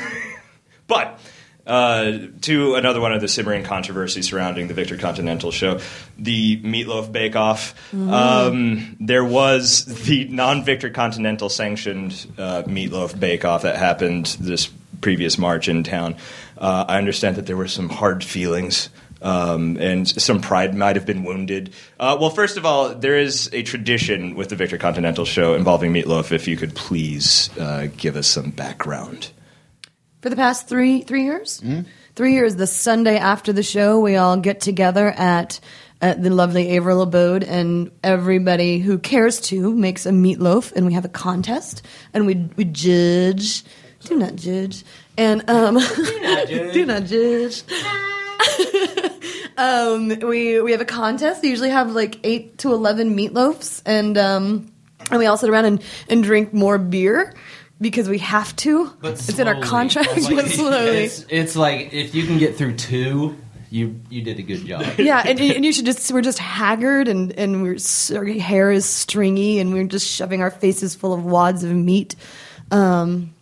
but 0.87 1.19
uh, 1.67 2.19
to 2.41 2.75
another 2.75 3.01
one 3.01 3.13
of 3.13 3.21
the 3.21 3.29
simmering 3.29 3.65
controversies 3.65 4.29
surrounding 4.29 4.69
the 4.69 4.75
Victor 4.75 4.97
Continental 4.97 5.51
show, 5.51 5.81
the 6.19 6.61
Meatloaf 6.63 7.13
Bake 7.13 7.37
Off. 7.37 7.75
Um, 7.95 8.97
there 9.01 9.25
was 9.25 9.85
the 9.85 10.27
non 10.29 10.65
Victor 10.65 10.91
Continental 10.91 11.49
sanctioned 11.49 12.27
uh, 12.39 12.63
Meatloaf 12.67 13.19
Bake 13.19 13.45
Off 13.45 13.63
that 13.63 13.77
happened 13.77 14.37
this 14.41 14.69
previous 15.01 15.39
March 15.39 15.69
in 15.69 15.83
town. 15.83 16.17
Uh, 16.61 16.85
I 16.89 16.99
understand 16.99 17.37
that 17.37 17.47
there 17.47 17.57
were 17.57 17.69
some 17.69 17.89
hard 17.89 18.23
feelings. 18.23 18.91
Um, 19.23 19.77
and 19.77 20.09
some 20.09 20.41
pride 20.41 20.75
might 20.75 20.97
have 20.97 21.05
been 21.05 21.25
wounded. 21.25 21.75
Uh, 21.99 22.17
well, 22.19 22.31
first 22.31 22.57
of 22.57 22.65
all, 22.65 22.95
there 22.95 23.19
is 23.19 23.51
a 23.53 23.63
tradition 23.63 24.35
with 24.35 24.49
the 24.49 24.57
Victor 24.57 24.79
Continental 24.79 25.27
show 25.27 25.53
involving 25.53 25.93
Meatloaf. 25.93 26.33
If 26.33 26.49
you 26.49 26.57
could 26.57 26.75
please 26.75 27.51
uh, 27.59 27.89
give 27.99 28.17
us 28.17 28.27
some 28.27 28.51
background. 28.51 29.31
For 30.23 30.31
the 30.31 30.37
past 30.37 30.69
three 30.69 31.03
three 31.03 31.25
years, 31.25 31.63
three 32.15 32.33
years. 32.33 32.57
The 32.57 32.67
Sunday 32.67 33.19
after 33.19 33.53
the 33.53 33.63
show, 33.63 34.01
we 34.01 34.17
all 34.17 34.39
get 34.39 34.61
together 34.61 35.09
at 35.09 35.61
at 36.03 36.23
the 36.23 36.31
lovely 36.31 36.77
Averill 36.77 37.03
abode, 37.03 37.45
and 37.45 37.91
everybody 38.03 38.79
who 38.79 38.99
cares 38.99 39.41
to 39.43 39.75
makes 39.75 40.07
a 40.07 40.11
meatloaf, 40.11 40.73
and 40.73 40.87
we 40.87 40.95
have 40.95 41.05
a 41.05 41.11
contest, 41.11 41.83
and 42.15 42.27
we 42.27 42.49
we 42.57 42.65
judge. 42.65 43.65
Do 44.05 44.17
not 44.17 44.37
judge, 44.37 44.83
and 45.21 45.51
um, 45.51 45.79
do 46.73 46.87
not 46.87 47.05
judge. 47.05 47.63
um, 49.59 50.09
we 50.21 50.61
we 50.63 50.73
have 50.73 50.81
a 50.81 50.87
contest. 50.87 51.43
We 51.43 51.51
usually 51.51 51.69
have 51.69 51.93
like 51.93 52.19
eight 52.25 52.57
to 52.59 52.73
eleven 52.73 53.15
meatloafs, 53.15 53.83
and 53.85 54.17
um, 54.17 54.73
and 55.11 55.19
we 55.19 55.27
all 55.27 55.37
sit 55.37 55.51
around 55.51 55.67
and, 55.67 55.83
and 56.09 56.23
drink 56.25 56.55
more 56.55 56.79
beer 56.79 57.35
because 57.81 58.09
we 58.09 58.19
have 58.19 58.57
to. 58.57 58.91
But 59.01 59.13
it's 59.13 59.39
in 59.39 59.47
our 59.47 59.61
contract, 59.61 60.17
Like, 60.17 60.37
but 60.37 60.47
slowly. 60.47 61.05
It's, 61.05 61.27
it's 61.29 61.55
like 61.55 61.93
if 61.93 62.15
you 62.15 62.25
can 62.25 62.39
get 62.39 62.57
through 62.57 62.77
two, 62.77 63.37
you 63.71 64.01
you 64.09 64.23
did 64.23 64.39
a 64.39 64.43
good 64.43 64.65
job. 64.65 64.87
yeah, 64.99 65.23
and, 65.25 65.39
and 65.39 65.65
you 65.67 65.73
should 65.75 65.85
just 65.85 66.11
we're 66.11 66.23
just 66.23 66.39
haggard 66.39 67.09
and 67.09 67.33
and 67.39 67.63
we're 67.63 67.77
our 68.17 68.25
hair 68.25 68.73
is 68.73 68.87
stringy 68.87 69.59
and 69.59 69.75
we're 69.75 69.85
just 69.85 70.09
shoving 70.09 70.41
our 70.41 70.51
faces 70.51 70.95
full 70.95 71.13
of 71.13 71.27
wads 71.27 71.63
of 71.63 71.73
meat, 71.73 72.17
um, 72.71 73.35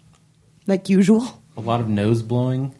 like 0.67 0.88
usual. 0.88 1.41
A 1.59 1.61
lot 1.61 1.81
of 1.81 1.88
nose 1.88 2.23
blowing. 2.23 2.75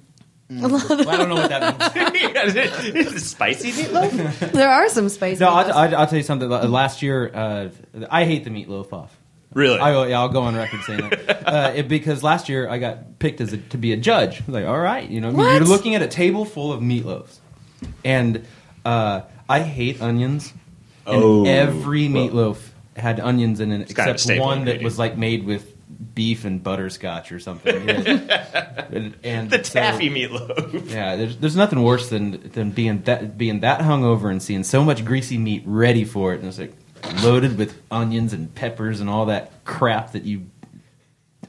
Well, 0.51 0.77
I 1.09 1.17
don't 1.19 1.29
know 1.29 1.35
what 1.35 1.51
that 1.51 2.95
means. 2.95 3.23
Spicy 3.27 3.73
meatloaf? 3.73 4.53
There 4.53 4.69
are 4.71 4.89
some 4.89 5.11
spicy. 5.11 5.41
No, 5.45 5.51
meatloafs. 5.51 5.71
I'll, 5.71 5.73
I'll, 5.77 5.97
I'll 5.97 6.07
tell 6.07 6.17
you 6.17 6.23
something. 6.23 6.49
Last 6.49 7.03
year, 7.03 7.31
uh, 7.35 7.69
I 8.09 8.25
hate 8.25 8.45
the 8.45 8.51
meatloaf 8.51 8.93
off. 8.95 9.15
Really? 9.53 9.79
I, 9.79 10.07
yeah, 10.07 10.21
I'll 10.21 10.29
go 10.29 10.43
on 10.43 10.55
record 10.57 10.81
saying 10.85 11.01
that 11.11 11.47
uh, 11.47 11.73
it, 11.75 11.89
because 11.89 12.23
last 12.23 12.49
year 12.49 12.69
I 12.69 12.79
got 12.79 13.19
picked 13.19 13.41
as 13.41 13.53
a, 13.53 13.59
to 13.59 13.79
be 13.79 13.93
a 13.93 13.97
judge. 13.97 14.41
I 14.41 14.45
was 14.47 14.55
like, 14.55 14.67
all 14.67 14.79
right, 14.79 15.09
you 15.09 15.21
know, 15.21 15.33
What? 15.33 15.53
you're 15.55 15.65
looking 15.65 15.95
at 15.95 16.03
a 16.03 16.09
table 16.09 16.45
full 16.45 16.73
of 16.73 16.81
meatloafs, 16.81 17.39
and 18.05 18.47
uh, 18.85 19.23
I 19.49 19.61
hate 19.61 20.01
onions. 20.01 20.53
And 21.07 21.23
Oh. 21.23 21.45
every 21.47 22.09
meatloaf 22.09 22.59
had 22.97 23.19
onions 23.21 23.61
in 23.61 23.73
it, 23.73 23.95
kind 23.95 24.11
of 24.11 24.15
a 24.15 24.19
except 24.19 24.41
one 24.41 24.67
that 24.67 24.83
was 24.83 24.99
like 24.99 25.17
made 25.17 25.45
with 25.45 25.75
beef 26.19 26.45
and 26.45 26.61
butterscotch 26.65 27.31
or 27.31 27.39
something. 27.39 27.89
and, 27.91 29.15
and 29.23 29.51
the 29.51 29.63
so- 29.63 29.75
taffy 29.75 30.11
meatloaf. 30.11 30.91
yeah, 30.91 31.15
there's, 31.15 31.37
there's 31.37 31.55
nothing 31.55 31.81
worse 31.81 32.09
than 32.09 32.51
than 32.51 32.73
being 32.73 33.03
that 33.03 33.39
being 33.39 33.61
that 33.61 33.83
hungover 33.83 34.29
and 34.29 34.43
seeing 34.43 34.65
so 34.65 34.83
much 34.83 35.05
greasy 35.05 35.39
meat 35.39 35.63
ready 35.65 36.05
for 36.05 36.35
it, 36.35 36.41
and 36.41 36.49
it's 36.49 36.59
like 36.59 36.73
loaded 37.23 37.57
with 37.57 37.81
onions 37.93 38.33
and 38.33 38.53
peppers 38.53 39.01
and 39.01 39.09
all 39.09 39.27
that 39.27 39.65
crap 39.65 40.11
that 40.11 40.25
you. 40.25 40.47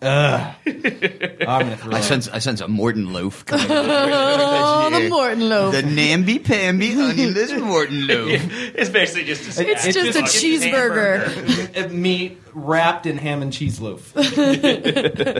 Ugh. 0.01 0.55
I'm 0.65 1.35
gonna 1.45 1.75
throw 1.77 1.91
I 1.93 1.97
up. 1.97 2.03
sense 2.03 2.27
I 2.29 2.39
sense 2.39 2.61
a 2.61 2.67
Morton 2.69 3.11
loaf 3.11 3.45
coming. 3.47 3.65
Oh, 3.69 4.89
the 4.91 5.09
Morton 5.09 5.49
loaf. 5.49 5.73
The 5.73 5.81
namby 5.83 6.39
pamby 6.39 6.91
onionless 6.91 7.59
Morton 7.61 8.07
loaf. 8.07 8.29
It's 8.75 8.89
basically 8.89 9.25
just 9.25 9.59
a 9.59 9.69
It's 9.69 9.85
It's 9.85 9.95
just 9.95 10.17
a 10.17 10.21
just- 10.21 10.35
cheeseburger. 10.43 11.91
Meat 11.91 12.41
wrapped 12.53 13.05
in 13.05 13.17
ham 13.17 13.41
and 13.41 13.51
cheese 13.51 13.79
loaf. 13.81 14.13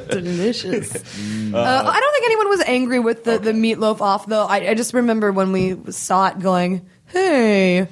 Delicious. 0.10 0.96
Uh, 0.96 1.84
I 1.86 2.00
don't 2.00 2.14
think 2.14 2.26
anyone 2.26 2.50
was 2.50 2.62
angry 2.66 3.00
with 3.00 3.24
the, 3.24 3.38
the 3.40 3.52
meatloaf 3.52 4.02
off, 4.02 4.26
though. 4.28 4.46
I, 4.46 4.70
I 4.70 4.74
just 4.74 4.94
remember 4.94 5.32
when 5.32 5.52
we 5.52 5.78
saw 5.92 6.28
it 6.28 6.40
going, 6.40 6.86
hey, 7.08 7.88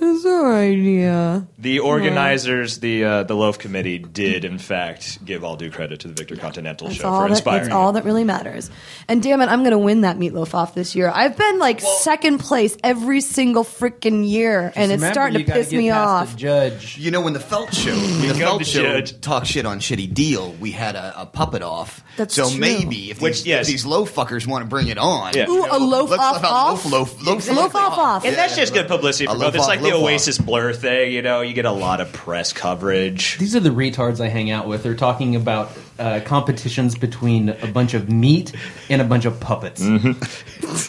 that's 0.00 0.24
our 0.26 0.54
idea. 0.54 1.46
The 1.58 1.78
organizers, 1.80 2.78
the 2.80 3.04
uh, 3.04 3.22
the 3.24 3.34
loaf 3.34 3.58
committee, 3.58 3.98
did 3.98 4.44
in 4.44 4.58
fact 4.58 5.24
give 5.24 5.44
all 5.44 5.56
due 5.56 5.70
credit 5.70 6.00
to 6.00 6.08
the 6.08 6.14
Victor 6.14 6.36
Continental 6.36 6.88
That's 6.88 7.00
show 7.00 7.08
all, 7.08 7.20
for 7.22 7.28
that, 7.28 7.34
inspiring. 7.34 7.62
that's 7.64 7.74
all 7.74 7.92
that 7.92 8.04
really 8.04 8.24
matters. 8.24 8.70
And 9.08 9.22
damn 9.22 9.40
it, 9.40 9.46
I'm 9.46 9.60
going 9.60 9.72
to 9.72 9.78
win 9.78 10.00
that 10.02 10.18
meatloaf 10.18 10.54
off 10.54 10.74
this 10.74 10.94
year. 10.96 11.10
I've 11.14 11.36
been 11.36 11.58
like 11.58 11.80
second 11.80 12.38
place 12.38 12.76
every 12.82 13.20
single 13.20 13.64
freaking 13.64 14.28
year, 14.28 14.72
and 14.74 14.90
it's 14.90 15.00
Remember, 15.00 15.12
starting 15.12 15.44
to 15.46 15.52
piss 15.52 15.68
get 15.68 15.78
me 15.78 15.90
past 15.90 16.08
off. 16.08 16.30
The 16.32 16.36
judge. 16.38 16.98
You 16.98 17.10
know, 17.10 17.20
when 17.20 17.32
the 17.34 17.40
Felt 17.40 17.74
show, 17.74 17.90
when 17.94 18.20
the 18.22 18.28
come 18.28 18.36
Felt 18.38 18.58
to 18.60 18.64
show 18.64 18.82
judge. 18.82 19.20
talk 19.20 19.44
shit 19.44 19.66
on 19.66 19.80
shitty 19.80 20.12
deal, 20.14 20.52
we 20.60 20.70
had 20.72 20.96
a, 20.96 21.22
a 21.22 21.26
puppet 21.26 21.62
off. 21.62 22.02
That's 22.16 22.34
so 22.34 22.48
true. 22.50 22.58
maybe 22.58 23.10
if 23.10 23.20
Which, 23.20 23.38
these, 23.38 23.46
yes. 23.46 23.66
if 23.66 23.72
these 23.72 23.86
low 23.86 24.04
fuckers 24.04 24.46
want 24.46 24.62
to 24.62 24.68
bring 24.68 24.88
it 24.88 24.98
on, 24.98 25.32
Yeah. 25.34 25.48
Ooh, 25.48 25.66
a 25.70 25.78
loaf 25.78 26.10
off 26.12 26.34
let 26.42 26.44
out 26.44 26.44
off? 26.44 26.84
loaf, 26.86 27.22
loaf, 27.22 27.26
loaf, 27.26 27.50
Loaf 27.50 27.74
off 27.74 27.98
off. 27.98 28.24
And 28.24 28.34
that's 28.36 28.56
just 28.56 28.72
good 28.72 28.88
publicity 28.88 29.26
for 29.26 29.32
loaf 29.34 29.52
both. 29.52 29.54
It's 29.56 29.66
like 29.68 29.80
the 29.90 29.98
loaf. 29.98 30.10
Oasis 30.10 30.38
Blur 30.38 30.72
thing, 30.72 31.12
you 31.12 31.22
know. 31.22 31.40
You 31.40 31.52
get 31.54 31.64
a 31.66 31.72
lot 31.72 32.00
of 32.00 32.12
press 32.12 32.52
coverage. 32.52 33.38
These 33.38 33.56
are 33.56 33.60
the 33.60 33.70
retards 33.70 34.20
I 34.20 34.28
hang 34.28 34.50
out 34.50 34.66
with. 34.66 34.82
They're 34.82 34.94
talking 34.94 35.36
about 35.36 35.70
uh, 35.98 36.20
competitions 36.24 36.96
between 36.96 37.50
a 37.50 37.66
bunch 37.66 37.94
of 37.94 38.08
meat 38.08 38.52
and 38.88 39.02
a 39.02 39.04
bunch 39.04 39.24
of 39.24 39.38
puppets. 39.40 39.82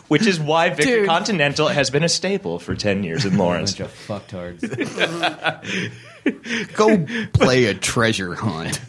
Which 0.07 0.25
is 0.25 0.39
why 0.39 0.69
Victor 0.69 0.97
Dude. 0.97 1.07
Continental 1.07 1.67
has 1.67 1.89
been 1.89 2.03
a 2.03 2.09
staple 2.09 2.59
for 2.59 2.75
10 2.75 3.03
years 3.03 3.25
in 3.25 3.35
A 3.35 3.37
Lawrence. 3.37 3.75
bunch 3.75 3.89
of 3.89 4.07
fucktards. 4.07 4.61
Go 6.75 7.05
play 7.33 7.65
a 7.65 7.73
treasure 7.73 8.35
hunt. 8.35 8.79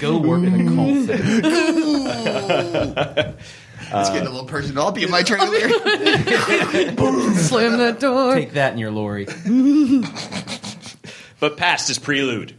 Go 0.00 0.18
work 0.18 0.42
in 0.44 0.68
a 0.68 0.74
call 0.74 1.04
center. 1.04 1.40
It's 3.92 4.10
getting 4.10 4.26
uh, 4.26 4.30
a 4.30 4.32
little 4.32 4.46
personal. 4.46 4.84
I'll 4.84 4.92
be 4.92 5.04
in 5.04 5.10
my 5.10 5.22
trailer. 5.22 5.68
Boom. 6.94 7.34
Slam 7.34 7.78
that 7.78 7.98
door. 8.00 8.34
Take 8.34 8.52
that 8.52 8.72
in 8.72 8.78
your 8.78 8.90
lorry. 8.90 9.26
But 11.40 11.56
past 11.56 11.88
is 11.88 11.98
prelude. 11.98 12.54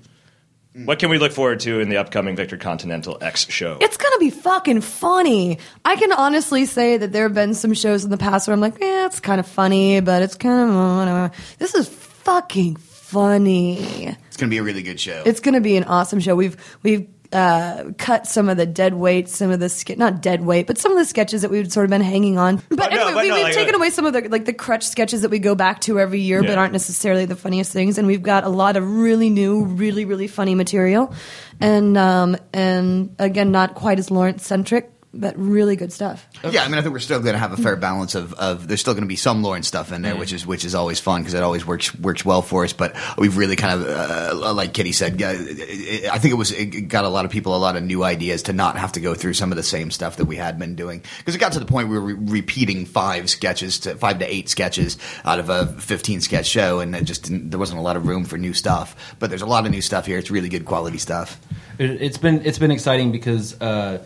What 0.74 1.00
can 1.00 1.10
we 1.10 1.18
look 1.20 1.34
forward 1.34 1.60
to 1.62 1.82
in 1.82 1.90
the 1.90 1.98
upcoming 1.98 2.36
Victor 2.36 2.58
Continental 2.58 3.18
X 3.22 3.48
show? 3.50 3.78
It's 3.80 3.98
gonna 3.98 4.18
be 4.20 4.30
fucking 4.30 4.82
funny. 4.82 5.60
I 5.86 5.96
can 5.98 6.12
honestly 6.14 6.66
say 6.66 6.98
that 6.98 7.12
there 7.12 7.24
have 7.24 7.34
been 7.34 7.54
some 7.54 7.74
shows 7.74 8.04
in 8.04 8.10
the 8.10 8.18
past 8.18 8.48
where 8.48 8.54
I'm 8.54 8.62
like, 8.62 8.80
yeah, 8.80 9.06
it's 9.06 9.20
kind 9.20 9.40
of 9.40 9.46
funny, 9.46 10.00
but 10.00 10.24
it's 10.24 10.36
kind 10.36 10.70
of 10.70 10.76
whatever. 10.76 11.32
This 11.60 11.76
is 11.76 11.90
fucking 11.90 12.78
funny. 12.78 14.16
it's 14.28 14.38
gonna 14.38 14.50
be 14.50 14.58
a 14.58 14.64
really 14.64 14.82
good 14.82 15.00
show. 15.00 15.22
It's 15.26 15.42
gonna 15.42 15.62
be 15.62 15.76
an 15.76 15.84
awesome 15.84 16.22
show. 16.22 16.36
We've 16.36 16.56
we've 16.82 17.08
uh, 17.34 17.92
cut 17.98 18.28
some 18.28 18.50
of 18.50 18.58
the 18.58 18.66
dead 18.66 18.94
weight, 18.94 19.30
some 19.30 19.52
of 19.52 19.60
the 19.60 19.70
ske- 19.70 19.98
not 19.98 20.22
dead 20.22 20.46
weight, 20.46 20.68
but 20.68 20.78
some 20.78 20.92
of 20.92 20.98
the 20.98 21.06
sketches 21.06 21.42
that 21.42 21.52
we've 21.52 21.72
sort 21.72 21.86
of 21.86 21.90
been 21.90 22.02
hanging 22.02 22.38
on. 22.38 22.62
But 22.70 22.92
no, 22.92 23.08
anyway, 23.08 23.14
but 23.14 23.22
we, 23.24 23.30
no, 23.30 23.36
we've 23.36 23.44
like, 23.44 23.54
taken 23.54 23.76
uh, 23.76 23.78
away 23.78 23.90
some 23.90 24.06
of 24.06 24.14
the 24.14 24.28
like 24.30 24.46
the 24.46 24.54
crutch 24.54 24.84
sketches 24.84 25.22
that 25.22 25.32
we 25.32 25.40
go 25.40 25.56
back 25.56 25.82
to 25.82 26.00
every 26.00 26.20
year, 26.20 26.42
but 26.42 26.58
aren't 26.58 26.74
necessarily 26.74 27.26
the 27.26 27.36
funniest 27.36 27.72
things. 27.72 27.98
And 27.98 28.08
we've 28.08 28.24
got 28.24 28.44
a 28.44 28.50
lot 28.50 28.76
of 28.76 28.90
really 28.90 29.30
new, 29.30 29.66
really 29.66 30.06
really 30.06 30.28
funny 30.28 30.56
material, 30.56 31.14
and 31.60 31.98
um, 31.98 32.38
and 32.54 33.16
again, 33.20 33.52
not 33.52 33.76
quite 33.76 34.00
as 34.00 34.12
Lawrence 34.12 34.46
centric, 34.46 34.92
but 35.14 35.38
really 35.38 35.76
good 35.76 35.92
stuff. 35.92 36.26
Yeah, 36.50 36.64
I 36.64 36.68
mean, 36.70 36.78
I 36.78 36.82
think 36.82 36.94
we're 36.94 37.00
still 37.00 37.20
going 37.20 37.34
to 37.34 37.40
have 37.40 37.52
a 37.52 37.58
fair 37.58 37.76
balance 37.76 38.16
of, 38.16 38.34
of 38.36 38.68
there's 38.68 38.80
still 38.80 38.94
going 38.94 39.04
to 39.04 39.08
be 39.10 39.16
some 39.18 39.44
Lawrence 39.44 39.68
stuff 39.68 39.92
in 39.92 40.02
there, 40.02 40.16
which 40.16 40.32
is 40.32 40.46
which 40.48 40.64
is 40.64 40.74
always 40.74 41.00
fun 41.00 41.22
because 41.22 41.34
it 41.34 41.44
always 41.44 41.66
works 41.66 41.94
works 41.96 42.24
well 42.24 42.42
for 42.42 42.64
us. 42.64 42.72
But 42.74 42.96
we've 43.18 43.36
really 43.36 43.56
kind 43.58 43.82
of, 43.82 43.88
uh, 43.88 44.54
like 44.54 44.74
Kitty 44.74 44.94
said, 44.94 45.22
uh, 45.22 45.34
it- 45.36 46.10
I 46.10 46.18
think 46.18 46.32
it 46.34 46.38
was 46.38 46.52
it 46.52 46.88
got 46.88 47.04
a 47.06 47.10
lot 47.10 47.26
of 47.26 47.32
people 47.32 47.56
a 47.56 47.58
lot 47.58 47.76
of 47.76 47.84
new 47.84 48.04
ideas 48.04 48.44
to 48.44 48.54
not 48.54 48.78
have 48.78 48.94
to 48.94 49.00
go 49.02 49.14
through 49.14 49.34
some 49.34 49.52
of 49.52 49.58
the 49.58 49.64
same 49.64 49.92
stuff 49.92 50.16
that 50.18 50.26
we 50.26 50.38
had 50.38 50.58
been 50.58 50.76
doing 50.76 51.04
because 51.18 51.36
it 51.36 51.40
got 51.40 51.52
to 51.54 51.60
the 51.60 51.66
point 51.66 51.90
we 51.90 51.96
were 52.00 52.14
re- 52.14 52.40
repeating 52.42 52.86
five 52.86 53.30
sketches 53.30 53.80
to 53.80 53.96
five 53.96 54.20
to 54.20 54.34
eight 54.34 54.48
sketches 54.50 54.98
out 55.26 55.40
of 55.40 55.50
a 55.50 55.68
15 55.80 56.22
sketch 56.22 56.46
show, 56.48 56.80
and 56.80 56.96
it 56.96 57.04
just 57.04 57.24
didn't, 57.24 57.50
there 57.50 57.60
wasn't 57.60 57.78
a 57.80 57.82
lot 57.84 57.98
of 57.98 58.08
room 58.08 58.24
for 58.24 58.38
new 58.38 58.54
stuff. 58.54 59.16
But 59.20 59.30
there's 59.30 59.42
a 59.42 59.46
lot 59.46 59.66
of 59.66 59.72
new 59.72 59.82
stuff 59.82 60.06
here. 60.06 60.18
It's 60.18 60.32
really 60.32 60.50
good 60.50 60.66
quality 60.66 60.98
stuff. 60.98 61.40
It, 61.78 62.02
it's 62.02 62.18
been 62.18 62.46
it's 62.46 62.60
been 62.60 62.72
exciting 62.72 63.12
because 63.12 63.60
uh, 63.62 64.04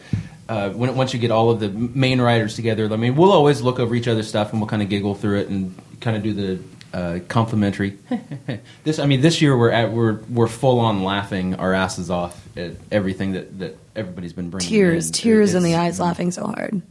uh, 0.47 0.69
when 0.71 0.95
once 0.95 1.13
you 1.13 1.19
get 1.19 1.31
all 1.31 1.49
of 1.49 1.59
the 1.59 1.69
main 1.69 2.21
writers 2.21 2.55
together, 2.55 2.91
I 2.91 2.97
mean, 2.97 3.15
we'll 3.15 3.31
always 3.31 3.61
look 3.61 3.79
over 3.79 3.95
each 3.95 4.07
other's 4.07 4.27
stuff 4.27 4.51
and 4.51 4.61
we'll 4.61 4.69
kind 4.69 4.81
of 4.81 4.89
giggle 4.89 5.15
through 5.15 5.39
it 5.39 5.49
and 5.49 5.75
kind 6.01 6.15
of 6.17 6.23
do 6.23 6.33
the 6.33 6.63
uh, 6.97 7.19
complimentary. 7.27 7.97
this, 8.83 8.99
I 8.99 9.05
mean, 9.05 9.21
this 9.21 9.41
year 9.41 9.57
we're 9.57 9.71
at 9.71 9.91
we're 9.91 10.19
we're 10.29 10.47
full 10.47 10.79
on 10.79 11.03
laughing 11.03 11.55
our 11.55 11.73
asses 11.73 12.09
off 12.09 12.41
at 12.57 12.73
everything 12.91 13.33
that 13.33 13.59
that 13.59 13.77
everybody's 13.95 14.33
been 14.33 14.49
bringing. 14.49 14.69
Tears, 14.69 15.07
in. 15.07 15.13
tears 15.13 15.53
in 15.55 15.63
the 15.63 15.71
It's- 15.71 15.85
eyes, 15.95 15.99
laughing 15.99 16.31
so 16.31 16.45
hard. 16.47 16.81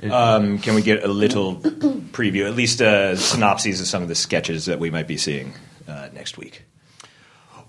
it- 0.00 0.10
Um, 0.10 0.58
can 0.58 0.74
we 0.74 0.82
get 0.82 1.02
a 1.04 1.08
little 1.08 1.56
preview, 2.12 2.46
at 2.46 2.54
least 2.54 2.80
uh, 2.80 3.16
synopses 3.16 3.80
of 3.80 3.86
some 3.86 4.02
of 4.02 4.08
the 4.08 4.14
sketches 4.14 4.66
that 4.66 4.78
we 4.78 4.90
might 4.90 5.06
be 5.08 5.16
seeing 5.16 5.54
uh, 5.88 6.08
next 6.14 6.38
week? 6.38 6.62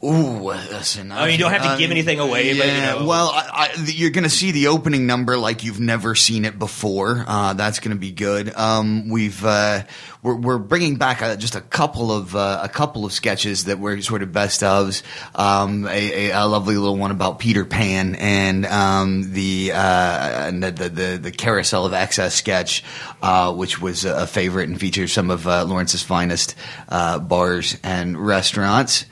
Ooh, 0.03 0.51
listen. 0.51 1.11
I 1.11 1.23
mean, 1.23 1.31
you 1.31 1.37
don't 1.39 1.51
have 1.51 1.63
to 1.63 1.77
give 1.79 1.89
anything 1.89 2.19
away, 2.19 2.55
but, 2.57 2.67
you 2.67 2.73
know. 2.73 3.05
Well, 3.07 3.29
I, 3.29 3.73
I, 3.75 3.83
you're 3.85 4.11
going 4.11 4.25
to 4.25 4.29
see 4.29 4.51
the 4.51 4.67
opening 4.67 5.07
number 5.07 5.37
like 5.37 5.63
you've 5.63 5.79
never 5.79 6.13
seen 6.13 6.45
it 6.45 6.59
before. 6.59 7.23
Uh, 7.25 7.53
that's 7.53 7.79
going 7.79 7.95
to 7.95 7.99
be 7.99 8.11
good. 8.11 8.55
Um, 8.55 9.09
we've 9.09 9.43
uh, 9.43 9.83
we're, 10.21 10.35
we're 10.35 10.57
bringing 10.57 10.97
back 10.97 11.21
uh 11.21 11.35
just 11.37 11.55
a 11.55 11.61
couple 11.61 12.11
of 12.11 12.35
uh, 12.35 12.59
a 12.61 12.69
couple 12.69 13.05
of 13.05 13.13
sketches 13.13 13.65
that 13.65 13.79
were 13.79 13.99
sort 14.01 14.21
of 14.21 14.31
best 14.31 14.61
ofs. 14.61 15.01
Um, 15.33 15.87
a, 15.87 16.29
a, 16.29 16.43
a 16.43 16.45
lovely 16.45 16.77
little 16.77 16.97
one 16.97 17.11
about 17.11 17.39
Peter 17.39 17.65
Pan 17.65 18.15
and 18.15 18.65
um, 18.65 19.33
the, 19.33 19.71
uh, 19.71 19.77
and 19.77 20.61
the, 20.61 20.71
the 20.71 21.19
the 21.21 21.31
carousel 21.31 21.85
of 21.85 21.93
excess 21.93 22.35
sketch, 22.35 22.83
uh, 23.23 23.53
which 23.53 23.81
was 23.81 24.05
a 24.05 24.27
favorite 24.27 24.69
and 24.69 24.79
features 24.79 25.13
some 25.13 25.31
of 25.31 25.47
uh, 25.47 25.63
Lawrence's 25.63 26.03
finest 26.03 26.53
uh, 26.89 27.17
bars 27.17 27.77
and 27.81 28.17
restaurants. 28.17 29.05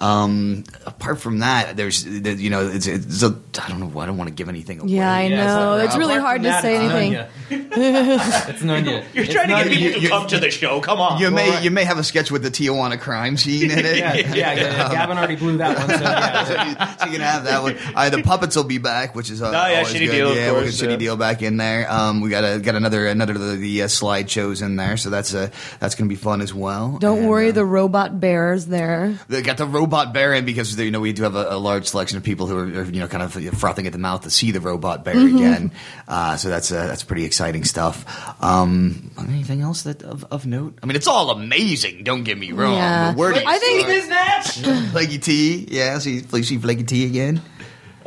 Um, 0.00 0.64
apart 0.86 1.20
from 1.20 1.40
that, 1.40 1.76
there's, 1.76 2.04
there- 2.04 2.32
you 2.34 2.48
know, 2.50 2.66
it's, 2.66 2.86
it's 2.86 3.22
a, 3.22 3.38
I 3.62 3.68
don't 3.68 3.80
know, 3.80 4.00
I 4.00 4.06
don't 4.06 4.16
want 4.16 4.28
to 4.28 4.34
give 4.34 4.48
anything 4.48 4.80
away. 4.80 4.90
Yeah, 4.92 5.12
I 5.12 5.22
Yeah, 5.24 5.36
know. 5.44 5.78
so 5.78 5.84
it's 5.84 5.96
really 5.96 6.16
hard 6.18 6.42
to 6.42 6.48
that, 6.48 6.62
say 6.62 6.76
anything. 6.76 7.26
It's 7.72 8.62
none 8.62 8.84
yet. 8.84 9.04
You're 9.14 9.24
It's 9.24 9.32
trying 9.34 9.48
to 9.48 9.54
none 9.54 9.68
get 9.68 9.72
people 9.78 9.90
yet. 10.00 10.02
to 10.02 10.08
come 10.08 10.26
to 10.28 10.38
the 10.40 10.50
show. 10.50 10.80
Come 10.80 11.00
on. 11.00 11.20
You 11.20 11.30
may 11.30 11.50
right. 11.50 11.62
you 11.64 11.70
may 11.70 11.84
have 11.84 11.98
a 11.98 12.04
sketch 12.04 12.30
with 12.30 12.42
the 12.42 12.50
Tijuana 12.50 12.98
crime 13.00 13.36
scene 13.36 13.70
in 13.70 13.78
it. 13.84 13.96
Yeah, 13.98 14.14
yeah, 14.14 14.34
yeah, 14.34 14.52
yeah. 14.54 14.88
Gavin 14.92 15.18
already 15.18 15.36
blew 15.36 15.56
that 15.58 15.76
one. 15.76 15.88
So 15.98 16.02
yeah, 16.04 16.44
so, 16.44 16.52
you, 16.52 16.74
so 16.98 17.04
you 17.06 17.12
can 17.12 17.20
have 17.20 17.44
that 17.44 17.62
one. 17.62 17.76
Uh, 17.94 18.10
the 18.10 18.22
puppets 18.22 18.56
will 18.56 18.64
be 18.64 18.78
back, 18.78 19.14
which 19.14 19.30
is 19.30 19.42
uh, 19.42 19.48
Oh, 19.48 19.50
yeah, 19.50 19.78
always 19.78 19.88
Shitty 19.92 20.06
good. 20.06 20.10
Deal, 20.12 20.30
of 20.30 20.36
yeah, 20.36 20.52
we'll 20.52 20.64
get 20.64 20.72
shitty 20.74 20.98
deal 20.98 21.16
back 21.16 21.42
in 21.42 21.56
there. 21.56 21.90
Um, 21.90 22.20
we 22.20 22.30
got 22.30 22.44
a, 22.44 22.58
got 22.60 22.74
another 22.76 23.06
another 23.06 23.34
of 23.34 23.40
the, 23.40 23.56
the 23.56 23.82
uh, 23.82 23.86
slideshows 23.86 24.62
in 24.62 24.76
there, 24.76 24.96
so 24.96 25.10
that's 25.10 25.34
uh, 25.34 25.50
that's 25.80 25.94
going 25.94 26.08
to 26.08 26.14
be 26.14 26.20
fun 26.20 26.40
as 26.40 26.54
well. 26.54 26.98
Don't 26.98 27.18
And, 27.20 27.28
worry, 27.28 27.48
uh, 27.50 27.52
the 27.52 27.64
robot 27.64 28.20
bear's 28.20 28.66
there. 28.66 29.18
They 29.28 29.42
got 29.42 29.56
the 29.56 29.66
robot 29.66 29.89
bear 30.12 30.32
in 30.34 30.44
because 30.44 30.78
you 30.78 30.90
know 30.90 31.00
we 31.00 31.12
do 31.12 31.22
have 31.24 31.34
a, 31.36 31.48
a 31.50 31.58
large 31.58 31.86
selection 31.88 32.16
of 32.16 32.22
people 32.24 32.46
who 32.46 32.56
are, 32.56 32.80
are, 32.82 32.84
you 32.84 33.00
know 33.00 33.08
kind 33.08 33.22
of 33.22 33.32
frothing 33.58 33.86
at 33.86 33.92
the 33.92 33.98
mouth 33.98 34.22
to 34.22 34.30
see 34.30 34.50
the 34.50 34.60
robot 34.60 35.04
bear 35.04 35.14
Mm-hmm. 35.14 35.36
again. 35.36 35.72
Uh, 36.08 36.36
so 36.36 36.48
that's 36.48 36.72
uh, 36.72 36.86
that's 36.86 37.02
pretty 37.04 37.24
exciting 37.24 37.64
stuff. 37.64 38.04
Um, 38.42 39.10
anything 39.18 39.60
else 39.60 39.82
that 39.82 40.02
of, 40.02 40.24
of 40.30 40.46
note? 40.46 40.78
I 40.82 40.86
mean, 40.86 40.96
it's 40.96 41.06
all 41.06 41.30
amazing. 41.30 42.04
Don't 42.04 42.24
get 42.24 42.38
me 42.38 42.52
wrong. 42.52 42.74
Yeah. 42.74 43.10
But 43.12 43.18
where 43.18 43.32
do 43.32 43.40
you 43.40 43.46
I 43.46 43.58
think- 43.58 44.04
start? 44.04 44.44
Flaky 44.92 45.18
T, 45.26 45.66
yeah. 45.70 45.98
See, 45.98 46.20
see 46.42 46.58
Flaky 46.58 46.84
T 46.84 47.04
again. 47.06 47.42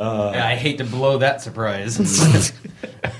Yeah, 0.00 0.46
I 0.46 0.54
hate 0.56 0.78
to 0.78 0.84
blow 0.84 1.18
that 1.18 1.40
surprise. 1.40 1.94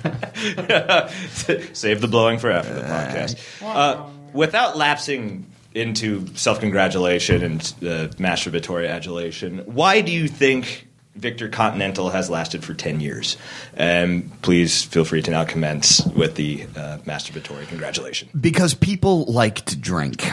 Save 1.73 2.01
the 2.01 2.09
blowing 2.09 2.39
for 2.39 2.51
after 2.51 2.75
the 2.75 2.81
podcast. 2.83 3.39
Uh, 3.63 4.07
without 4.33 4.77
lapsing 4.77 5.47
into 5.75 6.27
self 6.37 6.61
congratulation 6.61 7.43
and 7.43 7.61
uh, 7.83 8.09
masturbatory 8.17 8.89
adulation, 8.89 9.59
why 9.67 10.01
do 10.01 10.13
you 10.13 10.29
think 10.29 10.89
Victor 11.17 11.49
Continental 11.49 12.11
has 12.11 12.31
lasted 12.31 12.65
for 12.65 12.75
10 12.75 13.01
years? 13.01 13.37
And 13.75 14.31
please 14.43 14.83
feel 14.83 15.05
free 15.05 15.23
to 15.23 15.31
now 15.31 15.45
commence 15.45 16.05
with 16.07 16.37
the 16.37 16.63
uh, 16.77 16.99
masturbatory 17.05 17.67
congratulation. 17.69 18.29
Because 18.39 18.75
people 18.75 19.25
like 19.25 19.65
to 19.67 19.77
drink. 19.77 20.25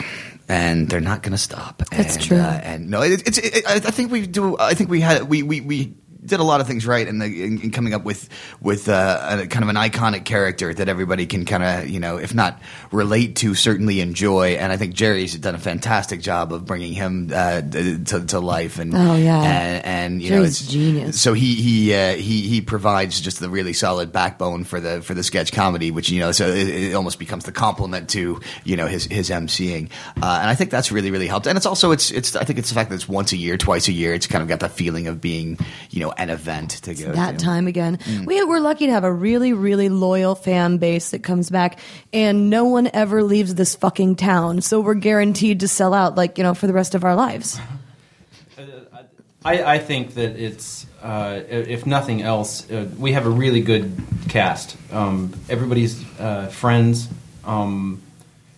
And 0.48 0.90
they're 0.90 1.00
not 1.00 1.24
going 1.24 1.32
to 1.32 1.38
stop. 1.38 1.82
That's 1.92 2.16
and, 2.16 2.26
true. 2.26 2.38
Uh, 2.38 2.60
and 2.62 2.90
no, 2.90 3.02
it, 3.04 3.26
it's. 3.26 3.38
It, 3.38 3.64
I 3.66 3.76
I 3.76 3.80
think 3.80 4.12
we 4.12 4.28
do. 4.28 4.58
I 4.58 4.74
think 4.74 4.90
we 4.90 5.00
had. 5.00 5.30
We 5.30 5.44
we 5.44 5.62
we 5.62 5.94
did 6.24 6.40
a 6.40 6.44
lot 6.44 6.62
of 6.62 6.68
things 6.68 6.86
right 6.86 7.08
in, 7.08 7.20
the, 7.20 7.26
in, 7.26 7.62
in 7.62 7.72
coming 7.72 7.94
up 7.94 8.04
with 8.04 8.30
with 8.62 8.88
uh, 8.90 9.40
a, 9.44 9.48
kind 9.48 9.64
of 9.64 9.70
an 9.70 9.76
iconic 9.76 10.26
character 10.26 10.74
that 10.74 10.88
everybody 10.88 11.26
can 11.26 11.46
kind 11.46 11.64
of 11.64 11.90
you 11.90 12.00
know, 12.00 12.18
if 12.18 12.34
not 12.34 12.62
relate 12.92 13.36
to, 13.38 13.56
certainly 13.56 14.02
enjoy. 14.02 14.52
And 14.52 14.72
I 14.72 14.78
think 14.78 14.94
Jerry's 14.94 15.36
done 15.36 15.56
a 15.56 15.60
fantastic 15.60 16.22
job 16.22 16.54
of 16.54 16.66
bringing 16.66 16.94
him 16.94 17.32
uh, 17.34 17.62
to, 17.62 18.26
to 18.28 18.40
life. 18.40 18.78
And 18.80 18.94
Oh, 18.96 19.16
yeah. 19.16 19.42
and, 19.42 19.86
and 19.86 20.22
you 20.22 20.32
know, 20.32 20.44
it's 20.44 20.66
genius. 20.68 21.20
So 21.20 21.34
he 21.34 21.56
he 21.56 21.94
uh, 21.94 22.16
he 22.16 22.42
he 22.48 22.62
provides 22.62 23.20
just 23.22 23.40
the 23.40 23.50
really 23.50 23.74
solid 23.74 24.12
backbone 24.12 24.64
for 24.64 24.80
the 24.80 25.02
for 25.02 25.14
the 25.14 25.24
sketch 25.24 25.52
comedy, 25.52 25.92
which 25.92 26.10
you 26.10 26.20
know, 26.20 26.32
so 26.32 26.48
it, 26.48 26.68
it 26.68 26.94
almost 26.94 27.20
becomes 27.20 27.46
the 27.46 27.52
complement 27.52 28.10
to 28.12 28.40
you 28.64 28.76
know 28.78 28.88
his 28.88 29.06
his 29.06 29.30
emceeing, 29.30 29.90
uh, 30.22 30.40
and 30.42 30.50
I 30.50 30.56
think 30.56 30.70
that's 30.72 30.92
really 30.92 31.12
really 31.12 31.28
helped. 31.28 31.48
And 31.48 31.58
it's 31.58 31.66
also 31.66 31.92
it's 31.92 32.12
it's 32.12 32.36
I 32.36 32.44
think 32.44 32.60
it's 32.60 32.70
the 32.70 32.76
fact 32.76 32.90
that 32.90 32.96
it's 32.96 33.08
once 33.10 33.32
a 33.32 33.38
year, 33.38 33.58
twice 33.58 33.88
a 33.88 33.92
year. 33.92 34.14
It's 34.14 34.28
kind 34.28 34.42
of 34.42 34.48
got 34.48 34.60
that 34.62 34.72
feeling 34.72 35.08
of 35.08 35.20
being 35.22 35.58
you 35.90 36.02
know 36.02 36.11
an 36.18 36.30
event 36.30 36.72
to 36.84 36.94
go 36.94 37.12
that 37.12 37.40
to. 37.40 37.46
time 37.46 37.68
again. 37.68 38.00
We, 38.26 38.44
we're 38.44 38.60
lucky 38.60 38.88
to 38.88 38.92
have 38.92 39.04
a 39.04 39.14
really, 39.14 39.54
really 39.54 39.90
loyal 39.90 40.36
fan 40.36 40.78
base 40.78 41.12
that 41.12 41.24
comes 41.24 41.50
back, 41.50 41.80
and 42.14 42.50
no 42.50 42.66
one 42.66 42.90
ever 42.94 43.24
leaves 43.24 43.56
this 43.56 43.76
fucking 43.76 44.16
town. 44.16 44.62
So 44.62 44.82
we're 44.82 44.94
guaranteed 44.96 45.62
to 45.62 45.68
sell 45.68 45.94
out, 45.94 46.16
like 46.16 46.38
you 46.38 46.44
know, 46.44 46.54
for 46.54 46.68
the 46.68 46.74
rest 46.74 46.96
of 46.96 47.04
our 47.04 47.16
lives. 47.16 47.60
I, 49.44 49.64
I 49.64 49.80
think 49.80 50.14
that 50.16 50.36
it's, 50.36 50.86
uh, 51.02 51.42
if 51.50 51.88
nothing 51.88 52.22
else, 52.22 52.70
uh, 52.70 52.88
we 52.98 53.14
have 53.14 53.26
a 53.26 53.30
really 53.30 53.62
good 53.62 53.92
cast. 54.30 54.78
Um, 54.92 55.34
everybody's 55.50 56.04
uh, 56.20 56.48
friends, 56.48 57.10
um, 57.44 58.04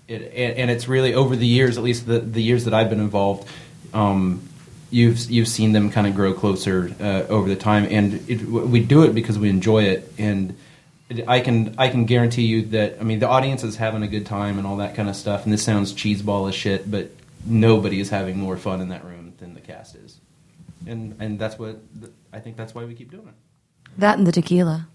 it, 0.09 0.21
and, 0.35 0.57
and 0.57 0.71
it's 0.71 0.89
really 0.89 1.13
over 1.13 1.37
the 1.37 1.47
years, 1.47 1.77
at 1.77 1.85
least 1.85 2.05
the, 2.05 2.19
the 2.19 2.43
years 2.43 2.65
that 2.65 2.73
I've 2.73 2.89
been 2.89 2.99
involved. 2.99 3.47
Um, 3.93 4.41
you've 4.93 5.29
you've 5.29 5.47
seen 5.47 5.73
them 5.73 5.89
kind 5.91 6.07
of 6.07 6.15
grow 6.15 6.33
closer 6.33 6.93
uh, 6.99 7.23
over 7.29 7.49
the 7.49 7.55
time, 7.55 7.87
and 7.89 8.23
it, 8.29 8.43
we 8.43 8.79
do 8.79 9.03
it 9.03 9.13
because 9.13 9.37
we 9.37 9.49
enjoy 9.49 9.83
it. 9.83 10.11
And 10.17 10.55
I 11.27 11.39
can 11.39 11.75
I 11.77 11.89
can 11.89 12.05
guarantee 12.05 12.45
you 12.45 12.61
that 12.67 12.97
I 12.99 13.03
mean 13.03 13.19
the 13.19 13.27
audience 13.27 13.63
is 13.63 13.75
having 13.75 14.03
a 14.03 14.07
good 14.07 14.25
time 14.25 14.57
and 14.57 14.65
all 14.67 14.77
that 14.77 14.95
kind 14.95 15.09
of 15.09 15.15
stuff. 15.15 15.43
And 15.43 15.51
this 15.51 15.63
sounds 15.63 15.93
cheeseball 15.93 16.47
as 16.49 16.55
shit, 16.55 16.89
but 16.89 17.11
nobody 17.45 17.99
is 17.99 18.09
having 18.09 18.37
more 18.37 18.57
fun 18.57 18.79
in 18.81 18.89
that 18.89 19.03
room 19.03 19.33
than 19.39 19.53
the 19.53 19.61
cast 19.61 19.95
is 19.95 20.19
and 20.87 21.15
and 21.19 21.39
that's 21.39 21.57
what 21.57 21.77
I 22.31 22.39
think 22.39 22.57
that's 22.57 22.73
why 22.75 22.85
we 22.85 22.93
keep 22.93 23.11
doing 23.11 23.27
it 23.27 23.33
That 23.97 24.17
and 24.17 24.27
the 24.27 24.31
tequila. 24.31 24.87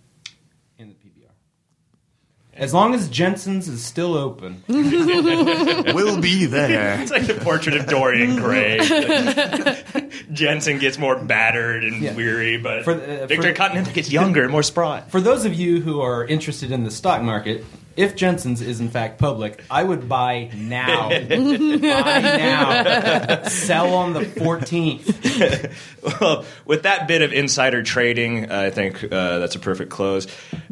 In 2.59 2.61
the 2.61 2.67
PBR. 2.67 2.69
As 2.69 2.75
long 2.75 2.95
as 2.95 3.09
Jensen's 3.09 3.69
is 3.69 3.85
still 3.85 4.15
open, 4.17 4.63
We'll 4.69 6.21
be 6.21 6.47
there. 6.47 7.01
It's 7.03 7.11
like 7.11 7.27
the 7.27 7.35
portrait 7.35 7.77
of 7.77 7.87
Dorian 7.87 8.37
Gray. 8.37 8.79
Jensen 10.33 10.79
gets 10.79 10.99
more 10.99 11.17
battered 11.17 11.85
and 11.85 12.03
Yeah. 12.03 12.15
weary, 12.15 12.59
but 12.59 12.85
For 12.85 12.93
uh, 12.95 13.27
Victor 13.27 13.49
for- 13.49 13.55
Continental 13.55 13.93
gets 13.93 14.11
younger 14.11 14.43
and 14.43 14.51
more 14.53 14.63
spry. 14.63 15.03
for 15.09 15.21
those 15.21 15.45
of 15.45 15.55
you 15.55 15.81
who 15.81 16.01
are 16.01 16.25
interested 16.25 16.71
in 16.73 16.85
the 16.85 16.91
stock 16.91 17.23
market, 17.23 17.65
if 17.99 18.15
Jensen's 18.15 18.63
is 18.63 18.81
in 18.81 18.91
fact 18.91 19.19
public, 19.19 19.65
I 19.69 19.83
would 19.83 20.09
buy 20.09 20.51
now. 20.55 21.09
buy 21.09 22.21
now. 22.21 23.43
Sell 23.49 23.93
on 23.93 24.13
the 24.13 24.21
14th. 24.21 26.21
Well, 26.21 26.45
with 26.65 26.85
that 26.85 27.09
bit 27.09 27.23
of 27.23 27.33
insider 27.33 27.83
trading, 27.83 28.53
I 28.53 28.71
think 28.71 29.03
uh, 29.03 29.41
that's 29.41 29.57
a 29.57 29.59
perfect 29.59 29.91
close. 29.91 30.29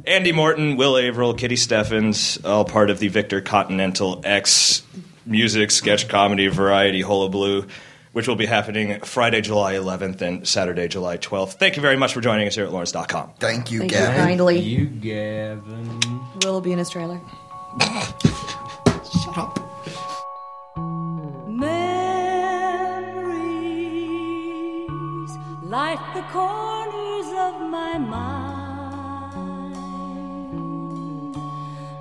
Andy 0.06 0.30
Morton, 0.30 0.76
Will 0.76 0.96
Averill, 0.96 1.34
Kitty 1.34 1.56
Steffens, 1.56 2.42
all 2.44 2.64
part 2.64 2.90
of 2.90 3.00
the 3.00 3.08
Victor 3.08 3.40
Continental 3.40 4.20
X 4.24 4.84
music, 5.26 5.72
sketch 5.72 6.08
comedy, 6.08 6.46
variety 6.46 7.00
hullabaloo, 7.00 7.66
which 8.12 8.28
will 8.28 8.36
be 8.36 8.46
happening 8.46 9.00
Friday, 9.00 9.40
July 9.40 9.74
11th 9.74 10.20
and 10.20 10.46
Saturday, 10.46 10.86
July 10.86 11.18
12th. 11.18 11.54
Thank 11.54 11.74
you 11.74 11.82
very 11.82 11.96
much 11.96 12.14
for 12.14 12.20
joining 12.20 12.46
us 12.46 12.54
here 12.54 12.64
at 12.64 12.72
Lawrence.com. 12.72 13.32
Thank 13.40 13.72
you, 13.72 13.80
Thank 13.80 13.92
you 13.92 13.98
Gavin. 13.98 14.16
kindly. 14.16 14.58
You, 14.60 14.86
Gavin. 14.86 16.15
Will 16.42 16.60
be 16.60 16.70
in 16.72 16.78
his 16.78 16.90
trailer. 16.90 17.20
Shut 17.80 19.38
up. 19.38 19.58
Memories 21.48 21.78
like 25.62 25.98
the 26.14 26.22
corners 26.30 27.26
of 27.46 27.60
my 27.70 27.96
mind, 27.98 28.56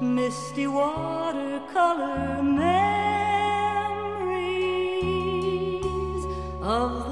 misty 0.01 0.67
watercolor 0.67 2.43
memories 2.43 2.75
of 6.61 7.05